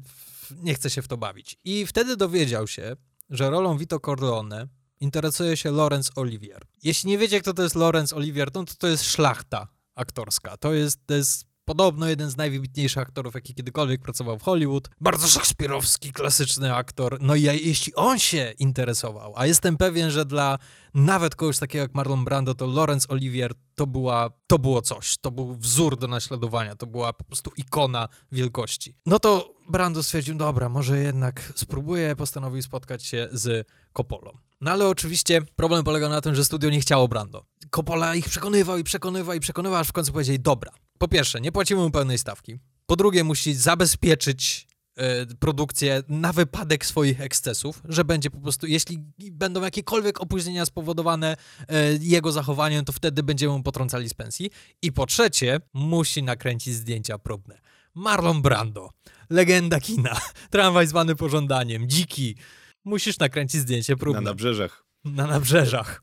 nie 0.62 0.74
chce 0.74 0.90
się 0.90 1.02
w 1.02 1.08
to 1.08 1.16
bawić. 1.16 1.56
I 1.64 1.86
wtedy 1.86 2.16
dowiedział 2.16 2.66
się, 2.66 2.96
że 3.30 3.50
rolą 3.50 3.78
Vito 3.78 4.00
Corleone 4.00 4.68
interesuje 5.00 5.56
się 5.56 5.70
Laurence 5.70 6.12
Olivier. 6.16 6.62
Jeśli 6.82 7.10
nie 7.10 7.18
wiecie, 7.18 7.40
kto 7.40 7.54
to 7.54 7.62
jest 7.62 7.74
Laurence 7.74 8.16
Olivier, 8.16 8.50
no 8.54 8.64
to 8.64 8.74
to 8.78 8.86
jest 8.86 9.04
szlachta 9.04 9.68
aktorska. 9.94 10.56
To 10.56 10.72
jest, 10.72 11.06
to 11.06 11.14
jest 11.14 11.45
podobno 11.66 12.08
jeden 12.08 12.30
z 12.30 12.36
najwybitniejszych 12.36 13.02
aktorów, 13.02 13.34
jaki 13.34 13.54
kiedykolwiek 13.54 14.00
pracował 14.00 14.38
w 14.38 14.42
Hollywood. 14.42 14.90
Bardzo 15.00 15.28
szekspirowski, 15.28 16.12
klasyczny 16.12 16.74
aktor. 16.74 17.18
No 17.20 17.34
i 17.34 17.42
jeśli 17.42 17.94
on 17.94 18.18
się 18.18 18.52
interesował, 18.58 19.32
a 19.36 19.46
jestem 19.46 19.76
pewien, 19.76 20.10
że 20.10 20.24
dla 20.24 20.58
nawet 20.94 21.34
kogoś 21.34 21.58
takiego 21.58 21.82
jak 21.82 21.94
Marlon 21.94 22.24
Brando, 22.24 22.54
to 22.54 22.66
Laurence 22.66 23.08
Olivier 23.08 23.52
to, 23.74 23.86
była, 23.86 24.30
to 24.46 24.58
było 24.58 24.82
coś. 24.82 25.16
To 25.16 25.30
był 25.30 25.56
wzór 25.56 25.98
do 25.98 26.08
naśladowania. 26.08 26.76
To 26.76 26.86
była 26.86 27.12
po 27.12 27.24
prostu 27.24 27.50
ikona 27.56 28.08
wielkości. 28.32 28.94
No 29.06 29.18
to 29.18 29.54
Brando 29.68 30.02
stwierdził, 30.02 30.34
dobra, 30.34 30.68
może 30.68 30.98
jednak 30.98 31.52
spróbuję, 31.54 32.16
postanowił 32.16 32.62
spotkać 32.62 33.04
się 33.04 33.28
z 33.32 33.68
Coppolą. 33.92 34.38
No 34.60 34.70
ale 34.70 34.88
oczywiście 34.88 35.42
problem 35.56 35.84
polegał 35.84 36.10
na 36.10 36.20
tym, 36.20 36.34
że 36.34 36.44
studio 36.44 36.70
nie 36.70 36.80
chciało 36.80 37.08
Brando. 37.08 37.44
Coppola 37.70 38.14
ich 38.14 38.28
przekonywał 38.28 38.78
i 38.78 38.84
przekonywał 38.84 39.36
i 39.36 39.40
przekonywał, 39.40 39.80
aż 39.80 39.88
w 39.88 39.92
końcu 39.92 40.12
powiedzieli, 40.12 40.40
dobra, 40.40 40.72
po 40.98 41.08
pierwsze, 41.08 41.40
nie 41.40 41.52
płacimy 41.52 41.80
mu 41.80 41.90
pełnej 41.90 42.18
stawki. 42.18 42.58
Po 42.86 42.96
drugie, 42.96 43.24
musi 43.24 43.54
zabezpieczyć 43.54 44.66
e, 44.96 45.26
produkcję 45.26 46.02
na 46.08 46.32
wypadek 46.32 46.86
swoich 46.86 47.20
ekscesów, 47.20 47.82
że 47.88 48.04
będzie 48.04 48.30
po 48.30 48.40
prostu, 48.40 48.66
jeśli 48.66 48.98
będą 49.32 49.62
jakiekolwiek 49.62 50.20
opóźnienia 50.20 50.66
spowodowane 50.66 51.36
e, 51.68 51.92
jego 52.00 52.32
zachowaniem, 52.32 52.84
to 52.84 52.92
wtedy 52.92 53.22
będziemy 53.22 53.52
mu 53.52 53.62
potrącali 53.62 54.08
z 54.08 54.14
pensji. 54.14 54.50
I 54.82 54.92
po 54.92 55.06
trzecie, 55.06 55.60
musi 55.74 56.22
nakręcić 56.22 56.74
zdjęcia 56.74 57.18
próbne. 57.18 57.58
Marlon 57.94 58.42
Brando, 58.42 58.90
legenda 59.30 59.80
kina, 59.80 60.16
tramwaj 60.50 60.86
zwany 60.86 61.16
pożądaniem, 61.16 61.88
dziki. 61.88 62.36
Musisz 62.84 63.18
nakręcić 63.18 63.60
zdjęcie 63.60 63.96
próbne 63.96 64.20
Na 64.20 64.30
nabrzeżach. 64.30 64.84
na 65.04 65.26
nabrzeżach. 65.26 66.02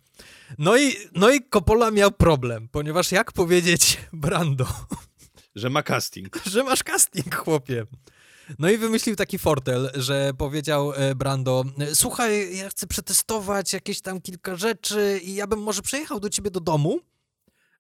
No 0.58 0.78
i, 0.78 0.96
no 1.16 1.32
i 1.32 1.42
Coppola 1.50 1.92
miał 1.92 2.12
problem, 2.12 2.68
ponieważ 2.72 3.12
jak 3.12 3.32
powiedzieć 3.32 3.98
Brando, 4.14 4.68
Że 5.56 5.70
ma 5.70 5.84
casting. 5.84 6.40
że 6.54 6.64
masz 6.64 6.84
casting, 6.84 7.36
chłopie. 7.36 7.86
No 8.60 8.70
i 8.70 8.78
wymyślił 8.78 9.16
taki 9.16 9.40
fortel, 9.40 9.92
że 9.96 10.32
powiedział 10.38 10.94
e, 10.94 11.16
Brando, 11.16 11.64
słuchaj, 11.94 12.58
ja 12.58 12.70
chcę 12.70 12.88
przetestować 12.88 13.74
jakieś 13.74 14.02
tam 14.02 14.22
kilka 14.22 14.56
rzeczy 14.56 15.20
i 15.24 15.36
ja 15.36 15.48
bym 15.48 15.60
może 15.62 15.82
przyjechał 15.82 16.20
do 16.20 16.30
ciebie 16.30 16.52
do 16.52 16.60
domu 16.60 17.00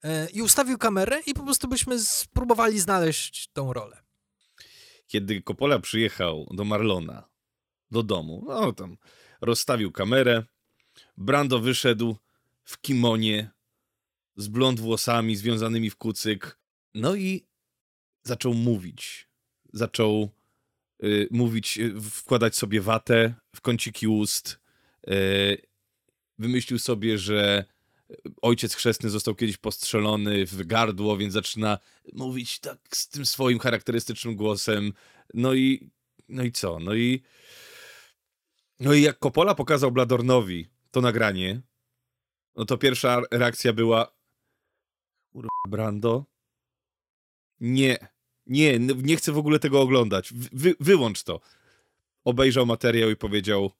e, 0.03 0.29
i 0.29 0.41
ustawił 0.41 0.77
kamerę 0.77 1.21
i 1.25 1.33
po 1.33 1.43
prostu 1.43 1.67
byśmy 1.67 1.99
spróbowali 1.99 2.79
znaleźć 2.79 3.47
tą 3.53 3.73
rolę. 3.73 4.03
Kiedy 5.07 5.41
Coppola 5.41 5.79
przyjechał 5.79 6.47
do 6.51 6.63
Marlona, 6.63 7.23
do 7.91 8.03
domu, 8.03 8.45
no 8.47 8.73
tam 8.73 8.97
rozstawił 9.41 9.91
kamerę, 9.91 10.43
Brando 11.17 11.59
wyszedł 11.59 12.17
w 12.63 12.81
kimonie 12.81 13.51
z 14.35 14.47
blond 14.47 14.79
włosami 14.79 15.35
związanymi 15.35 15.89
w 15.89 15.95
kucyk, 15.95 16.59
no 16.93 17.15
i 17.15 17.47
zaczął 18.23 18.53
mówić. 18.53 19.29
Zaczął 19.73 20.29
y, 21.03 21.27
mówić, 21.31 21.77
y, 21.77 22.01
wkładać 22.01 22.55
sobie 22.55 22.81
watę 22.81 23.35
w 23.55 23.61
kąciki 23.61 24.07
ust. 24.07 24.59
Y, 25.09 25.61
wymyślił 26.37 26.79
sobie, 26.79 27.17
że 27.17 27.65
ojciec 28.41 28.75
chrzestny 28.75 29.09
został 29.09 29.35
kiedyś 29.35 29.57
postrzelony 29.57 30.45
w 30.45 30.65
gardło, 30.65 31.17
więc 31.17 31.33
zaczyna 31.33 31.77
mówić 32.13 32.59
tak 32.59 32.79
z 32.91 33.09
tym 33.09 33.25
swoim 33.25 33.59
charakterystycznym 33.59 34.35
głosem. 34.35 34.93
No 35.33 35.53
i, 35.53 35.89
no 36.29 36.43
i 36.43 36.51
co? 36.51 36.79
No 36.79 36.95
i, 36.95 37.21
no 38.79 38.93
i 38.93 39.01
jak 39.01 39.19
Coppola 39.19 39.55
pokazał 39.55 39.91
Bladornowi 39.91 40.67
to 40.91 41.01
nagranie, 41.01 41.61
no 42.55 42.65
to 42.65 42.77
pierwsza 42.77 43.21
reakcja 43.31 43.73
była 43.73 44.11
Kurwa, 45.31 45.49
Brando? 45.67 46.25
Nie, 47.59 47.97
nie, 48.45 48.79
nie 48.79 49.15
chcę 49.17 49.31
w 49.31 49.37
ogóle 49.37 49.59
tego 49.59 49.81
oglądać. 49.81 50.33
Wy, 50.33 50.75
wyłącz 50.79 51.23
to. 51.23 51.39
Obejrzał 52.23 52.65
materiał 52.65 53.09
i 53.09 53.15
powiedział, 53.15 53.71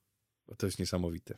to 0.57 0.65
jest 0.65 0.79
niesamowite. 0.79 1.37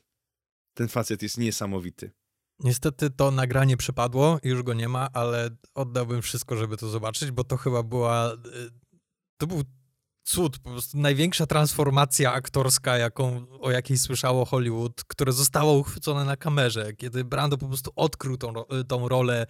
Ten 0.73 0.87
facet 0.87 1.21
jest 1.21 1.37
niesamowity. 1.37 2.11
Niestety 2.59 3.09
to 3.09 3.31
nagranie 3.31 3.77
przypadło 3.77 4.39
i 4.43 4.49
już 4.49 4.63
go 4.63 4.73
nie 4.73 4.89
ma, 4.89 5.09
ale 5.13 5.49
oddałbym 5.73 6.21
wszystko, 6.21 6.57
żeby 6.57 6.77
to 6.77 6.87
zobaczyć, 6.89 7.31
bo 7.31 7.43
to 7.43 7.57
chyba 7.57 7.83
była. 7.83 8.33
y, 8.33 8.37
To 9.37 9.47
był 9.47 9.63
cud, 10.25 10.59
po 10.59 10.69
prostu 10.69 10.97
największa 10.97 11.45
transformacja 11.45 12.33
aktorska, 12.33 12.97
jaką, 12.97 13.45
o 13.59 13.71
jakiej 13.71 13.97
słyszało 13.97 14.45
Hollywood, 14.45 15.03
które 15.07 15.33
zostało 15.33 15.73
uchwycone 15.77 16.25
na 16.25 16.37
kamerze, 16.37 16.93
kiedy 16.93 17.23
Brando 17.23 17.57
po 17.57 17.67
prostu 17.67 17.91
odkrył 17.95 18.37
tą, 18.37 18.53
ro- 18.53 18.67
tą 18.87 19.07
rolę 19.09 19.47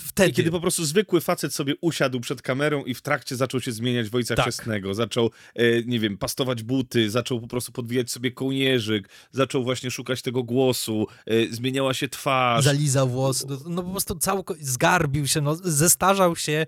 wtedy. 0.00 0.30
I 0.30 0.32
kiedy 0.32 0.50
po 0.50 0.60
prostu 0.60 0.84
zwykły 0.84 1.20
facet 1.20 1.54
sobie 1.54 1.74
usiadł 1.80 2.20
przed 2.20 2.42
kamerą 2.42 2.84
i 2.84 2.94
w 2.94 3.02
trakcie 3.02 3.36
zaczął 3.36 3.60
się 3.60 3.72
zmieniać 3.72 4.08
w 4.10 4.14
ojca 4.14 4.34
Tak. 4.34 4.44
chrzestnego, 4.44 4.94
zaczął, 4.94 5.30
e, 5.54 5.82
nie 5.82 6.00
wiem, 6.00 6.18
pastować 6.18 6.62
buty, 6.62 7.10
zaczął 7.10 7.40
po 7.40 7.46
prostu 7.48 7.72
podwijać 7.72 8.10
sobie 8.10 8.32
kołnierzyk, 8.32 9.08
zaczął 9.32 9.64
właśnie 9.64 9.90
szukać 9.90 10.22
tego 10.22 10.42
głosu, 10.42 11.06
e, 11.26 11.46
zmieniała 11.54 11.94
się 11.94 12.08
twarz. 12.08 12.64
Zalizał 12.64 13.08
włos, 13.08 13.46
no, 13.48 13.58
no 13.66 13.82
po 13.82 13.90
prostu 13.90 14.14
całko- 14.14 14.54
zgarbił 14.60 15.26
się, 15.26 15.40
no, 15.40 15.56
zestarzał 15.62 16.36
się 16.36 16.66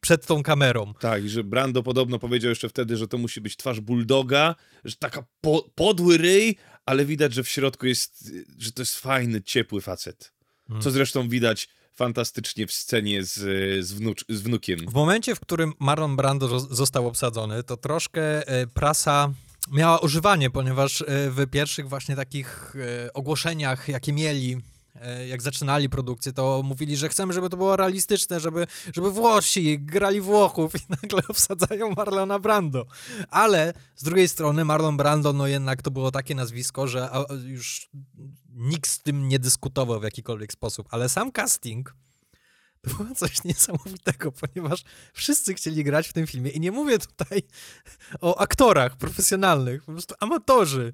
przed 0.00 0.26
tą 0.26 0.42
kamerą. 0.42 0.94
Tak, 1.00 1.24
i 1.24 1.28
że 1.28 1.44
Brando 1.44 1.82
podobno 1.82 2.18
powiedział 2.18 2.48
jeszcze 2.48 2.68
wtedy, 2.68 2.96
że 2.96 3.08
to 3.08 3.18
musi 3.18 3.40
być 3.40 3.56
twarz 3.56 3.80
bulldoga, 3.80 4.54
że 4.84 4.96
taka 4.96 5.24
po, 5.40 5.70
podły 5.74 6.18
ryj, 6.18 6.56
ale 6.86 7.04
widać, 7.04 7.34
że 7.34 7.42
w 7.42 7.48
środku 7.48 7.86
jest, 7.86 8.32
że 8.58 8.72
to 8.72 8.82
jest 8.82 8.98
fajny, 8.98 9.42
ciepły 9.42 9.80
facet. 9.80 10.32
Hmm. 10.68 10.82
Co 10.82 10.90
zresztą 10.90 11.28
widać 11.28 11.68
fantastycznie 11.94 12.66
w 12.66 12.72
scenie 12.72 13.24
z, 13.24 13.34
z, 13.86 13.92
wnucz, 13.92 14.24
z 14.28 14.40
wnukiem. 14.40 14.78
W 14.78 14.94
momencie, 14.94 15.34
w 15.34 15.40
którym 15.40 15.72
Marlon 15.78 16.16
Brando 16.16 16.48
zo- 16.48 16.74
został 16.74 17.06
obsadzony, 17.06 17.62
to 17.62 17.76
troszkę 17.76 18.48
e, 18.48 18.66
prasa 18.66 19.32
miała 19.72 19.98
używanie, 19.98 20.50
ponieważ 20.50 21.02
e, 21.02 21.04
w 21.30 21.46
pierwszych 21.46 21.88
właśnie 21.88 22.16
takich 22.16 22.76
e, 23.06 23.12
ogłoszeniach, 23.12 23.88
jakie 23.88 24.12
mieli, 24.12 24.56
jak 25.28 25.42
zaczynali 25.42 25.88
produkcję, 25.88 26.32
to 26.32 26.62
mówili, 26.64 26.96
że 26.96 27.08
chcemy, 27.08 27.32
żeby 27.32 27.50
to 27.50 27.56
było 27.56 27.76
realistyczne, 27.76 28.40
żeby, 28.40 28.66
żeby 28.94 29.10
Włosi 29.10 29.78
grali 29.78 30.20
Włochów 30.20 30.74
i 30.74 30.78
nagle 31.02 31.20
obsadzają 31.28 31.94
Marlona 31.96 32.38
Brando. 32.38 32.86
Ale 33.30 33.72
z 33.96 34.04
drugiej 34.04 34.28
strony 34.28 34.64
Marlon 34.64 34.96
Brando, 34.96 35.32
no 35.32 35.46
jednak 35.46 35.82
to 35.82 35.90
było 35.90 36.10
takie 36.10 36.34
nazwisko, 36.34 36.88
że 36.88 37.10
już 37.44 37.88
nikt 38.54 38.90
z 38.90 38.98
tym 38.98 39.28
nie 39.28 39.38
dyskutował 39.38 40.00
w 40.00 40.04
jakikolwiek 40.04 40.52
sposób. 40.52 40.88
Ale 40.90 41.08
sam 41.08 41.32
casting 41.32 41.94
to 42.82 42.94
było 42.94 43.14
coś 43.14 43.44
niesamowitego, 43.44 44.32
ponieważ 44.32 44.82
wszyscy 45.12 45.54
chcieli 45.54 45.84
grać 45.84 46.08
w 46.08 46.12
tym 46.12 46.26
filmie 46.26 46.50
i 46.50 46.60
nie 46.60 46.72
mówię 46.72 46.98
tutaj 46.98 47.42
o 48.20 48.38
aktorach 48.38 48.96
profesjonalnych, 48.96 49.84
po 49.84 49.92
prostu 49.92 50.14
amatorzy. 50.20 50.92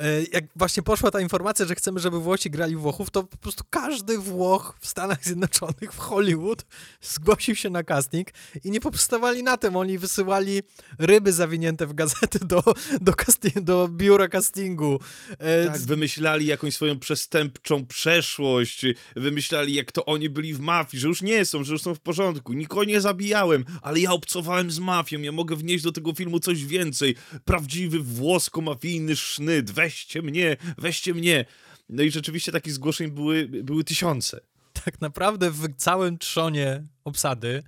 E, 0.00 0.22
Jak 0.32 0.44
właśnie 0.56 0.82
poszła 0.82 1.10
ta 1.10 1.20
informacja, 1.20 1.66
że 1.66 1.74
chcemy, 1.74 2.00
żeby 2.00 2.20
Włosi 2.20 2.50
grali 2.50 2.76
Włochów, 2.76 3.10
to 3.10 3.22
po 3.22 3.36
prostu 3.36 3.64
każdy 3.70 4.18
Włoch 4.18 4.76
w 4.80 4.86
Stanach 4.86 5.24
Zjednoczonych, 5.24 5.92
w 5.92 5.98
Hollywood 5.98 6.64
zgłosił 7.00 7.54
się 7.54 7.70
na 7.70 7.82
casting 7.84 8.28
i 8.64 8.70
nie 8.70 8.80
poprzestawali 8.80 9.42
na 9.42 9.56
tym. 9.56 9.76
Oni 9.76 9.98
wysyłali 9.98 10.62
ryby 10.98 11.32
zawinięte 11.32 11.86
w 11.86 11.94
gazety 11.94 12.38
do, 12.38 12.62
do, 13.00 13.12
casting, 13.14 13.60
do 13.60 13.88
biura 13.88 14.28
castingu. 14.28 15.00
E, 15.38 15.66
Tak, 15.66 15.80
wymyślali 15.80 16.46
jakąś 16.46 16.74
swoją 16.74 16.98
przestępczą 16.98 17.86
przeszłość, 17.86 18.84
wymyślali 19.16 19.74
jak 19.74 19.92
to 19.92 20.04
oni 20.04 20.30
byli 20.30 20.54
w 20.54 20.60
mafii, 20.60 21.00
że 21.00 21.08
już 21.08 21.22
nie 21.22 21.44
są, 21.44 21.64
że 21.64 21.72
już 21.72 21.82
są 21.82 21.94
w 21.94 22.00
porządku. 22.00 22.52
Nikogo 22.52 22.84
nie 22.84 23.00
zabijałem, 23.00 23.64
ale 23.82 24.00
ja 24.00 24.12
obcowałem 24.12 24.70
z 24.70 24.78
mafią, 24.78 25.18
ja 25.20 25.32
mogę 25.32 25.56
wnieść 25.56 25.84
do 25.84 25.92
tego 25.92 26.12
filmu 26.12 26.40
coś 26.40 26.64
więcej. 26.64 27.14
Prawdziwy 27.44 27.98
włosko-mafijny 28.00 29.16
sznyt, 29.16 29.70
weźcie 29.82 30.22
mnie, 30.22 30.56
weźcie 30.78 31.14
mnie. 31.14 31.44
No 31.88 32.02
i 32.02 32.10
rzeczywiście 32.10 32.52
takich 32.52 32.72
zgłoszeń 32.72 33.10
były, 33.10 33.48
były 33.48 33.84
tysiące. 33.84 34.40
tak 34.84 35.00
naprawdę 35.00 35.50
w 35.50 35.76
całym 35.76 36.18
trzonie 36.18 36.84
obsady 37.04 37.62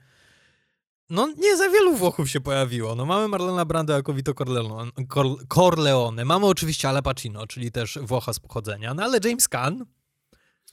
no 1.11 1.33
nie 1.39 1.57
za 1.57 1.69
wielu 1.69 1.97
Włochów 1.97 2.31
się 2.31 2.41
pojawiło. 2.41 2.95
No 2.95 3.07
mamy 3.07 3.29
Marlona 3.29 3.65
Brando 3.65 3.93
jako 3.93 4.15
Vito 4.15 4.35
Corleone, 4.35 4.91
Cor- 5.09 5.47
Corleone. 5.49 6.25
Mamy 6.25 6.47
oczywiście 6.47 6.89
Al 6.89 7.03
Pacino, 7.03 7.47
czyli 7.47 7.73
też 7.73 7.99
Włocha 8.03 8.33
z 8.33 8.41
pochodzenia, 8.41 8.95
no 8.95 9.03
ale 9.03 9.19
James 9.25 9.49
Caan 9.49 9.87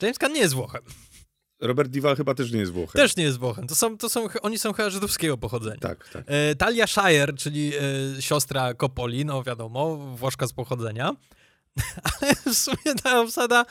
James 0.02 0.18
Caan 0.18 0.34
nie 0.34 0.40
jest 0.40 0.54
Włochem. 0.54 0.82
Robert 1.62 1.90
Dival 1.90 2.16
chyba 2.16 2.34
też 2.36 2.52
nie 2.52 2.60
jest 2.60 2.72
Włochem. 2.72 3.02
Też 3.02 3.16
nie 3.16 3.24
jest 3.24 3.38
Włochem. 3.38 3.68
To 3.68 3.76
są, 3.76 3.98
to 3.98 4.10
są, 4.10 4.28
oni 4.42 4.60
są 4.60 4.74
chyba 4.74 4.90
żydowskiego 4.90 5.38
pochodzenia. 5.38 5.80
Tak, 5.80 6.10
tak. 6.10 6.24
E, 6.28 6.56
Talia 6.56 6.88
Shire, 6.88 7.34
czyli 7.34 7.72
e, 8.18 8.22
siostra 8.22 8.74
Coppoli, 8.74 9.26
no 9.26 9.44
wiadomo, 9.44 9.98
Włoszka 9.98 10.48
z 10.48 10.54
pochodzenia. 10.54 11.16
Ale 12.22 12.36
w 12.36 12.58
sumie 12.58 12.96
ta 13.04 13.22
obsada, 13.22 13.66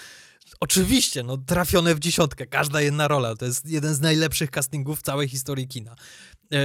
oczywiście, 0.61 1.23
no 1.23 1.37
trafione 1.37 1.95
w 1.95 1.99
dziesiątkę, 1.99 2.47
każda 2.47 2.81
jedna 2.81 3.09
rola. 3.09 3.37
To 3.37 3.45
jest 3.45 3.67
jeden 3.67 3.95
z 3.95 4.01
najlepszych 4.01 4.51
castingów 4.51 4.99
w 4.99 5.03
całej 5.03 5.29
historii 5.29 5.69
kina. 5.69 5.97
E, 6.53 6.57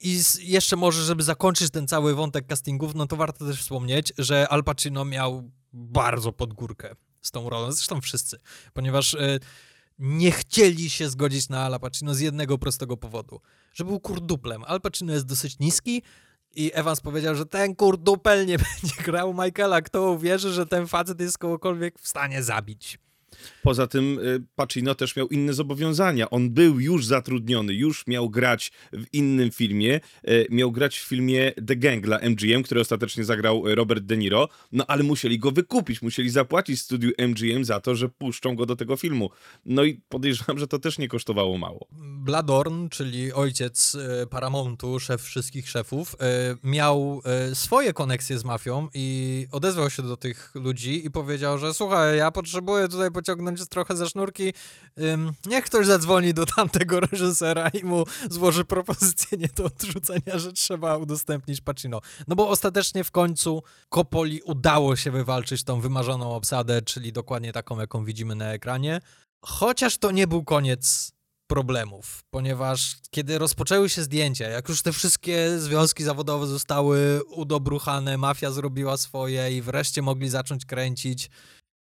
I 0.00 0.20
jeszcze 0.40 0.76
może, 0.76 1.04
żeby 1.04 1.22
zakończyć 1.22 1.70
ten 1.70 1.88
cały 1.88 2.14
wątek 2.14 2.46
castingów, 2.46 2.94
no 2.94 3.06
to 3.06 3.16
warto 3.16 3.46
też 3.46 3.60
wspomnieć, 3.60 4.12
że 4.18 4.48
Al 4.48 4.64
Pacino 4.64 5.04
miał 5.04 5.50
bardzo 5.72 6.32
pod 6.32 6.52
górkę 6.52 6.96
z 7.22 7.30
tą 7.30 7.50
rolą, 7.50 7.72
zresztą 7.72 8.00
wszyscy, 8.00 8.38
ponieważ 8.72 9.14
e, 9.14 9.38
nie 9.98 10.30
chcieli 10.30 10.90
się 10.90 11.10
zgodzić 11.10 11.48
na 11.48 11.60
Al 11.60 11.80
Pacino 11.80 12.14
z 12.14 12.20
jednego 12.20 12.58
prostego 12.58 12.96
powodu, 12.96 13.40
że 13.74 13.84
był 13.84 14.00
kurduplem. 14.00 14.64
Al 14.64 14.80
Pacino 14.80 15.12
jest 15.12 15.26
dosyć 15.26 15.58
niski 15.58 16.02
i 16.54 16.70
Evans 16.74 17.00
powiedział, 17.00 17.34
że 17.34 17.46
ten 17.46 17.74
kurdupel 17.74 18.46
nie 18.46 18.56
będzie 18.72 19.02
grał 19.04 19.34
Michaela. 19.34 19.82
Kto 19.82 20.10
uwierzy, 20.10 20.52
że 20.52 20.66
ten 20.66 20.86
facet 20.86 21.20
jest 21.20 21.38
kogokolwiek 21.38 21.98
w 21.98 22.08
stanie 22.08 22.42
zabić? 22.42 22.98
Poza 23.62 23.86
tym 23.86 24.18
y, 24.18 24.42
Pacino 24.56 24.94
też 24.94 25.16
miał 25.16 25.28
inne 25.28 25.52
zobowiązania. 25.54 26.30
On 26.30 26.50
był 26.50 26.80
już 26.80 27.06
zatrudniony, 27.06 27.74
już 27.74 28.06
miał 28.06 28.30
grać 28.30 28.72
w 28.92 29.04
innym 29.12 29.50
filmie. 29.50 30.00
y, 30.28 30.46
Miał 30.50 30.72
grać 30.72 30.98
w 30.98 31.02
filmie 31.08 31.52
The 31.66 31.76
Gang 31.76 32.04
dla 32.04 32.18
MGM, 32.18 32.62
który 32.62 32.80
ostatecznie 32.80 33.24
zagrał 33.24 33.66
y, 33.68 33.74
Robert 33.74 34.04
De 34.04 34.16
Niro. 34.16 34.48
No 34.72 34.84
ale 34.86 35.02
musieli 35.02 35.38
go 35.38 35.50
wykupić, 35.50 36.02
musieli 36.02 36.30
zapłacić 36.30 36.80
studiu 36.80 37.10
MGM 37.18 37.64
za 37.64 37.80
to, 37.80 37.94
że 37.94 38.08
puszczą 38.08 38.56
go 38.56 38.66
do 38.66 38.76
tego 38.76 38.96
filmu. 38.96 39.30
No 39.66 39.84
i 39.84 40.00
podejrzewam, 40.08 40.58
że 40.58 40.66
to 40.66 40.78
też 40.78 40.98
nie 40.98 41.08
kosztowało 41.08 41.58
mało. 41.58 41.86
Bladorn, 42.00 42.88
czyli 42.88 43.32
ojciec 43.32 43.96
Paramountu, 44.30 45.00
szef 45.00 45.22
wszystkich 45.22 45.68
szefów, 45.68 46.16
miał 46.64 47.22
swoje 47.54 47.92
koneksje 47.92 48.38
z 48.38 48.44
mafią 48.44 48.88
i 48.94 49.46
odezwał 49.52 49.90
się 49.90 50.02
do 50.02 50.16
tych 50.16 50.52
ludzi 50.54 51.06
i 51.06 51.10
powiedział, 51.10 51.58
że 51.58 51.74
słuchaj, 51.74 52.18
ja 52.18 52.30
potrzebuję 52.30 52.88
tutaj 52.88 53.10
pociągnąć 53.22 53.68
trochę 53.68 53.96
za 53.96 54.08
sznurki, 54.08 54.52
ym, 54.98 55.32
niech 55.46 55.64
ktoś 55.64 55.86
zadzwoni 55.86 56.34
do 56.34 56.46
tamtego 56.46 57.00
reżysera 57.00 57.68
i 57.68 57.84
mu 57.84 58.04
złoży 58.30 58.64
propozycję 58.64 59.38
nie 59.38 59.48
do 59.56 59.64
odrzucenia, 59.64 60.38
że 60.38 60.52
trzeba 60.52 60.96
udostępnić 60.96 61.60
Pacino. 61.60 62.00
No 62.28 62.36
bo 62.36 62.48
ostatecznie 62.48 63.04
w 63.04 63.10
końcu 63.10 63.62
Coppoli 63.88 64.42
udało 64.42 64.96
się 64.96 65.10
wywalczyć 65.10 65.64
tą 65.64 65.80
wymarzoną 65.80 66.34
obsadę, 66.34 66.82
czyli 66.82 67.12
dokładnie 67.12 67.52
taką, 67.52 67.80
jaką 67.80 68.04
widzimy 68.04 68.34
na 68.34 68.52
ekranie. 68.52 69.00
Chociaż 69.44 69.98
to 69.98 70.10
nie 70.10 70.26
był 70.26 70.44
koniec 70.44 71.12
problemów, 71.46 72.24
ponieważ 72.30 72.96
kiedy 73.10 73.38
rozpoczęły 73.38 73.88
się 73.88 74.02
zdjęcia, 74.02 74.48
jak 74.48 74.68
już 74.68 74.82
te 74.82 74.92
wszystkie 74.92 75.58
związki 75.58 76.04
zawodowe 76.04 76.46
zostały 76.46 77.24
udobruchane, 77.24 78.18
mafia 78.18 78.50
zrobiła 78.50 78.96
swoje 78.96 79.56
i 79.56 79.62
wreszcie 79.62 80.02
mogli 80.02 80.28
zacząć 80.28 80.64
kręcić, 80.64 81.30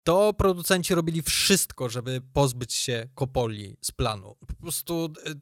to 0.03 0.33
producenci 0.33 0.95
robili 0.95 1.23
wszystko, 1.23 1.89
żeby 1.89 2.21
pozbyć 2.33 2.73
się 2.75 3.09
Kopoli 3.15 3.77
z 3.81 3.93
planu. 3.93 4.37
Po 4.47 4.55
prostu 4.55 5.13
e, 5.27 5.35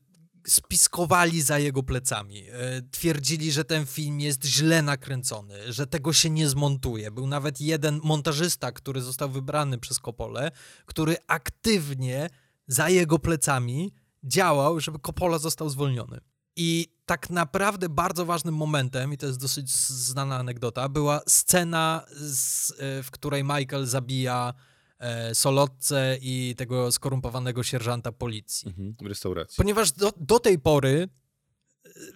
spiskowali 0.47 1.43
za 1.43 1.59
jego 1.59 1.83
plecami. 1.83 2.49
E, 2.49 2.83
Twierdzili, 2.91 3.53
że 3.53 3.65
ten 3.65 3.87
film 3.87 4.21
jest 4.21 4.45
źle 4.45 4.83
nakręcony, 4.83 5.73
że 5.73 5.87
tego 5.87 6.13
się 6.13 6.31
nie 6.31 6.49
zmontuje. 6.49 7.11
Był 7.11 7.27
nawet 7.27 7.61
jeden 7.61 8.01
montażysta, 8.05 8.73
który 8.73 9.01
został 9.01 9.31
wybrany 9.31 9.79
przez 9.79 9.99
Kopolę, 9.99 10.51
który 10.87 11.17
aktywnie 11.27 12.31
za 12.67 12.89
jego 12.89 13.19
plecami 13.19 13.93
działał, 14.25 14.81
żeby 14.81 14.99
Coppola 14.99 15.39
został 15.39 15.69
zwolniony. 15.69 16.21
I 16.61 16.87
tak 17.07 17.31
naprawdę 17.31 17.89
bardzo 17.89 18.27
ważnym 18.27 18.55
momentem, 18.55 19.13
i 19.13 19.17
to 19.17 19.27
jest 19.27 19.41
dosyć 19.41 19.71
znana 19.87 20.37
anegdota, 20.37 20.89
była 20.89 21.21
scena, 21.27 22.05
z, 22.11 22.71
e, 22.71 23.03
w 23.03 23.11
której 23.11 23.45
Michael 23.45 23.87
zabija 23.87 24.55
e, 24.99 25.35
Solotce 25.35 26.19
i 26.21 26.55
tego 26.57 26.93
skorumpowanego 26.93 27.63
sierżanta 27.63 28.13
policji. 28.13 28.69
Mhm, 28.69 28.95
w 29.01 29.07
restauracji. 29.07 29.57
Ponieważ 29.57 29.93
do, 29.93 30.13
do 30.17 30.39
tej 30.39 30.59
pory 30.59 31.09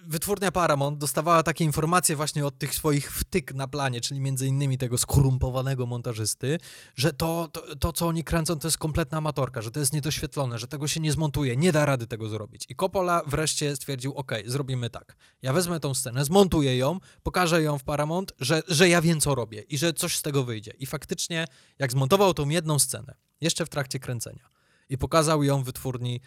wytwórnia 0.07 0.51
Paramount 0.51 0.97
dostawała 0.97 1.43
takie 1.43 1.63
informacje 1.63 2.15
właśnie 2.15 2.45
od 2.45 2.57
tych 2.57 2.75
swoich 2.75 3.11
wtyk 3.11 3.53
na 3.53 3.67
planie, 3.67 4.01
czyli 4.01 4.19
między 4.19 4.47
innymi 4.47 4.77
tego 4.77 4.97
skorumpowanego 4.97 5.85
montażysty, 5.85 6.59
że 6.95 7.13
to, 7.13 7.49
to, 7.51 7.75
to, 7.75 7.93
co 7.93 8.07
oni 8.07 8.23
kręcą, 8.23 8.59
to 8.59 8.67
jest 8.67 8.77
kompletna 8.77 9.17
amatorka, 9.17 9.61
że 9.61 9.71
to 9.71 9.79
jest 9.79 9.93
niedoświetlone, 9.93 10.59
że 10.59 10.67
tego 10.67 10.87
się 10.87 10.99
nie 10.99 11.11
zmontuje, 11.11 11.57
nie 11.57 11.71
da 11.71 11.85
rady 11.85 12.07
tego 12.07 12.29
zrobić. 12.29 12.65
I 12.69 12.75
Coppola 12.75 13.21
wreszcie 13.27 13.75
stwierdził, 13.75 14.13
ok, 14.13 14.31
zrobimy 14.45 14.89
tak. 14.89 15.15
Ja 15.41 15.53
wezmę 15.53 15.79
tą 15.79 15.93
scenę, 15.93 16.25
zmontuję 16.25 16.77
ją, 16.77 16.99
pokażę 17.23 17.61
ją 17.61 17.77
w 17.77 17.83
Paramount, 17.83 18.33
że, 18.39 18.63
że 18.67 18.89
ja 18.89 19.01
wiem, 19.01 19.19
co 19.19 19.35
robię 19.35 19.61
i 19.61 19.77
że 19.77 19.93
coś 19.93 20.17
z 20.17 20.21
tego 20.21 20.43
wyjdzie. 20.43 20.73
I 20.79 20.85
faktycznie, 20.85 21.47
jak 21.79 21.91
zmontował 21.91 22.33
tą 22.33 22.49
jedną 22.49 22.79
scenę, 22.79 23.15
jeszcze 23.41 23.65
w 23.65 23.69
trakcie 23.69 23.99
kręcenia 23.99 24.49
i 24.89 24.97
pokazał 24.97 25.43
ją 25.43 25.63
wytwórni 25.63 26.21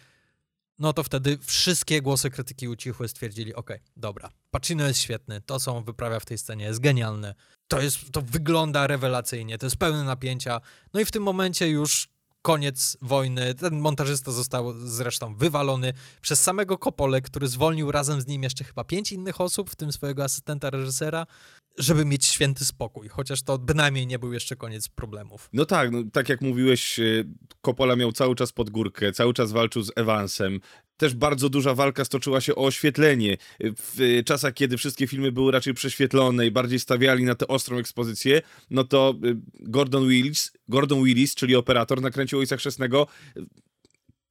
no 0.79 0.93
to 0.93 1.03
wtedy 1.03 1.37
wszystkie 1.41 2.01
głosy 2.01 2.29
krytyki 2.29 2.67
ucichły, 2.67 3.07
stwierdzili, 3.07 3.55
okej, 3.55 3.79
dobra, 3.97 4.29
Pacino 4.51 4.87
jest 4.87 4.99
świetny, 4.99 5.41
to 5.41 5.59
co 5.59 5.75
on 5.75 5.83
wyprawia 5.83 6.19
w 6.19 6.25
tej 6.25 6.37
scenie 6.37 6.65
jest 6.65 6.79
genialne, 6.79 7.35
to, 7.67 7.81
jest, 7.81 8.11
to 8.11 8.21
wygląda 8.21 8.87
rewelacyjnie, 8.87 9.57
to 9.57 9.65
jest 9.65 9.77
pełne 9.77 10.03
napięcia, 10.03 10.61
no 10.93 10.99
i 10.99 11.05
w 11.05 11.11
tym 11.11 11.23
momencie 11.23 11.69
już 11.69 12.09
koniec 12.41 12.97
wojny, 13.01 13.55
ten 13.55 13.79
montażysta 13.79 14.31
został 14.31 14.73
zresztą 14.79 15.35
wywalony 15.35 15.93
przez 16.21 16.41
samego 16.41 16.77
Kopole, 16.77 17.21
który 17.21 17.47
zwolnił 17.47 17.91
razem 17.91 18.21
z 18.21 18.27
nim 18.27 18.43
jeszcze 18.43 18.63
chyba 18.63 18.83
pięć 18.83 19.11
innych 19.11 19.41
osób, 19.41 19.69
w 19.69 19.75
tym 19.75 19.91
swojego 19.91 20.23
asystenta 20.23 20.69
reżysera, 20.69 21.25
żeby 21.77 22.05
mieć 22.05 22.25
święty 22.25 22.65
spokój, 22.65 23.07
chociaż 23.07 23.41
to 23.41 23.57
bynajmniej 23.57 24.07
nie 24.07 24.19
był 24.19 24.33
jeszcze 24.33 24.55
koniec 24.55 24.87
problemów. 24.87 25.49
No 25.53 25.65
tak, 25.65 25.91
no, 25.91 26.03
tak 26.13 26.29
jak 26.29 26.41
mówiłeś, 26.41 26.99
e, 26.99 27.03
Coppola 27.61 27.95
miał 27.95 28.11
cały 28.11 28.35
czas 28.35 28.51
pod 28.51 28.69
górkę, 28.69 29.11
cały 29.11 29.33
czas 29.33 29.51
walczył 29.51 29.81
z 29.83 29.91
Evansem. 29.95 30.59
Też 30.97 31.15
bardzo 31.15 31.49
duża 31.49 31.75
walka 31.75 32.05
stoczyła 32.05 32.41
się 32.41 32.55
o 32.55 32.63
oświetlenie. 32.63 33.37
W 33.59 34.21
czasach, 34.25 34.53
kiedy 34.53 34.77
wszystkie 34.77 35.07
filmy 35.07 35.31
były 35.31 35.51
raczej 35.51 35.73
prześwietlone 35.73 36.47
i 36.47 36.51
bardziej 36.51 36.79
stawiali 36.79 37.23
na 37.23 37.35
tę 37.35 37.47
ostrą 37.47 37.77
ekspozycję, 37.77 38.41
no 38.69 38.83
to 38.83 39.15
e, 39.23 39.33
Gordon 39.59 40.07
Willis, 40.07 40.51
Gordon 40.67 41.03
Willis 41.03 41.35
czyli 41.35 41.55
operator, 41.55 42.01
nakręcił 42.01 42.39
Ojca 42.39 42.57
Chrzestnego 42.57 43.07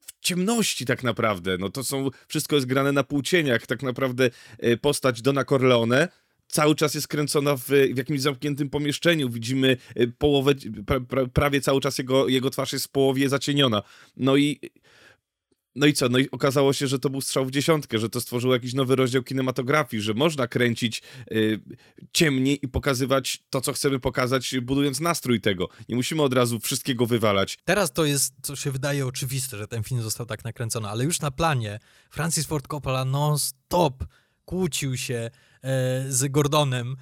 w 0.07 0.20
ciemności 0.20 0.84
tak 0.84 1.03
naprawdę. 1.03 1.59
No 1.59 1.70
to 1.70 1.84
są, 1.84 2.11
wszystko 2.28 2.57
jest 2.57 2.66
grane 2.66 2.92
na 2.92 3.05
półcieniach. 3.05 3.66
Tak 3.66 3.82
naprawdę 3.82 4.30
e, 4.59 4.76
postać 4.76 5.22
Dona 5.22 5.44
Corleone 5.44 6.09
cały 6.49 6.74
czas 6.74 6.94
jest 6.94 7.09
kręcona 7.09 7.57
w, 7.57 7.64
w 7.68 7.97
jakimś 7.97 8.20
zamkniętym 8.20 8.70
pomieszczeniu. 8.70 9.30
Widzimy 9.30 9.76
y, 10.01 10.12
połowę, 10.18 10.53
pra, 10.86 11.01
pra, 11.01 11.26
prawie 11.26 11.61
cały 11.61 11.80
czas 11.80 11.99
jego, 11.99 12.28
jego 12.28 12.51
twarz 12.51 12.72
jest 12.72 12.84
w 12.84 12.90
połowie 12.90 13.28
zacieniona. 13.28 13.82
No 14.16 14.36
i 14.36 14.61
no 15.76 15.86
i 15.86 15.92
co? 15.92 16.09
No 16.09 16.18
i 16.18 16.30
okazało 16.30 16.72
się, 16.72 16.86
że 16.86 16.99
to 16.99 17.11
był 17.11 17.20
strzał 17.20 17.47
w 17.47 17.51
dziesiątkę, 17.51 17.99
że 17.99 18.09
to 18.09 18.20
stworzyło 18.20 18.55
jakiś 18.55 18.74
nowy 18.74 18.97
rozdział 18.97 19.22
kinematografii, 19.22 20.03
że 20.03 20.14
można 20.14 20.49
kręcić 20.49 21.03
y, 21.32 21.61
ciemniej 22.12 22.59
i 22.62 22.68
pokazywać 22.68 23.42
to, 23.51 23.61
co 23.61 23.72
chcemy 23.72 24.01
pokazać, 24.01 24.55
budując 24.62 25.01
nastrój 25.01 25.40
tego. 25.40 25.68
Nie 25.88 25.97
musimy 25.97 26.22
od 26.22 26.32
razu 26.32 26.61
wszystkiego 26.61 27.07
wywalać. 27.07 27.59
Teraz 27.64 27.92
to 27.92 28.05
jest, 28.05 28.34
co 28.42 28.57
się 28.57 28.70
wydaje 28.70 29.07
oczywiste, 29.07 29.57
że 29.57 29.68
ten 29.68 29.82
film 29.82 30.03
został 30.03 30.26
tak 30.26 30.44
nakręcony, 30.44 30.88
ale 30.88 31.05
już 31.05 31.20
na 31.20 31.30
planie 31.30 31.78
Francis 32.11 32.47
Ford 32.47 32.68
Coppola 32.68 33.05
non-stop 33.05 34.05
kłócił 34.44 34.97
się 34.97 35.30
z 36.09 36.33
Gordonem, 36.33 36.97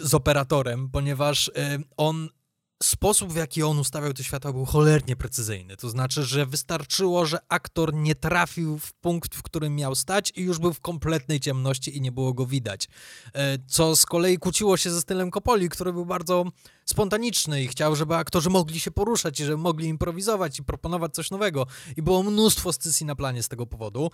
z 0.00 0.14
operatorem, 0.14 0.88
ponieważ 0.90 1.50
e, 1.56 1.78
on 1.96 2.28
sposób, 2.82 3.32
w 3.32 3.36
jaki 3.36 3.62
on 3.62 3.78
ustawiał 3.78 4.12
te 4.12 4.24
światła, 4.24 4.52
był 4.52 4.64
cholernie 4.64 5.16
precyzyjny. 5.16 5.76
To 5.76 5.90
znaczy, 5.90 6.24
że 6.24 6.46
wystarczyło, 6.46 7.26
że 7.26 7.38
aktor 7.48 7.94
nie 7.94 8.14
trafił 8.14 8.78
w 8.78 8.92
punkt, 8.92 9.34
w 9.34 9.42
którym 9.42 9.76
miał 9.76 9.94
stać 9.94 10.32
i 10.36 10.42
już 10.42 10.58
był 10.58 10.72
w 10.72 10.80
kompletnej 10.80 11.40
ciemności 11.40 11.96
i 11.96 12.00
nie 12.00 12.12
było 12.12 12.32
go 12.32 12.46
widać. 12.46 12.88
E, 13.34 13.58
co 13.66 13.96
z 13.96 14.06
kolei 14.06 14.38
kłóciło 14.38 14.76
się 14.76 14.90
ze 14.90 15.00
stylem 15.00 15.30
Kopoli, 15.30 15.68
który 15.68 15.92
był 15.92 16.06
bardzo 16.06 16.44
spontaniczny 16.84 17.62
i 17.62 17.68
chciał, 17.68 17.96
żeby 17.96 18.16
aktorzy 18.16 18.50
mogli 18.50 18.80
się 18.80 18.90
poruszać 18.90 19.40
i 19.40 19.44
żeby 19.44 19.56
mogli 19.56 19.88
improwizować 19.88 20.58
i 20.58 20.64
proponować 20.64 21.14
coś 21.14 21.30
nowego. 21.30 21.66
I 21.96 22.02
było 22.02 22.22
mnóstwo 22.22 22.72
scysji 22.72 23.06
na 23.06 23.14
planie 23.14 23.42
z 23.42 23.48
tego 23.48 23.66
powodu. 23.66 24.10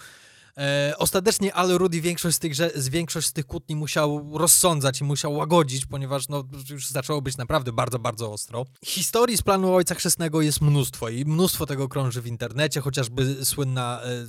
E, 0.59 0.95
ostatecznie 0.99 1.55
Al 1.55 1.69
Rudy 1.69 2.01
większość 2.01 2.37
z, 2.37 2.39
tych, 2.39 2.55
z 2.55 2.89
większość 2.89 3.27
z 3.27 3.33
tych 3.33 3.47
kłótni 3.47 3.77
musiał 3.77 4.39
rozsądzać 4.39 5.01
i 5.01 5.05
musiał 5.05 5.35
łagodzić, 5.35 5.87
ponieważ 5.87 6.29
no, 6.29 6.45
już 6.71 6.89
zaczęło 6.89 7.23
być 7.23 7.37
naprawdę 7.37 7.73
bardzo, 7.73 7.99
bardzo 7.99 8.33
ostro. 8.33 8.67
Historii 8.85 9.37
z 9.37 9.43
planu 9.43 9.75
Ojca 9.75 9.95
Chrzestnego 9.95 10.43
jest 10.43 10.61
mnóstwo 10.61 11.09
i 11.09 11.25
mnóstwo 11.25 11.67
tego 11.67 11.89
krąży 11.89 12.23
w 12.23 12.27
internecie, 12.27 12.81
chociażby 12.81 13.45
słynna 13.45 14.01
e, 14.03 14.27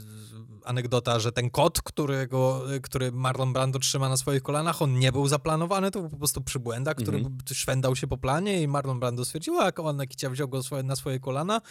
anegdota, 0.66 1.20
że 1.20 1.32
ten 1.32 1.50
kot, 1.50 1.82
którego, 1.82 2.62
który 2.84 3.12
Marlon 3.12 3.54
Brando 3.54 3.80
trzyma 3.80 4.10
na 4.10 4.18
swoich 4.18 4.44
kolanach, 4.44 4.82
on 4.82 5.00
nie 5.00 5.12
był 5.12 5.28
zaplanowany, 5.28 5.92
to 5.92 6.00
był 6.00 6.10
po 6.10 6.18
prostu 6.18 6.42
przybłęda, 6.42 6.94
który 6.94 7.18
mm 7.18 7.32
-hmm. 7.32 7.54
szwendał 7.54 7.96
się 7.96 8.08
po 8.08 8.18
planie 8.18 8.62
i 8.62 8.68
Marlon 8.68 9.00
Brando 9.00 9.26
stwierdził, 9.26 9.62
a 9.62 9.72
on 9.76 10.08
Kicia 10.08 10.30
wziął 10.30 10.48
go 10.48 10.62
na 10.84 10.96
swoje 10.96 11.20
kolana 11.20 11.62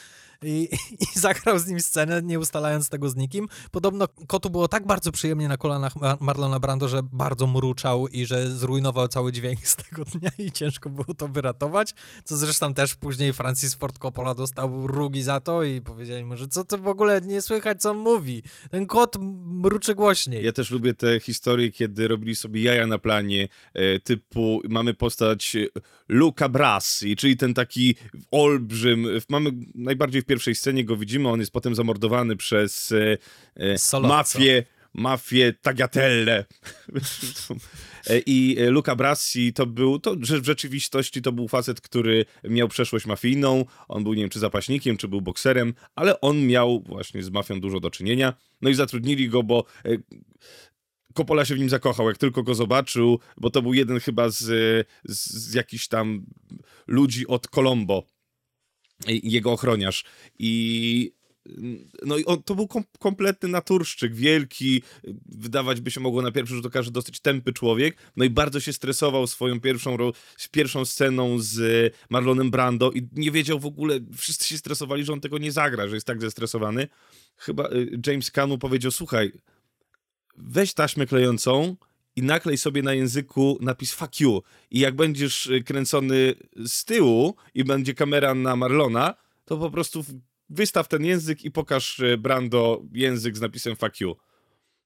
i, 0.43 0.69
i 1.17 1.19
zagrał 1.19 1.59
z 1.59 1.67
nim 1.67 1.81
scenę, 1.81 2.23
nie 2.23 2.39
ustalając 2.39 2.89
tego 2.89 3.11
z 3.11 3.17
nikim. 3.17 3.49
Podobno 3.71 4.09
kotu 4.27 4.51
było 4.51 4.69
tak 4.69 4.87
bardzo 4.87 5.13
przyjemnie 5.13 5.49
na 5.49 5.57
kolanach 5.57 5.93
Marlona 6.21 6.61
Brando, 6.61 6.89
że 6.89 7.01
bardzo 7.03 7.47
mruczał 7.47 8.09
i 8.09 8.27
że 8.27 8.51
zrujnował 8.51 9.09
cały 9.09 9.33
dźwięk 9.33 9.67
z 9.67 9.77
tego 9.77 10.05
dnia 10.05 10.31
i 10.39 10.53
ciężko 10.53 10.91
było 10.91 11.15
to 11.17 11.29
wyratować, 11.29 11.95
co 12.25 12.37
zresztą 12.37 12.75
też 12.75 12.95
później 12.95 13.33
Francis 13.33 13.75
Ford 13.75 13.99
Coppola 13.99 14.35
dostał 14.35 14.87
rugi 14.87 15.23
za 15.23 15.41
to 15.41 15.63
i 15.63 15.81
powiedzieli 15.81 16.25
mu, 16.25 16.37
że 16.37 16.49
co 16.49 16.65
to 16.65 16.79
w 16.79 16.89
ogóle 16.89 17.21
nie 17.21 17.43
słychać, 17.43 17.83
co 17.83 17.91
on 17.91 17.97
mówi. 17.97 18.43
Ten 18.79 18.87
kot 18.87 19.17
mruczy 19.45 19.95
głośniej. 19.95 20.45
Ja 20.45 20.53
też 20.53 20.71
lubię 20.71 20.95
te 20.95 21.21
historie, 21.21 21.71
kiedy 21.71 22.09
robili 22.09 22.37
sobie 22.37 22.63
jaja 22.63 22.87
na 22.87 22.99
planie, 22.99 23.49
e, 23.75 24.01
typu 24.01 24.63
mamy 24.69 24.95
postać 24.95 25.57
Luca 26.09 26.49
Brasi, 26.49 27.17
czyli 27.17 27.37
ten 27.37 27.55
taki 27.55 27.95
olbrzym, 28.31 29.07
mamy 29.29 29.51
najbardziej 29.75 30.23
w 30.23 30.25
pierwszej 30.25 30.55
scenie 30.55 30.85
go 30.85 30.97
widzimy, 30.97 31.29
on 31.29 31.41
jest 31.41 31.53
potem 31.53 31.75
zamordowany 31.75 32.37
przez 32.37 32.93
e, 32.93 33.19
e 33.57 34.01
mafię, 34.01 34.65
mafię 34.99 35.53
Tagliatelle. 35.53 36.45
E, 38.07 38.19
I 38.27 38.59
e, 38.59 38.71
Luca 38.71 38.97
Brasi 38.97 39.53
to 39.53 39.67
był, 39.67 39.99
to 39.99 40.17
w 40.17 40.25
rzeczywistości 40.25 41.23
to 41.23 41.33
był 41.33 41.49
facet, 41.49 41.81
który 41.81 42.25
miał 42.45 42.69
przeszłość 42.69 43.07
mafijną, 43.07 43.65
on 43.89 44.05
był 44.05 44.15
nie 44.15 44.23
wiem 44.23 44.31
czy 44.31 44.39
zapaśnikiem, 44.39 44.97
czy 44.97 45.09
był 45.09 45.21
bokserem, 45.21 45.75
ale 45.95 46.21
on 46.21 46.47
miał 46.47 46.81
właśnie 46.81 47.23
z 47.23 47.31
mafią 47.31 47.61
dużo 47.61 47.81
do 47.81 47.91
czynienia, 47.91 48.35
no 48.61 48.71
i 48.71 48.75
zatrudnili 48.75 49.29
go, 49.29 49.43
bo 49.43 49.65
Coppola 51.15 51.45
się 51.45 51.55
w 51.55 51.59
nim 51.59 51.69
zakochał, 51.69 52.09
jak 52.09 52.19
tylko 52.19 52.43
go 52.43 52.55
zobaczył, 52.55 53.21
bo 53.37 53.51
to 53.51 53.63
był 53.63 53.75
jeden 53.75 54.01
chyba 54.01 54.29
z, 54.29 54.47
z 55.05 55.55
jakichś 55.55 55.89
tam 55.89 56.27
ludzi 56.87 57.27
od 57.27 57.49
Colombo, 57.49 58.07
jego 59.07 59.53
ochroniarz. 59.53 60.05
I 60.39 61.13
no 62.07 62.17
i 62.19 62.25
on, 62.25 62.43
to 62.43 62.55
był 62.55 62.69
kom 62.69 62.85
kompletny 62.99 63.49
naturszczyk, 63.49 64.15
wielki, 64.15 64.83
wydawać 65.27 65.81
by 65.81 65.91
się 65.91 66.01
mogło 66.01 66.23
na 66.23 66.33
pierwszy 66.33 66.55
rzut 66.55 66.67
oka, 66.67 66.83
że 66.83 66.91
dosyć 66.91 67.21
tępy 67.21 67.53
człowiek, 67.53 67.97
no 68.17 68.25
i 68.25 68.31
bardzo 68.31 68.61
się 68.61 68.73
stresował 68.73 69.27
swoją 69.27 69.61
pierwszą, 69.61 69.97
pierwszą 70.51 70.85
sceną 70.85 71.39
z 71.39 71.95
Marlonem 72.11 72.51
Brando 72.51 72.91
i 72.91 73.09
nie 73.13 73.31
wiedział 73.31 73.59
w 73.59 73.67
ogóle, 73.67 74.01
wszyscy 74.17 74.49
się 74.49 74.59
stresowali, 74.59 75.05
że 75.05 75.13
on 75.13 75.21
tego 75.21 75.39
nie 75.39 75.53
zagra, 75.53 75.89
że 75.89 75.95
jest 75.95 76.07
tak 76.07 76.21
zestresowany. 76.21 76.89
Chyba 77.37 77.69
y, 77.69 78.01
James 78.07 78.31
Canu 78.31 78.59
powiedział, 78.59 78.91
słuchaj, 78.91 79.33
weź 80.37 80.75
taśmę 80.75 81.07
klejącą 81.07 81.77
i 82.17 82.23
naklej 82.23 82.59
sobie 82.59 82.83
na 82.83 82.95
języku 82.95 83.59
napis 83.61 83.93
fuck 83.93 84.21
you 84.21 84.43
i 84.71 84.79
jak 84.79 84.97
będziesz 84.97 85.47
y, 85.47 85.63
kręcony 85.63 86.35
z 86.67 86.85
tyłu 86.85 87.37
i 87.55 87.65
będzie 87.65 87.95
kamera 87.95 88.35
na 88.35 88.57
Marlona, 88.57 89.15
to 89.45 89.59
po 89.59 89.71
prostu 89.71 90.05
wystaw 90.51 90.89
ten 90.89 91.05
język 91.05 91.45
i 91.45 91.51
pokaż 91.51 91.99
y, 91.99 92.19
Brando 92.19 92.83
język 92.93 93.37
z 93.37 93.41
napisem 93.41 93.77
fuck 93.77 94.01
you. 94.01 94.17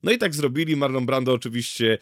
No 0.03 0.13
i 0.13 0.19
tak 0.19 0.35
zrobili, 0.35 0.77
Marlon 0.77 1.07
Brando 1.07 1.33
oczywiście 1.33 1.99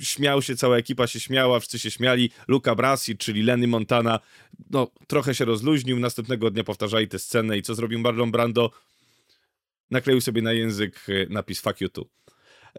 śmiał 0.00 0.42
się, 0.42 0.56
cała 0.56 0.76
ekipa 0.76 1.06
się 1.06 1.20
śmiała, 1.20 1.60
wszyscy 1.60 1.78
się 1.78 1.90
śmiali, 1.90 2.30
Luca 2.48 2.74
Brasi, 2.74 3.16
czyli 3.16 3.42
Lenny 3.42 3.66
Montana, 3.66 4.20
no 4.70 4.90
trochę 5.06 5.34
się 5.34 5.44
rozluźnił, 5.44 6.00
następnego 6.00 6.50
dnia 6.50 6.64
powtarzali 6.64 7.08
tę 7.08 7.18
scenę 7.18 7.58
i 7.58 7.62
co 7.62 7.74
zrobił 7.74 7.98
Marlon 7.98 8.30
Brando? 8.30 8.70
Nakleił 9.90 10.20
sobie 10.20 10.42
na 10.42 10.52
język 10.52 11.06
napis 11.30 11.60
fuck 11.60 11.80
you 11.80 11.88
too. 11.88 12.06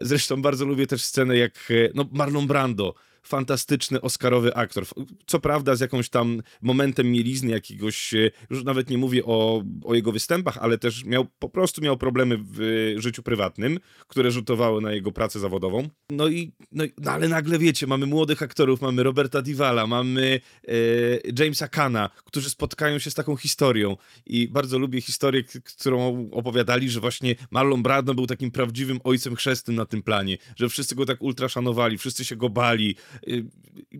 Zresztą 0.00 0.42
bardzo 0.42 0.64
lubię 0.64 0.86
też 0.86 1.04
scenę, 1.04 1.36
jak 1.36 1.70
e, 1.70 1.74
no, 1.94 2.08
Marlon 2.12 2.46
Brando 2.46 2.94
fantastyczny 3.22 4.00
oscarowy 4.00 4.54
aktor. 4.54 4.84
Co 5.26 5.40
prawda 5.40 5.76
z 5.76 5.80
jakąś 5.80 6.08
tam 6.08 6.42
momentem 6.62 7.10
mielizny 7.12 7.50
jakiegoś, 7.50 8.14
e, 8.14 8.30
już 8.50 8.64
nawet 8.64 8.90
nie 8.90 8.98
mówię 8.98 9.24
o, 9.24 9.64
o 9.84 9.94
jego 9.94 10.12
występach, 10.12 10.58
ale 10.58 10.78
też 10.78 11.04
miał, 11.04 11.26
po 11.38 11.48
prostu 11.48 11.82
miał 11.82 11.96
problemy 11.96 12.38
w 12.38 12.60
e, 12.60 13.00
życiu 13.00 13.22
prywatnym, 13.22 13.78
które 14.08 14.30
rzutowały 14.30 14.80
na 14.82 14.92
jego 14.92 15.12
pracę 15.12 15.40
zawodową. 15.40 15.88
No 16.10 16.28
i, 16.28 16.52
no, 16.72 16.84
no 16.98 17.10
ale 17.10 17.28
nagle 17.28 17.58
wiecie, 17.58 17.86
mamy 17.86 18.06
młodych 18.06 18.42
aktorów, 18.42 18.80
mamy 18.80 19.02
Roberta 19.02 19.42
Divala, 19.42 19.86
mamy 19.86 20.40
e, 20.68 21.42
Jamesa 21.42 21.68
Kana, 21.68 22.10
którzy 22.24 22.50
spotkają 22.50 22.98
się 22.98 23.10
z 23.10 23.14
taką 23.14 23.36
historią 23.36 23.96
i 24.26 24.48
bardzo 24.48 24.78
lubię 24.78 25.00
historię, 25.00 25.42
którą 25.64 26.30
opowiadali, 26.30 26.90
że 26.90 27.00
właśnie 27.00 27.36
Marlon 27.50 27.82
Brando 27.82 28.14
był 28.14 28.26
takim 28.26 28.50
prawdziwym 28.50 29.00
ojcem 29.04 29.36
chrzestnym 29.36 29.76
na 29.76 29.86
tym 29.86 30.02
planie, 30.02 30.38
że 30.56 30.68
wszyscy 30.68 30.94
go 30.94 31.06
tak 31.06 31.22
ultra 31.22 31.48
szanowali, 31.48 31.98
wszyscy 31.98 32.24
się 32.24 32.36
go 32.36 32.48
bali 32.48 32.96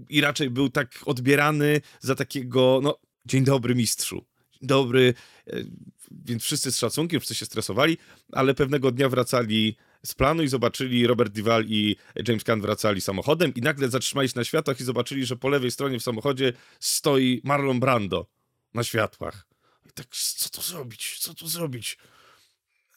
i 0.09 0.21
raczej 0.21 0.51
był 0.51 0.69
tak 0.69 0.89
odbierany 1.07 1.81
za 2.01 2.15
takiego, 2.15 2.81
no, 2.83 2.99
dzień 3.25 3.45
dobry 3.45 3.75
mistrzu, 3.75 4.25
dzień 4.53 4.69
dobry, 4.69 5.15
y, 5.49 5.67
więc 6.11 6.43
wszyscy 6.43 6.73
z 6.73 6.79
szacunkiem, 6.79 7.21
wszyscy 7.21 7.35
się 7.35 7.47
stresowali, 7.47 7.99
ale 8.33 8.55
pewnego 8.55 8.91
dnia 8.91 9.09
wracali 9.09 9.77
z 10.07 10.15
planu 10.15 10.43
i 10.43 10.49
zobaczyli 10.49 11.07
Robert 11.07 11.33
Duval 11.33 11.65
i 11.67 11.97
James 12.29 12.45
Caan 12.45 12.61
wracali 12.61 13.01
samochodem 13.01 13.55
i 13.55 13.61
nagle 13.61 13.89
zatrzymali 13.89 14.29
się 14.29 14.33
na 14.37 14.45
światłach 14.45 14.81
i 14.81 14.85
zobaczyli, 14.85 15.27
że 15.27 15.37
po 15.37 15.49
lewej 15.49 15.71
stronie 15.71 15.99
w 15.99 16.03
samochodzie 16.03 16.53
stoi 16.81 17.41
Marlon 17.45 17.81
Brando 17.81 18.27
na 18.75 18.85
światłach. 18.85 19.47
I 19.87 19.93
tak, 19.93 20.07
co 20.17 20.49
tu 20.49 20.63
zrobić? 20.63 21.19
Co 21.19 21.35
tu 21.35 21.49
zrobić? 21.49 21.99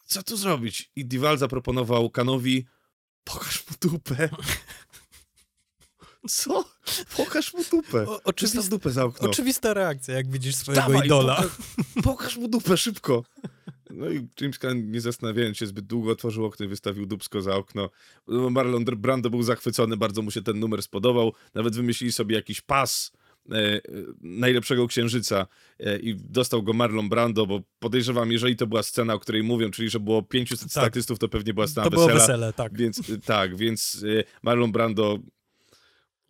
Co 0.05 0.23
tu 0.23 0.37
zrobić? 0.37 0.91
I 0.95 1.05
Duval 1.05 1.37
zaproponował 1.37 2.09
Kanowi, 2.09 2.65
pokaż 3.23 3.63
mu 3.67 3.89
dupę. 3.89 4.29
Co? 6.29 6.65
Pokaż 7.17 7.53
mu 7.53 7.63
dupę. 7.71 8.07
O, 8.07 8.19
Oczywista 8.23 8.69
dupę 8.69 8.89
za 8.89 9.03
okno. 9.05 9.29
oczywista 9.29 9.73
reakcja, 9.73 10.13
jak 10.15 10.31
widzisz 10.31 10.55
swojego 10.55 10.81
Dawaj, 10.81 11.05
idola. 11.05 11.35
Pokaż, 11.35 12.03
pokaż 12.03 12.37
mu 12.37 12.47
dupę, 12.47 12.77
szybko. 12.77 13.23
No 13.89 14.09
i 14.09 14.27
James 14.41 14.59
Caan, 14.59 14.91
nie 14.91 15.01
zastanawiając 15.01 15.57
się 15.57 15.67
zbyt 15.67 15.85
długo, 15.85 16.11
otworzył 16.11 16.45
okno 16.45 16.65
i 16.65 16.69
wystawił 16.69 17.05
dupsko 17.05 17.41
za 17.41 17.55
okno. 17.55 17.89
No, 18.27 18.49
Marlon 18.49 18.85
Brando 18.85 19.29
był 19.29 19.43
zachwycony, 19.43 19.97
bardzo 19.97 20.21
mu 20.21 20.31
się 20.31 20.41
ten 20.41 20.59
numer 20.59 20.83
spodobał. 20.83 21.33
Nawet 21.53 21.75
wymyślili 21.75 22.13
sobie 22.13 22.35
jakiś 22.35 22.61
pas 22.61 23.11
e, 23.51 23.55
e, 23.55 23.81
najlepszego 24.21 24.87
księżyca 24.87 25.47
e, 25.79 25.99
i 25.99 26.15
dostał 26.15 26.63
go 26.63 26.73
Marlon 26.73 27.09
Brando, 27.09 27.45
bo 27.45 27.59
podejrzewam, 27.79 28.31
jeżeli 28.31 28.55
to 28.55 28.67
była 28.67 28.83
scena, 28.83 29.13
o 29.13 29.19
której 29.19 29.43
mówią, 29.43 29.71
czyli 29.71 29.89
że 29.89 29.99
było 29.99 30.21
500 30.23 30.59
Tak. 30.59 30.69
statystów, 30.69 31.19
to 31.19 31.29
pewnie 31.29 31.53
była 31.53 31.67
scena 31.67 31.83
To 31.83 31.89
było 31.91 32.05
wesela. 32.07 32.19
wesele, 32.21 32.53
tak. 32.53 32.77
Więc 32.77 33.01
tak, 33.25 33.55
więc 33.57 33.95
y, 34.03 34.23
Marlon 34.43 34.71
Brando 34.71 35.19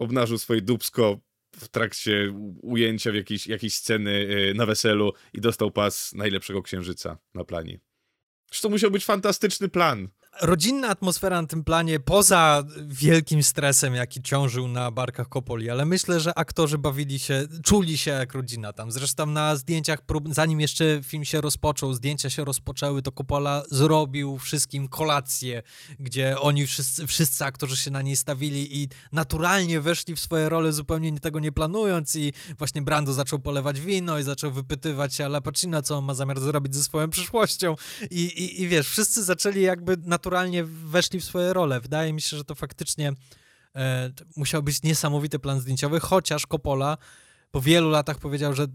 obnażył 0.03 0.37
swoje 0.37 0.61
dubsko 0.61 1.19
w 1.55 1.67
trakcie 1.67 2.33
ujęcia 2.61 3.11
w 3.11 3.15
jakiejś, 3.15 3.47
jakiejś 3.47 3.75
sceny 3.75 4.11
y, 4.11 4.53
na 4.53 4.65
weselu 4.65 5.13
i 5.33 5.41
dostał 5.41 5.71
pas 5.71 6.13
najlepszego 6.13 6.61
księżyca 6.61 7.17
na 7.33 7.43
planie. 7.43 7.79
To 8.61 8.69
musiał 8.69 8.91
być 8.91 9.05
fantastyczny 9.05 9.69
plan. 9.69 10.09
Rodzinna 10.41 10.87
atmosfera 10.87 11.41
na 11.41 11.47
tym 11.47 11.63
planie, 11.63 11.99
poza 11.99 12.63
wielkim 12.87 13.43
stresem, 13.43 13.95
jaki 13.95 14.21
ciążył 14.21 14.67
na 14.67 14.91
barkach 14.91 15.29
Kopoli, 15.29 15.69
ale 15.69 15.85
myślę, 15.85 16.19
że 16.19 16.37
aktorzy 16.37 16.77
bawili 16.77 17.19
się, 17.19 17.47
czuli 17.63 17.97
się 17.97 18.11
jak 18.11 18.33
rodzina 18.33 18.73
tam. 18.73 18.91
Zresztą 18.91 19.25
na 19.25 19.55
zdjęciach, 19.55 20.01
prób, 20.01 20.33
zanim 20.33 20.61
jeszcze 20.61 20.99
film 21.03 21.25
się 21.25 21.41
rozpoczął, 21.41 21.93
zdjęcia 21.93 22.29
się 22.29 22.45
rozpoczęły, 22.45 23.01
to 23.01 23.11
Coppola 23.11 23.63
zrobił 23.71 24.37
wszystkim 24.37 24.87
kolację, 24.87 25.63
gdzie 25.99 26.39
oni 26.39 26.67
wszyscy, 26.67 27.07
wszyscy 27.07 27.45
aktorzy 27.45 27.77
się 27.77 27.91
na 27.91 28.01
niej 28.01 28.15
stawili 28.15 28.83
i 28.83 28.89
naturalnie 29.11 29.81
weszli 29.81 30.15
w 30.15 30.19
swoje 30.19 30.49
role, 30.49 30.73
zupełnie 30.73 31.19
tego 31.19 31.39
nie 31.39 31.51
planując 31.51 32.15
i 32.15 32.33
właśnie 32.57 32.81
Brando 32.81 33.13
zaczął 33.13 33.39
polewać 33.39 33.81
wino 33.81 34.19
i 34.19 34.23
zaczął 34.23 34.51
wypytywać 34.51 35.21
Al 35.21 35.41
Pacino, 35.41 35.81
co 35.81 35.97
on 35.97 36.05
ma 36.05 36.13
zamiar 36.13 36.39
zrobić 36.39 36.75
ze 36.75 36.83
swoją 36.83 37.09
przyszłością 37.09 37.75
i, 38.11 38.23
i, 38.23 38.61
i 38.61 38.67
wiesz, 38.67 38.89
wszyscy 38.89 39.23
zaczęli 39.23 39.61
jakby 39.61 39.97
naturalnie 40.23 40.63
weszli 40.63 41.19
w 41.19 41.23
swoje 41.23 41.53
role. 41.53 41.81
Wydaje 41.81 42.13
mi 42.13 42.21
się, 42.21 42.37
że 42.37 42.43
to 42.43 42.55
faktycznie 42.55 43.13
e, 43.75 44.11
musiał 44.35 44.63
być 44.63 44.83
niesamowity 44.83 45.39
plan 45.39 45.59
zdjęciowy, 45.59 45.99
chociaż 45.99 46.47
Coppola 46.47 46.97
po 47.51 47.61
wielu 47.61 47.89
latach 47.89 48.17
powiedział, 48.19 48.53
że 48.53 48.63
e, 48.63 48.67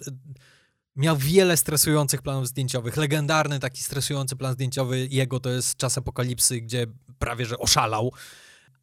miał 0.96 1.16
wiele 1.16 1.56
stresujących 1.56 2.22
planów 2.22 2.48
zdjęciowych. 2.48 2.96
Legendarny 2.96 3.60
taki 3.60 3.82
stresujący 3.82 4.36
plan 4.36 4.52
zdjęciowy 4.52 5.06
jego 5.10 5.40
to 5.40 5.50
jest 5.50 5.76
Czas 5.76 5.98
Apokalipsy, 5.98 6.60
gdzie 6.60 6.86
prawie 7.18 7.46
że 7.46 7.58
oszalał, 7.58 8.12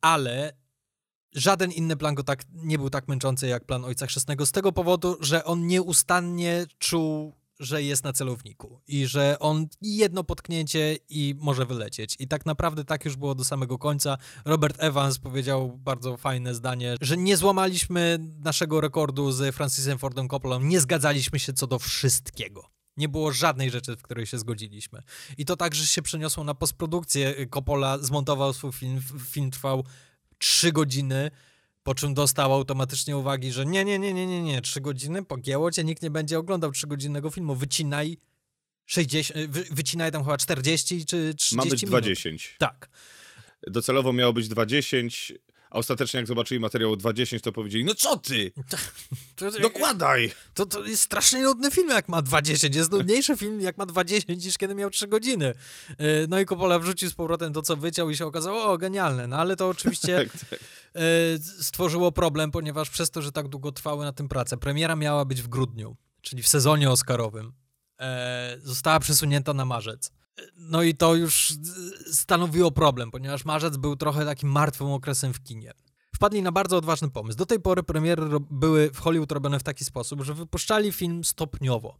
ale 0.02 0.54
żaden 1.34 1.72
inny 1.72 1.98
plan 1.98 2.16
go 2.16 2.24
tak, 2.24 2.44
nie 2.54 2.78
był 2.78 2.90
tak 2.90 3.08
męczący 3.08 3.48
jak 3.48 3.66
plan 3.66 3.86
Ojca 3.86 4.06
Chrzestnego 4.06 4.46
z 4.46 4.52
tego 4.52 4.72
powodu, 4.72 5.18
że 5.20 5.44
on 5.44 5.68
nieustannie 5.68 6.66
czuł, 6.80 7.36
że 7.60 7.84
jest 7.84 8.04
na 8.04 8.14
celowniku 8.14 8.82
i 8.88 9.08
że 9.08 9.40
on 9.40 9.68
jedno 9.82 10.24
potknięcie 10.24 10.98
i 11.10 11.36
może 11.40 11.66
wylecieć. 11.66 12.16
I 12.20 12.28
tak 12.28 12.46
naprawdę 12.46 12.86
tak 12.86 13.06
już 13.06 13.16
było 13.16 13.36
do 13.36 13.44
samego 13.44 13.78
końca. 13.78 14.18
Robert 14.46 14.76
Evans 14.80 15.18
powiedział 15.20 15.78
bardzo 15.78 16.18
fajne 16.18 16.56
zdanie, 16.56 16.96
że 17.02 17.18
nie 17.18 17.38
złamaliśmy 17.38 18.20
naszego 18.44 18.82
rekordu 18.82 19.32
z 19.32 19.56
Francisem 19.56 19.98
Fordem 19.98 20.28
Coppolą, 20.28 20.60
nie 20.60 20.80
zgadzaliśmy 20.80 21.40
się 21.40 21.54
co 21.54 21.68
do 21.68 21.80
wszystkiego. 21.80 22.70
Nie 22.98 23.10
było 23.10 23.32
żadnej 23.32 23.72
rzeczy, 23.72 23.96
w 23.96 24.02
której 24.02 24.26
się 24.26 24.40
zgodziliśmy. 24.40 25.02
I 25.38 25.46
to 25.46 25.58
także 25.58 25.86
się 25.86 26.02
przeniosło 26.02 26.44
na 26.44 26.54
postprodukcję. 26.54 27.48
Coppola 27.48 27.98
zmontował 27.98 28.54
swój 28.54 28.72
film, 28.72 29.02
film 29.20 29.52
trwał 29.52 29.84
trzy 30.38 30.72
godziny, 30.72 31.32
po 31.86 31.96
czym 31.96 32.14
dostał 32.14 32.54
automatycznie 32.54 33.18
uwagi, 33.18 33.52
że 33.52 33.66
nie, 33.66 33.86
nie, 33.86 34.00
nie, 34.00 34.14
nie, 34.14 34.28
nie, 34.28 34.42
nie, 34.42 34.62
trzy 34.62 34.82
godziny, 34.82 35.26
pogięło 35.26 35.72
cię, 35.72 35.84
nikt 35.84 36.04
nie 36.04 36.12
będzie 36.12 36.40
oglądał 36.40 36.72
trzygodzinnego 36.72 37.30
filmu, 37.30 37.56
wycinaj 37.56 38.18
60, 38.86 39.48
wy, 39.50 39.64
wycinaj 39.72 40.12
tam 40.12 40.24
chyba 40.24 40.38
40 40.38 41.06
czy 41.06 41.34
30 41.36 41.56
Ma 41.56 41.64
być 41.64 41.82
minut. 41.84 41.90
20. 41.90 42.30
Tak. 42.58 42.90
Docelowo 43.68 44.14
miało 44.14 44.34
być 44.34 44.48
20, 44.48 44.98
a 45.76 45.78
ostatecznie 45.78 46.18
jak 46.18 46.28
zobaczyli 46.28 46.60
materiał 46.60 46.96
20, 46.96 47.40
to 47.40 47.52
powiedzieli, 47.52 47.86
no 47.86 47.96
co 47.96 48.18
ty? 48.18 48.52
To, 49.36 49.52
Dokładaj! 49.62 50.32
to, 50.54 50.66
to 50.66 50.86
jest 50.86 51.02
strasznie 51.04 51.42
nudny 51.42 51.72
film, 51.72 51.90
jak 51.90 52.10
ma 52.10 52.22
20. 52.22 52.68
Jest 52.74 52.92
nudniejszy 52.92 53.38
film, 53.38 53.62
jak 53.62 53.78
ma 53.78 53.86
20, 53.86 54.34
niż 54.34 54.58
kiedy 54.58 54.76
miał 54.76 54.90
3 54.90 55.08
godziny. 55.08 55.54
Yy, 55.90 55.96
No 56.30 56.40
i 56.40 56.46
Coppola 56.46 56.80
wrzucił 56.80 57.10
z 57.10 57.14
powrotem 57.14 57.54
to, 57.54 57.62
co 57.62 57.76
wyciął 57.76 58.10
i 58.10 58.18
się 58.18 58.26
okazało, 58.26 58.64
o, 58.66 58.78
genialne. 58.78 59.28
No 59.28 59.38
ale 59.38 59.56
to 59.56 59.68
oczywiście 59.68 60.18
Tak, 60.26 60.50
tak. 60.50 60.60
e, 60.96 61.02
stworzyło 61.40 62.12
problem, 62.12 62.52
ponieważ 62.52 62.90
przez 62.90 63.12
to, 63.12 63.22
że 63.22 63.32
tak 63.32 63.48
długo 63.48 63.72
trwały 63.72 64.06
na 64.06 64.12
tym 64.14 64.28
prace, 64.28 64.58
premiera 64.58 64.96
miała 64.96 65.26
być 65.26 65.42
w 65.42 65.48
grudniu, 65.48 65.96
czyli 66.22 66.44
w 66.44 66.48
sezonie 66.48 66.90
oscarowym, 66.90 67.54
e, 68.00 68.58
została 68.64 69.00
przesunięta 69.00 69.54
na 69.54 69.66
marzec. 69.66 70.12
No 70.58 70.84
i 70.84 70.96
to 70.96 71.16
już 71.16 71.54
stanowiło 72.12 72.72
problem, 72.72 73.12
ponieważ 73.12 73.46
marzec 73.46 73.78
był 73.78 73.96
trochę 73.96 74.26
takim 74.26 74.52
martwym 74.52 74.88
okresem 74.88 75.34
w 75.34 75.44
kinie. 75.44 75.74
Wpadli 76.16 76.42
na 76.42 76.52
bardzo 76.52 76.78
odważny 76.78 77.10
pomysł. 77.10 77.38
Do 77.38 77.46
tej 77.46 77.60
pory 77.60 77.84
premiery 77.84 78.24
były 78.52 78.92
w 78.92 79.00
Hollywood 79.00 79.32
robione 79.32 79.60
w 79.60 79.64
taki 79.64 79.86
sposób, 79.86 80.22
że 80.22 80.34
wypuszczali 80.34 80.92
film 80.92 81.24
stopniowo. 81.24 81.96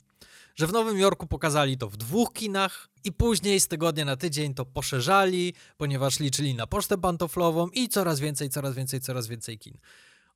Że 0.56 0.68
w 0.68 0.74
Nowym 0.74 0.98
Jorku 0.98 1.28
pokazali 1.28 1.78
to 1.78 1.90
w 1.90 1.98
dwóch 1.98 2.34
kinach 2.34 2.90
i 3.04 3.12
później 3.12 3.60
z 3.60 3.68
tygodnia 3.68 4.06
na 4.06 4.16
tydzień 4.16 4.54
to 4.54 4.66
poszerzali, 4.66 5.54
ponieważ 5.78 6.20
liczyli 6.20 6.56
na 6.56 6.68
pocztę 6.68 6.98
pantoflową 6.98 7.68
i 7.68 7.90
coraz 7.90 8.20
więcej, 8.20 8.50
coraz 8.50 8.76
więcej, 8.76 9.02
coraz 9.02 9.28
więcej 9.28 9.60
kin. 9.60 9.78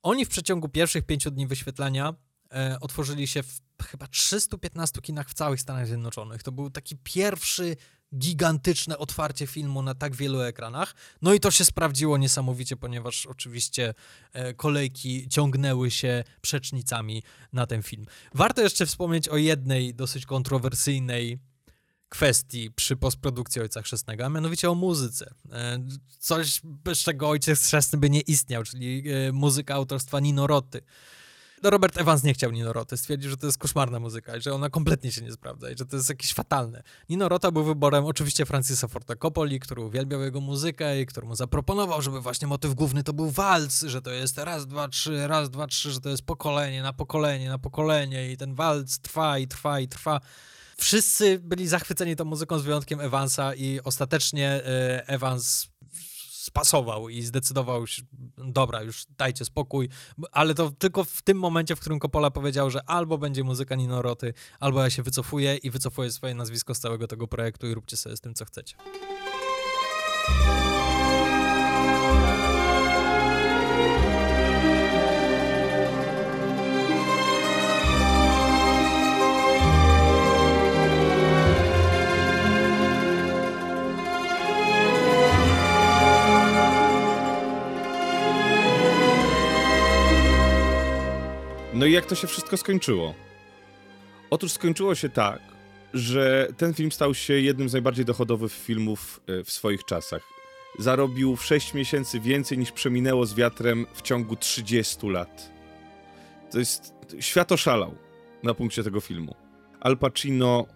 Oni 0.02 0.24
w 0.24 0.28
przeciągu 0.28 0.68
pierwszych 0.68 1.06
pięciu 1.06 1.30
dni 1.30 1.46
wyświetlania 1.46 2.14
e, 2.52 2.80
otworzyli 2.80 3.26
się 3.26 3.42
w 3.42 3.60
chyba 3.82 4.06
315 4.06 5.00
kinach 5.00 5.30
w 5.30 5.34
całych 5.34 5.60
Stanach 5.60 5.86
Zjednoczonych. 5.86 6.42
To 6.42 6.52
był 6.52 6.70
taki 6.70 6.96
pierwszy 6.96 7.76
gigantyczne 8.16 8.98
otwarcie 8.98 9.46
filmu 9.46 9.82
na 9.82 9.94
tak 9.94 10.16
wielu 10.16 10.40
ekranach. 10.40 10.94
No 11.22 11.34
i 11.34 11.40
to 11.40 11.50
się 11.50 11.64
sprawdziło 11.64 12.18
niesamowicie, 12.18 12.76
ponieważ 12.76 13.26
oczywiście 13.26 13.94
e, 14.32 14.54
kolejki 14.54 15.28
ciągnęły 15.28 15.90
się 15.90 16.24
przecznicami 16.40 17.22
na 17.52 17.66
ten 17.66 17.82
film. 17.82 18.06
Warto 18.34 18.62
jeszcze 18.62 18.86
wspomnieć 18.86 19.28
o 19.28 19.36
jednej 19.36 19.94
dosyć 19.94 20.26
kontrowersyjnej 20.26 21.38
kwestii 22.08 22.70
przy 22.70 22.96
postprodukcji 22.96 23.60
Ojca 23.60 23.82
Chrzestnego, 23.82 24.24
a 24.24 24.28
mianowicie 24.28 24.70
o 24.70 24.74
muzyce. 24.74 25.34
E, 25.52 25.78
Coś, 26.18 26.60
bez 26.64 26.98
czego 26.98 27.28
Ojciec 27.28 27.66
Chrzestny 27.66 27.98
by 27.98 28.10
nie 28.10 28.20
istniał, 28.20 28.62
czyli 28.62 29.04
e, 29.10 29.32
muzyka 29.32 29.74
autorstwa 29.74 30.20
Nino 30.20 30.46
Roty. 30.46 30.82
No 31.62 31.70
Robert 31.70 31.98
Evans 31.98 32.22
nie 32.22 32.34
chciał 32.34 32.50
Nino 32.50 32.72
Roty, 32.72 32.96
stwierdził, 32.96 33.30
że 33.30 33.36
to 33.36 33.46
jest 33.46 33.58
koszmarna 33.58 34.00
muzyka 34.00 34.36
i 34.36 34.40
że 34.40 34.54
ona 34.54 34.70
kompletnie 34.70 35.12
się 35.12 35.22
nie 35.22 35.32
sprawdza 35.32 35.70
i 35.70 35.76
że 35.78 35.86
to 35.86 35.96
jest 35.96 36.08
jakieś 36.08 36.34
fatalne. 36.34 36.82
Nino 37.08 37.28
Rota 37.28 37.50
był 37.50 37.64
wyborem 37.64 38.04
oczywiście 38.04 38.46
Francisa 38.46 38.88
Forta 38.88 39.16
Coppoli, 39.16 39.60
który 39.60 39.82
uwielbiał 39.82 40.20
jego 40.20 40.40
muzykę 40.40 41.00
i 41.00 41.06
który 41.06 41.26
mu 41.26 41.36
zaproponował, 41.36 42.02
żeby 42.02 42.20
właśnie 42.20 42.48
motyw 42.48 42.74
główny 42.74 43.04
to 43.04 43.12
był 43.12 43.30
walc, 43.30 43.80
że 43.80 44.02
to 44.02 44.10
jest 44.10 44.38
raz, 44.38 44.66
dwa, 44.66 44.88
trzy, 44.88 45.28
raz, 45.28 45.50
dwa, 45.50 45.66
trzy, 45.66 45.90
że 45.90 46.00
to 46.00 46.08
jest 46.08 46.22
pokolenie 46.22 46.82
na 46.82 46.92
pokolenie 46.92 47.48
na 47.48 47.58
pokolenie 47.58 48.32
i 48.32 48.36
ten 48.36 48.54
walc 48.54 48.98
trwa 48.98 49.38
i 49.38 49.48
trwa 49.48 49.80
i 49.80 49.88
trwa. 49.88 50.20
Wszyscy 50.76 51.38
byli 51.38 51.68
zachwyceni 51.68 52.16
tą 52.16 52.24
muzyką 52.24 52.58
z 52.58 52.62
wyjątkiem 52.62 53.00
Evansa 53.00 53.54
i 53.54 53.80
ostatecznie 53.84 54.48
e, 54.48 55.08
Evans 55.08 55.69
spasował 56.50 57.08
i 57.08 57.22
zdecydował 57.22 57.86
się, 57.86 58.02
dobra, 58.38 58.82
już 58.82 59.06
dajcie 59.18 59.44
spokój, 59.44 59.88
ale 60.32 60.54
to 60.54 60.70
tylko 60.70 61.04
w 61.04 61.22
tym 61.22 61.38
momencie, 61.38 61.76
w 61.76 61.80
którym 61.80 61.98
Coppola 62.00 62.30
powiedział, 62.30 62.70
że 62.70 62.90
albo 62.90 63.18
będzie 63.18 63.44
muzyka 63.44 63.74
Nino 63.74 64.02
Roty, 64.02 64.34
albo 64.60 64.82
ja 64.82 64.90
się 64.90 65.02
wycofuję 65.02 65.56
i 65.56 65.70
wycofuję 65.70 66.12
swoje 66.12 66.34
nazwisko 66.34 66.74
z 66.74 66.80
całego 66.80 67.06
tego 67.06 67.28
projektu 67.28 67.66
i 67.66 67.74
róbcie 67.74 67.96
sobie 67.96 68.16
z 68.16 68.20
tym, 68.20 68.34
co 68.34 68.44
chcecie. 68.44 68.76
No 91.80 91.86
i 91.86 91.92
jak 91.92 92.06
to 92.06 92.14
się 92.14 92.26
wszystko 92.26 92.56
skończyło? 92.56 93.14
Otóż 94.30 94.52
skończyło 94.52 94.94
się 94.94 95.08
tak, 95.08 95.40
że 95.94 96.48
ten 96.56 96.74
film 96.74 96.92
stał 96.92 97.14
się 97.14 97.34
jednym 97.34 97.68
z 97.68 97.72
najbardziej 97.72 98.04
dochodowych 98.04 98.52
filmów 98.52 99.20
e, 99.26 99.44
w 99.44 99.50
swoich 99.50 99.84
czasach. 99.84 100.22
Zarobił 100.78 101.36
w 101.36 101.44
6 101.44 101.74
miesięcy 101.74 102.20
więcej 102.20 102.58
niż 102.58 102.72
przeminęło 102.72 103.26
z 103.26 103.34
wiatrem 103.34 103.86
w 103.94 104.02
ciągu 104.02 104.36
30 104.36 105.08
lat. 105.08 105.52
To 106.50 106.58
jest. 106.58 106.94
Świat 107.20 107.52
oszalał 107.52 107.94
na 108.42 108.54
punkcie 108.54 108.84
tego 108.84 109.00
filmu. 109.00 109.34
Al 109.80 109.98
Pacino 109.98 110.66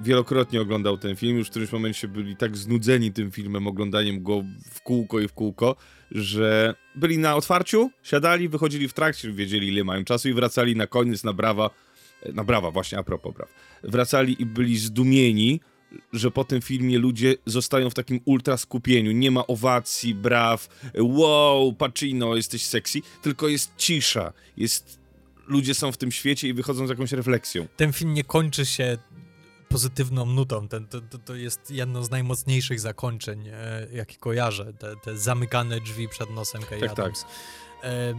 wielokrotnie 0.00 0.60
oglądał 0.60 0.98
ten 0.98 1.16
film, 1.16 1.38
już 1.38 1.46
w 1.46 1.50
którymś 1.50 1.72
momencie 1.72 2.08
byli 2.08 2.36
tak 2.36 2.56
znudzeni 2.56 3.12
tym 3.12 3.30
filmem, 3.30 3.66
oglądaniem 3.66 4.22
go 4.22 4.44
w 4.70 4.82
kółko 4.82 5.20
i 5.20 5.28
w 5.28 5.32
kółko, 5.32 5.76
że 6.10 6.74
byli 6.94 7.18
na 7.18 7.36
otwarciu, 7.36 7.90
siadali, 8.02 8.48
wychodzili 8.48 8.88
w 8.88 8.92
trakcie, 8.92 9.32
wiedzieli 9.32 9.68
ile 9.68 9.84
mają 9.84 10.04
czasu 10.04 10.28
i 10.28 10.32
wracali 10.32 10.76
na 10.76 10.86
koniec 10.86 11.24
na 11.24 11.32
brawa, 11.32 11.70
na 12.34 12.44
brawa 12.44 12.70
właśnie, 12.70 12.98
a 12.98 13.02
propos 13.02 13.34
braw. 13.34 13.48
Wracali 13.82 14.42
i 14.42 14.46
byli 14.46 14.78
zdumieni, 14.78 15.60
że 16.12 16.30
po 16.30 16.44
tym 16.44 16.60
filmie 16.60 16.98
ludzie 16.98 17.34
zostają 17.46 17.90
w 17.90 17.94
takim 17.94 18.20
ultra 18.24 18.56
skupieniu. 18.56 19.12
Nie 19.12 19.30
ma 19.30 19.46
owacji, 19.46 20.14
braw, 20.14 20.68
wow, 20.98 21.72
Pacino, 21.72 22.36
jesteś 22.36 22.62
sexy, 22.62 23.00
tylko 23.22 23.48
jest 23.48 23.72
cisza, 23.76 24.32
jest... 24.56 24.98
Ludzie 25.46 25.74
są 25.74 25.92
w 25.92 25.96
tym 25.96 26.12
świecie 26.12 26.48
i 26.48 26.52
wychodzą 26.52 26.86
z 26.86 26.90
jakąś 26.90 27.12
refleksją. 27.12 27.66
Ten 27.76 27.92
film 27.92 28.14
nie 28.14 28.24
kończy 28.24 28.66
się 28.66 28.98
pozytywną 29.68 30.26
nutą. 30.26 30.68
Ten, 30.68 30.86
to, 30.86 31.00
to, 31.00 31.18
to 31.18 31.34
jest 31.34 31.70
jedno 31.70 32.04
z 32.04 32.10
najmocniejszych 32.10 32.80
zakończeń, 32.80 33.48
e, 33.48 33.86
jakie 33.92 34.16
kojarzę. 34.16 34.72
Te, 34.72 34.96
te 34.96 35.18
zamykane 35.18 35.80
drzwi 35.80 36.08
przed 36.08 36.30
nosem 36.30 36.62
Kay 36.62 36.80
Tak, 36.80 36.88
tak. 36.88 36.98
Adams. 36.98 37.24
E, 37.84 38.14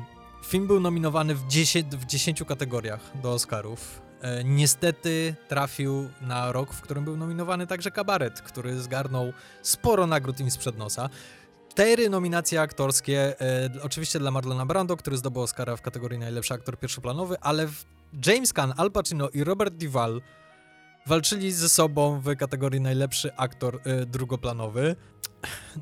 film 0.45 0.67
był 0.67 0.79
nominowany 0.79 1.35
w 1.35 1.47
10, 1.47 1.95
w 1.95 2.05
10 2.05 2.43
kategoriach 2.47 3.11
do 3.21 3.31
Oscarów. 3.31 4.01
E, 4.21 4.43
niestety 4.43 5.35
trafił 5.47 6.09
na 6.21 6.51
rok, 6.51 6.73
w 6.73 6.81
którym 6.81 7.03
był 7.03 7.17
nominowany 7.17 7.67
także 7.67 7.91
Kabaret, 7.91 8.41
który 8.41 8.81
zgarnął 8.81 9.33
sporo 9.61 10.07
nagród 10.07 10.39
im 10.39 10.51
sprzed 10.51 10.77
nosa. 10.77 11.09
Cztery 11.69 12.09
nominacje 12.09 12.61
aktorskie, 12.61 13.41
e, 13.41 13.69
oczywiście 13.83 14.19
dla 14.19 14.31
Marlona 14.31 14.65
Brando, 14.65 14.97
który 14.97 15.17
zdobył 15.17 15.41
Oscara 15.41 15.75
w 15.75 15.81
kategorii 15.81 16.19
najlepszy 16.19 16.53
aktor 16.53 16.79
pierwszoplanowy, 16.79 17.39
ale 17.41 17.67
James 18.25 18.53
Caan, 18.53 18.73
Al 18.77 18.91
Pacino 18.91 19.29
i 19.29 19.43
Robert 19.43 19.73
Duvall 19.73 20.21
walczyli 21.09 21.51
ze 21.51 21.69
sobą 21.69 22.19
w 22.19 22.35
kategorii 22.35 22.81
najlepszy 22.81 23.35
aktor 23.35 23.75
y, 23.75 24.05
drugoplanowy. 24.05 24.95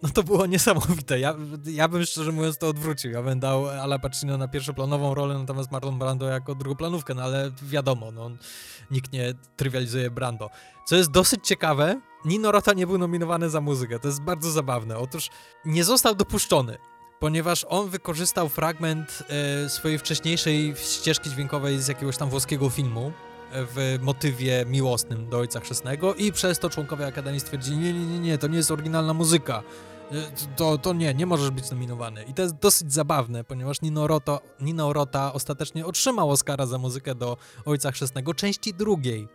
No 0.04 0.10
to 0.10 0.24
było 0.24 0.46
niesamowite. 0.46 1.20
Ja, 1.20 1.36
ja 1.66 1.88
bym 1.88 2.06
szczerze 2.06 2.32
mówiąc 2.32 2.58
to 2.58 2.68
odwrócił. 2.68 3.12
Ja 3.12 3.22
bym 3.24 3.40
dał 3.40 3.68
Ala 3.68 4.00
Pacino 4.00 4.38
na 4.38 4.48
pierwszoplanową 4.48 5.14
rolę, 5.14 5.40
natomiast 5.40 5.72
Marlon 5.72 6.00
Brando 6.00 6.26
jako 6.26 6.56
drugoplanówkę, 6.56 7.14
no 7.14 7.24
ale 7.24 7.52
wiadomo, 7.64 8.12
no, 8.12 8.32
nikt 8.92 9.14
nie 9.14 9.34
trywializuje 9.56 10.12
Brando. 10.12 10.50
Co 10.86 10.96
jest 10.96 11.12
dosyć 11.12 11.48
ciekawe, 11.48 12.02
Nino 12.26 12.52
Rota 12.52 12.74
nie 12.74 12.88
był 12.88 12.98
nominowany 12.98 13.50
za 13.50 13.62
muzykę. 13.62 14.00
To 14.00 14.08
jest 14.08 14.22
bardzo 14.22 14.52
zabawne. 14.52 14.98
Otóż 14.98 15.30
nie 15.66 15.84
został 15.84 16.16
dopuszczony 16.16 16.78
ponieważ 17.20 17.66
on 17.70 17.90
wykorzystał 17.90 18.50
fragment 18.50 19.24
e, 19.30 19.70
swojej 19.70 19.98
wcześniejszej 19.98 20.74
ścieżki 20.78 21.30
dźwiękowej 21.30 21.82
z 21.82 21.88
jakiegoś 21.88 22.18
tam 22.18 22.30
włoskiego 22.30 22.70
filmu 22.70 23.12
w 23.66 24.00
motywie 24.02 24.66
miłosnym 24.68 25.30
do 25.30 25.38
Ojca 25.38 25.60
Chrzestnego 25.60 26.16
i 26.16 26.32
przez 26.32 26.60
to 26.60 26.70
członkowie 26.70 27.06
Akademii 27.06 27.40
stwierdzili, 27.40 27.78
nie, 27.78 27.94
nie, 27.94 28.06
nie, 28.06 28.20
nie, 28.20 28.38
to 28.38 28.48
nie 28.48 28.58
jest 28.58 28.72
oryginalna 28.72 29.14
muzyka. 29.14 29.64
E, 30.12 30.32
To, 30.56 30.78
to 30.78 30.94
nie, 30.94 31.14
nie 31.14 31.26
możesz 31.26 31.52
być 31.52 31.72
nominowany. 31.72 32.24
I 32.24 32.34
to 32.34 32.42
jest 32.42 32.56
dosyć 32.56 32.94
zabawne, 32.94 33.44
ponieważ 33.44 33.82
Nino 33.82 34.08
Rota, 34.08 34.40
Nino 34.62 34.94
Rota 34.94 35.34
ostatecznie 35.34 35.86
otrzymał 35.86 36.30
Oscara 36.32 36.66
za 36.66 36.78
muzykę 36.78 37.16
do 37.16 37.38
Ojca 37.66 37.92
Chrzestnego, 37.92 38.34
części 38.34 38.74
drugiej. 38.74 39.28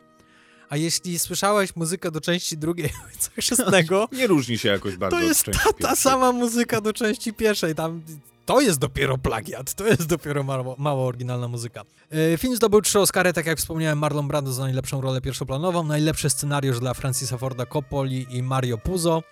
A 0.69 0.77
jeśli 0.77 1.19
słyszałeś 1.19 1.77
muzykę 1.77 2.11
do 2.11 2.21
części 2.21 2.59
drugiej 2.59 2.91
Ojca 3.13 3.31
Chrzestnego, 3.39 4.09
Nie 4.13 4.27
różni 4.27 4.59
się 4.59 4.69
jakoś 4.69 4.97
bardzo 4.97 5.17
to 5.17 5.23
jest 5.23 5.45
ta, 5.45 5.73
ta 5.73 5.97
sama 5.97 6.33
muzyka 6.33 6.81
do 6.81 6.93
części 6.93 7.33
pierwszej. 7.33 7.75
Tam 7.75 8.03
to 8.45 8.61
jest 8.61 8.79
dopiero 8.79 9.19
plagiat, 9.19 9.75
to 9.75 9.87
jest 9.87 10.07
dopiero 10.07 10.43
mało, 10.43 10.77
mało 10.79 11.07
oryginalna 11.07 11.49
muzyka. 11.49 11.83
E, 12.11 12.39
Film 12.39 12.57
zdobył 12.57 12.81
trzy 12.81 13.01
Oscary, 13.01 13.33
tak 13.33 13.47
jak 13.47 13.59
wspomniałem, 13.59 13.99
Marlon 13.99 14.29
Brando 14.29 14.53
za 14.53 14.63
najlepszą 14.63 15.01
rolę 15.01 15.21
pierwszoplanową, 15.21 15.85
najlepszy 15.85 16.31
scenariusz 16.31 16.81
dla 16.81 16.95
Francisa 16.95 17.39
Forda 17.39 17.67
Coppoli 17.67 18.27
i 18.31 18.43
Mario 18.43 18.79
Puzo 18.79 19.23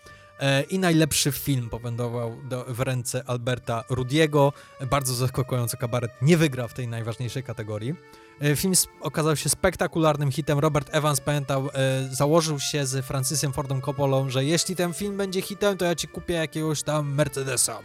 e, 0.40 0.62
i 0.62 0.78
najlepszy 0.78 1.32
film 1.32 1.70
powędrował 1.70 2.36
do, 2.48 2.64
w 2.68 2.80
ręce 2.80 3.22
Alberta 3.26 3.84
Rudiego. 3.88 4.52
Bardzo 4.90 5.14
zaskakujący 5.14 5.76
kabaret 5.76 6.10
nie 6.22 6.36
wygra 6.36 6.68
w 6.68 6.74
tej 6.74 6.88
najważniejszej 6.88 7.42
kategorii. 7.42 7.94
E, 8.40 8.56
Film 8.56 8.74
okazał 9.00 9.36
się 9.36 9.48
spektakularnym 9.48 10.32
hitem. 10.32 10.58
Robert 10.58 10.88
Evans, 10.92 11.20
pamiętał, 11.20 11.68
założył 12.10 12.60
się 12.60 12.86
z 12.86 13.06
Francisem 13.06 13.52
Fordem 13.52 13.80
Coppolą, 13.80 14.30
że 14.30 14.44
jeśli 14.44 14.76
ten 14.76 14.94
film 14.94 15.16
będzie 15.16 15.42
hitem, 15.42 15.76
to 15.76 15.84
ja 15.84 15.94
ci 15.94 16.08
kupię 16.08 16.34
jakiegoś 16.34 16.82
tam 16.82 17.14
Mercedesa, 17.14 17.78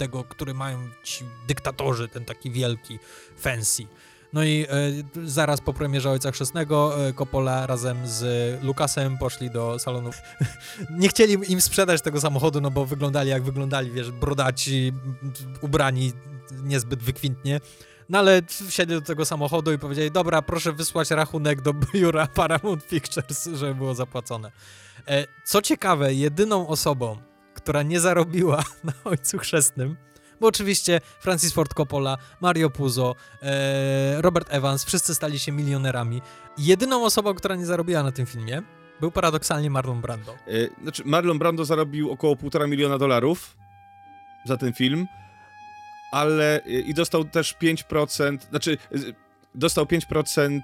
tego, 0.00 0.24
który 0.24 0.54
mają 0.54 0.78
ci 1.02 1.24
dyktatorzy, 1.46 2.08
ten 2.08 2.24
taki 2.24 2.50
wielki, 2.50 2.98
fancy. 3.36 3.86
No 4.32 4.44
i 4.44 4.66
e, 4.68 5.28
zaraz 5.28 5.60
po 5.60 5.72
premierze 5.72 6.10
Ojca 6.10 6.30
Chrzestnego 6.30 7.06
e, 7.08 7.12
Coppola 7.12 7.66
razem 7.66 8.08
z 8.08 8.24
Lucasem 8.62 9.18
poszli 9.18 9.50
do 9.50 9.78
salonu. 9.78 10.10
Nie 11.00 11.08
chcieli 11.08 11.52
im 11.52 11.60
sprzedać 11.60 12.02
tego 12.02 12.20
samochodu, 12.20 12.60
no 12.60 12.70
bo 12.70 12.86
wyglądali 12.86 13.30
jak 13.30 13.42
wyglądali, 13.42 13.90
wiesz, 13.90 14.10
brodaci, 14.10 14.92
ubrani 15.60 16.12
niezbyt 16.62 17.02
wykwintnie. 17.02 17.60
No 18.08 18.18
ale 18.18 18.42
wsiedli 18.68 18.94
do 18.94 19.02
tego 19.02 19.24
samochodu 19.24 19.72
i 19.72 19.78
powiedzieli, 19.78 20.10
dobra, 20.10 20.42
proszę 20.42 20.72
wysłać 20.72 21.10
rachunek 21.10 21.60
do 21.60 21.74
biura 21.74 22.26
Paramount 22.26 22.86
Pictures, 22.86 23.48
żeby 23.54 23.74
było 23.74 23.94
zapłacone. 23.94 24.52
E, 25.08 25.26
co 25.44 25.62
ciekawe, 25.62 26.14
jedyną 26.14 26.68
osobą, 26.68 27.29
która 27.62 27.82
nie 27.82 28.00
zarobiła 28.00 28.64
na 28.84 28.92
Ojcu 29.04 29.38
Chrzestnym, 29.38 29.96
bo 30.40 30.46
oczywiście 30.46 31.00
Francis 31.20 31.52
Ford 31.52 31.74
Coppola, 31.74 32.16
Mario 32.40 32.70
Puzo, 32.70 33.14
e, 33.42 34.22
Robert 34.22 34.48
Evans, 34.50 34.84
wszyscy 34.84 35.14
stali 35.14 35.38
się 35.38 35.52
milionerami. 35.52 36.22
Jedyną 36.58 37.04
osobą, 37.04 37.34
która 37.34 37.54
nie 37.56 37.66
zarobiła 37.66 38.02
na 38.02 38.12
tym 38.12 38.26
filmie, 38.26 38.62
był 39.00 39.10
paradoksalnie 39.10 39.70
Marlon 39.70 40.00
Brando. 40.00 40.34
E, 40.34 40.82
Znaczy, 40.82 41.02
Marlon 41.04 41.38
Brando 41.38 41.64
zarobił 41.64 42.10
około 42.10 42.34
1,5 42.34 42.68
miliona 42.68 42.98
dolarów 42.98 43.56
za 44.44 44.56
ten 44.56 44.72
film, 44.72 45.06
ale 46.12 46.64
e, 46.64 46.68
i 46.70 46.94
dostał 46.94 47.24
też 47.24 47.56
5%, 47.62 48.38
znaczy 48.50 48.78
dostał 49.54 49.84
5% 49.84 50.60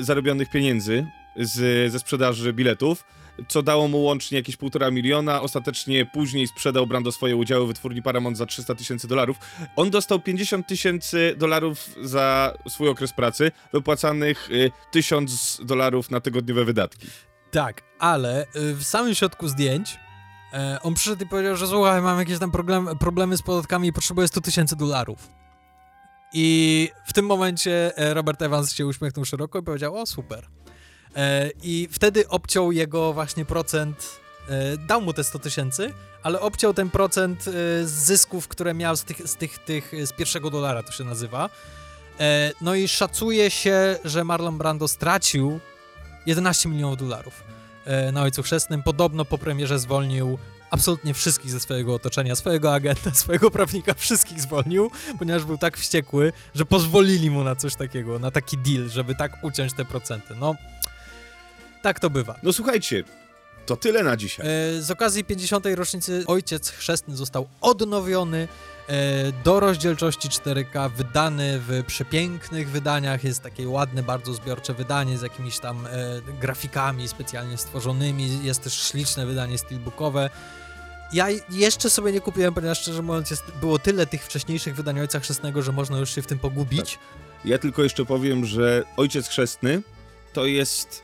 e, 0.00 0.04
zarobionych 0.04 0.50
pieniędzy 0.50 1.06
z, 1.36 1.92
ze 1.92 1.98
sprzedaży 1.98 2.52
biletów, 2.52 3.04
co 3.48 3.62
dało 3.62 3.88
mu 3.88 4.02
łącznie 4.02 4.38
jakieś 4.38 4.56
1,5 4.56 4.92
miliona. 4.92 5.42
Ostatecznie 5.42 6.06
później 6.06 6.46
sprzedał 6.48 6.86
Brando 6.86 7.12
swoje 7.12 7.36
udziały 7.36 7.66
wytwórni 7.66 8.02
Paramount 8.02 8.36
za 8.36 8.46
300 8.46 8.74
tysięcy 8.74 9.08
dolarów. 9.08 9.36
On 9.76 9.90
dostał 9.90 10.20
50 10.20 10.66
tysięcy 10.66 11.34
dolarów 11.38 11.90
za 12.02 12.54
swój 12.68 12.88
okres 12.88 13.12
pracy, 13.12 13.52
wypłacanych 13.72 14.48
e, 14.66 14.90
1000 14.90 15.60
dolarów 15.64 16.10
na 16.10 16.20
tygodniowe 16.20 16.64
wydatki. 16.64 17.06
Tak, 17.50 17.82
ale 17.98 18.46
y, 18.56 18.74
w 18.74 18.84
samym 18.84 19.14
środku 19.14 19.48
zdjęć 19.48 19.98
e, 20.52 20.78
on 20.82 20.94
przyszedł 20.94 21.24
i 21.24 21.28
powiedział, 21.28 21.56
że 21.56 21.66
słuchaj, 21.66 22.02
mam 22.02 22.18
jakieś 22.18 22.38
tam 22.38 22.50
problem, 22.50 22.88
problemy 22.98 23.36
z 23.36 23.42
podatkami 23.42 23.88
i 23.88 23.92
potrzebuję 23.92 24.28
100 24.28 24.40
tysięcy 24.40 24.76
dolarów. 24.76 25.28
I 26.32 26.88
w 27.06 27.12
tym 27.12 27.26
momencie 27.26 27.96
e, 27.96 28.14
Robert 28.14 28.42
Evans 28.42 28.74
się 28.74 28.86
uśmiechnął 28.86 29.24
szeroko 29.24 29.58
i 29.58 29.62
powiedział, 29.62 29.96
o 29.96 30.06
super. 30.06 30.48
E, 31.16 31.50
I 31.62 31.88
wtedy 31.92 32.28
obciął 32.28 32.72
jego 32.72 33.12
właśnie 33.12 33.44
procent, 33.44 34.20
e, 34.48 34.76
dał 34.76 35.02
mu 35.02 35.12
te 35.12 35.24
100 35.24 35.38
tysięcy, 35.38 35.94
ale 36.22 36.40
obciął 36.40 36.74
ten 36.74 36.90
procent 36.90 37.48
e, 37.48 37.52
z 37.86 37.90
zysków, 37.90 38.48
które 38.48 38.74
miał 38.74 38.96
z 38.96 39.04
tych, 39.04 39.28
z 39.28 39.36
tych, 39.36 39.58
tych, 39.58 39.92
z 40.06 40.12
pierwszego 40.12 40.50
dolara, 40.50 40.82
to 40.82 40.92
się 40.92 41.04
nazywa. 41.04 41.50
No 42.60 42.74
i 42.74 42.88
szacuje 42.88 43.50
się, 43.50 43.98
że 44.04 44.24
Marlon 44.24 44.58
Brando 44.58 44.88
stracił 44.88 45.60
11 46.26 46.68
milionów 46.68 46.96
dolarów 46.96 47.42
na 48.12 48.22
Ojcu 48.22 48.42
Chrzestnym. 48.42 48.82
Podobno 48.82 49.24
po 49.24 49.38
premierze 49.38 49.78
zwolnił 49.78 50.38
absolutnie 50.70 51.14
wszystkich 51.14 51.50
ze 51.50 51.60
swojego 51.60 51.94
otoczenia, 51.94 52.36
swojego 52.36 52.74
agenta, 52.74 53.14
swojego 53.24 53.50
prawnika, 53.50 53.94
wszystkich 53.94 54.40
zwolnił, 54.40 54.90
ponieważ 55.18 55.44
był 55.44 55.58
tak 55.58 55.78
wściekły, 55.78 56.32
że 56.54 56.66
pozwolili 56.66 57.30
mu 57.30 57.44
na 57.44 57.56
coś 57.56 57.74
takiego, 57.74 58.18
na 58.18 58.30
taki 58.30 58.58
deal, 58.58 58.88
żeby 58.88 59.14
tak 59.14 59.44
uciąć 59.44 59.72
te 59.72 59.84
procenty. 59.84 60.34
No, 60.34 60.54
tak 61.82 62.00
to 62.00 62.10
bywa. 62.10 62.34
No 62.42 62.52
słuchajcie, 62.52 63.04
to 63.66 63.76
tyle 63.76 64.02
na 64.02 64.16
dzisiaj. 64.16 64.46
E, 64.46 64.82
Z 64.82 64.90
okazji 64.90 65.24
50. 65.24 65.66
rocznicy 65.74 66.24
Ojciec 66.26 66.70
Chrzestny 66.70 67.16
został 67.16 67.48
odnowiony 67.60 68.48
e, 68.88 69.32
do 69.44 69.60
rozdzielczości 69.60 70.28
4K, 70.28 70.90
wydany 70.90 71.60
w 71.60 71.84
przepięknych 71.86 72.70
wydaniach. 72.70 73.24
Jest 73.24 73.42
takie 73.42 73.68
ładne, 73.68 74.02
bardzo 74.02 74.34
zbiorcze 74.34 74.74
wydanie 74.74 75.18
z 75.18 75.22
jakimiś 75.22 75.58
tam 75.58 75.86
e, 75.86 75.90
grafikami 76.40 77.08
specjalnie 77.08 77.56
stworzonymi. 77.58 78.44
Jest 78.44 78.62
też 78.62 78.74
śliczne 78.74 79.26
wydanie 79.26 79.58
steelbookowe. 79.58 80.30
Ja 81.12 81.26
jeszcze 81.50 81.90
sobie 81.90 82.12
nie 82.12 82.20
kupiłem, 82.20 82.54
ponieważ 82.54 82.80
szczerze 82.80 83.02
mówiąc 83.02 83.30
jest, 83.30 83.42
było 83.60 83.78
tyle 83.78 84.06
tych 84.06 84.24
wcześniejszych 84.24 84.74
wydań 84.74 85.00
Ojca 85.00 85.20
Chrzestnego, 85.20 85.62
że 85.62 85.72
można 85.72 85.98
już 85.98 86.14
się 86.14 86.22
w 86.22 86.26
tym 86.26 86.38
pogubić. 86.38 86.98
Ja 87.44 87.58
tylko 87.58 87.82
jeszcze 87.82 88.04
powiem, 88.04 88.44
że 88.44 88.84
Ojciec 88.96 89.28
Chrzestny 89.28 89.82
to 90.32 90.46
jest 90.46 91.02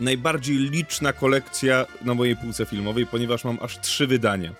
najbardziej 0.00 0.56
liczna 0.56 1.12
kolekcja 1.12 1.86
na 2.04 2.14
mojej 2.14 2.36
półce 2.36 2.66
filmowej, 2.66 3.06
ponieważ 3.06 3.44
mam 3.44 3.58
aż 3.62 3.80
trzy 3.80 4.06
wydania. 4.06 4.52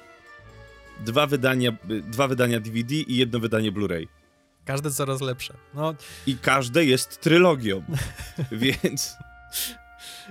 Dwa 1.00 1.26
wydania, 1.26 1.72
dwa 1.84 2.28
wydania 2.28 2.60
DVD 2.60 2.94
i 2.94 3.16
jedno 3.16 3.38
wydanie 3.38 3.72
Blu-ray. 3.72 4.08
Każde 4.64 4.90
coraz 4.90 5.20
lepsze. 5.20 5.54
No, 5.74 5.94
I 6.26 6.36
każde 6.36 6.84
jest 6.84 7.20
trylogią. 7.20 7.82
Więc 8.52 9.16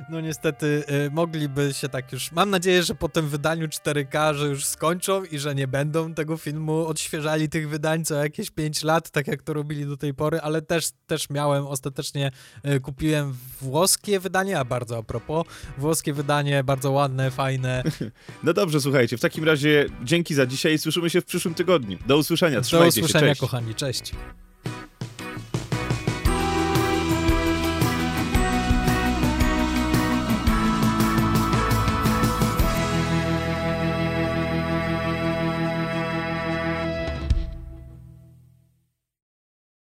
No 0.09 0.21
niestety 0.21 0.83
y, 1.05 1.11
mogliby 1.11 1.73
się 1.73 1.89
tak 1.89 2.11
już. 2.11 2.31
Mam 2.31 2.49
nadzieję, 2.49 2.83
że 2.83 2.95
po 2.95 3.09
tym 3.09 3.29
wydaniu 3.29 3.67
4K, 3.67 4.35
że 4.35 4.47
już 4.47 4.65
skończą 4.65 5.23
i 5.23 5.39
że 5.39 5.55
nie 5.55 5.67
będą 5.67 6.13
tego 6.13 6.37
filmu 6.37 6.85
odświeżali 6.85 7.49
tych 7.49 7.69
wydań 7.69 8.05
co 8.05 8.15
jakieś 8.15 8.51
5 8.51 8.83
lat, 8.83 9.09
tak 9.09 9.27
jak 9.27 9.43
to 9.43 9.53
robili 9.53 9.85
do 9.85 9.97
tej 9.97 10.13
pory, 10.13 10.39
ale 10.39 10.61
też, 10.61 10.89
też 11.07 11.29
miałem 11.29 11.67
ostatecznie 11.67 12.31
y, 12.65 12.79
kupiłem 12.79 13.33
włoskie 13.61 14.19
wydanie, 14.19 14.59
a 14.59 14.65
bardzo 14.65 14.97
a 14.97 15.03
propos, 15.03 15.45
włoskie 15.77 16.13
wydanie, 16.13 16.63
bardzo 16.63 16.91
ładne, 16.91 17.31
fajne. 17.31 17.83
no 18.43 18.53
dobrze, 18.53 18.81
słuchajcie, 18.81 19.17
w 19.17 19.21
takim 19.21 19.43
razie 19.43 19.85
dzięki 20.03 20.33
za 20.33 20.45
dzisiaj 20.45 20.73
i 20.73 20.77
słyszymy 20.77 21.09
się 21.09 21.21
w 21.21 21.25
przyszłym 21.25 21.53
tygodniu. 21.53 21.97
Do 22.07 22.17
usłyszenia, 22.17 22.57
Do 22.57 22.63
trzymajcie 22.63 23.01
usłyszenia, 23.01 23.35
się, 23.35 23.41
kochani, 23.41 23.75
cześć. 23.75 24.11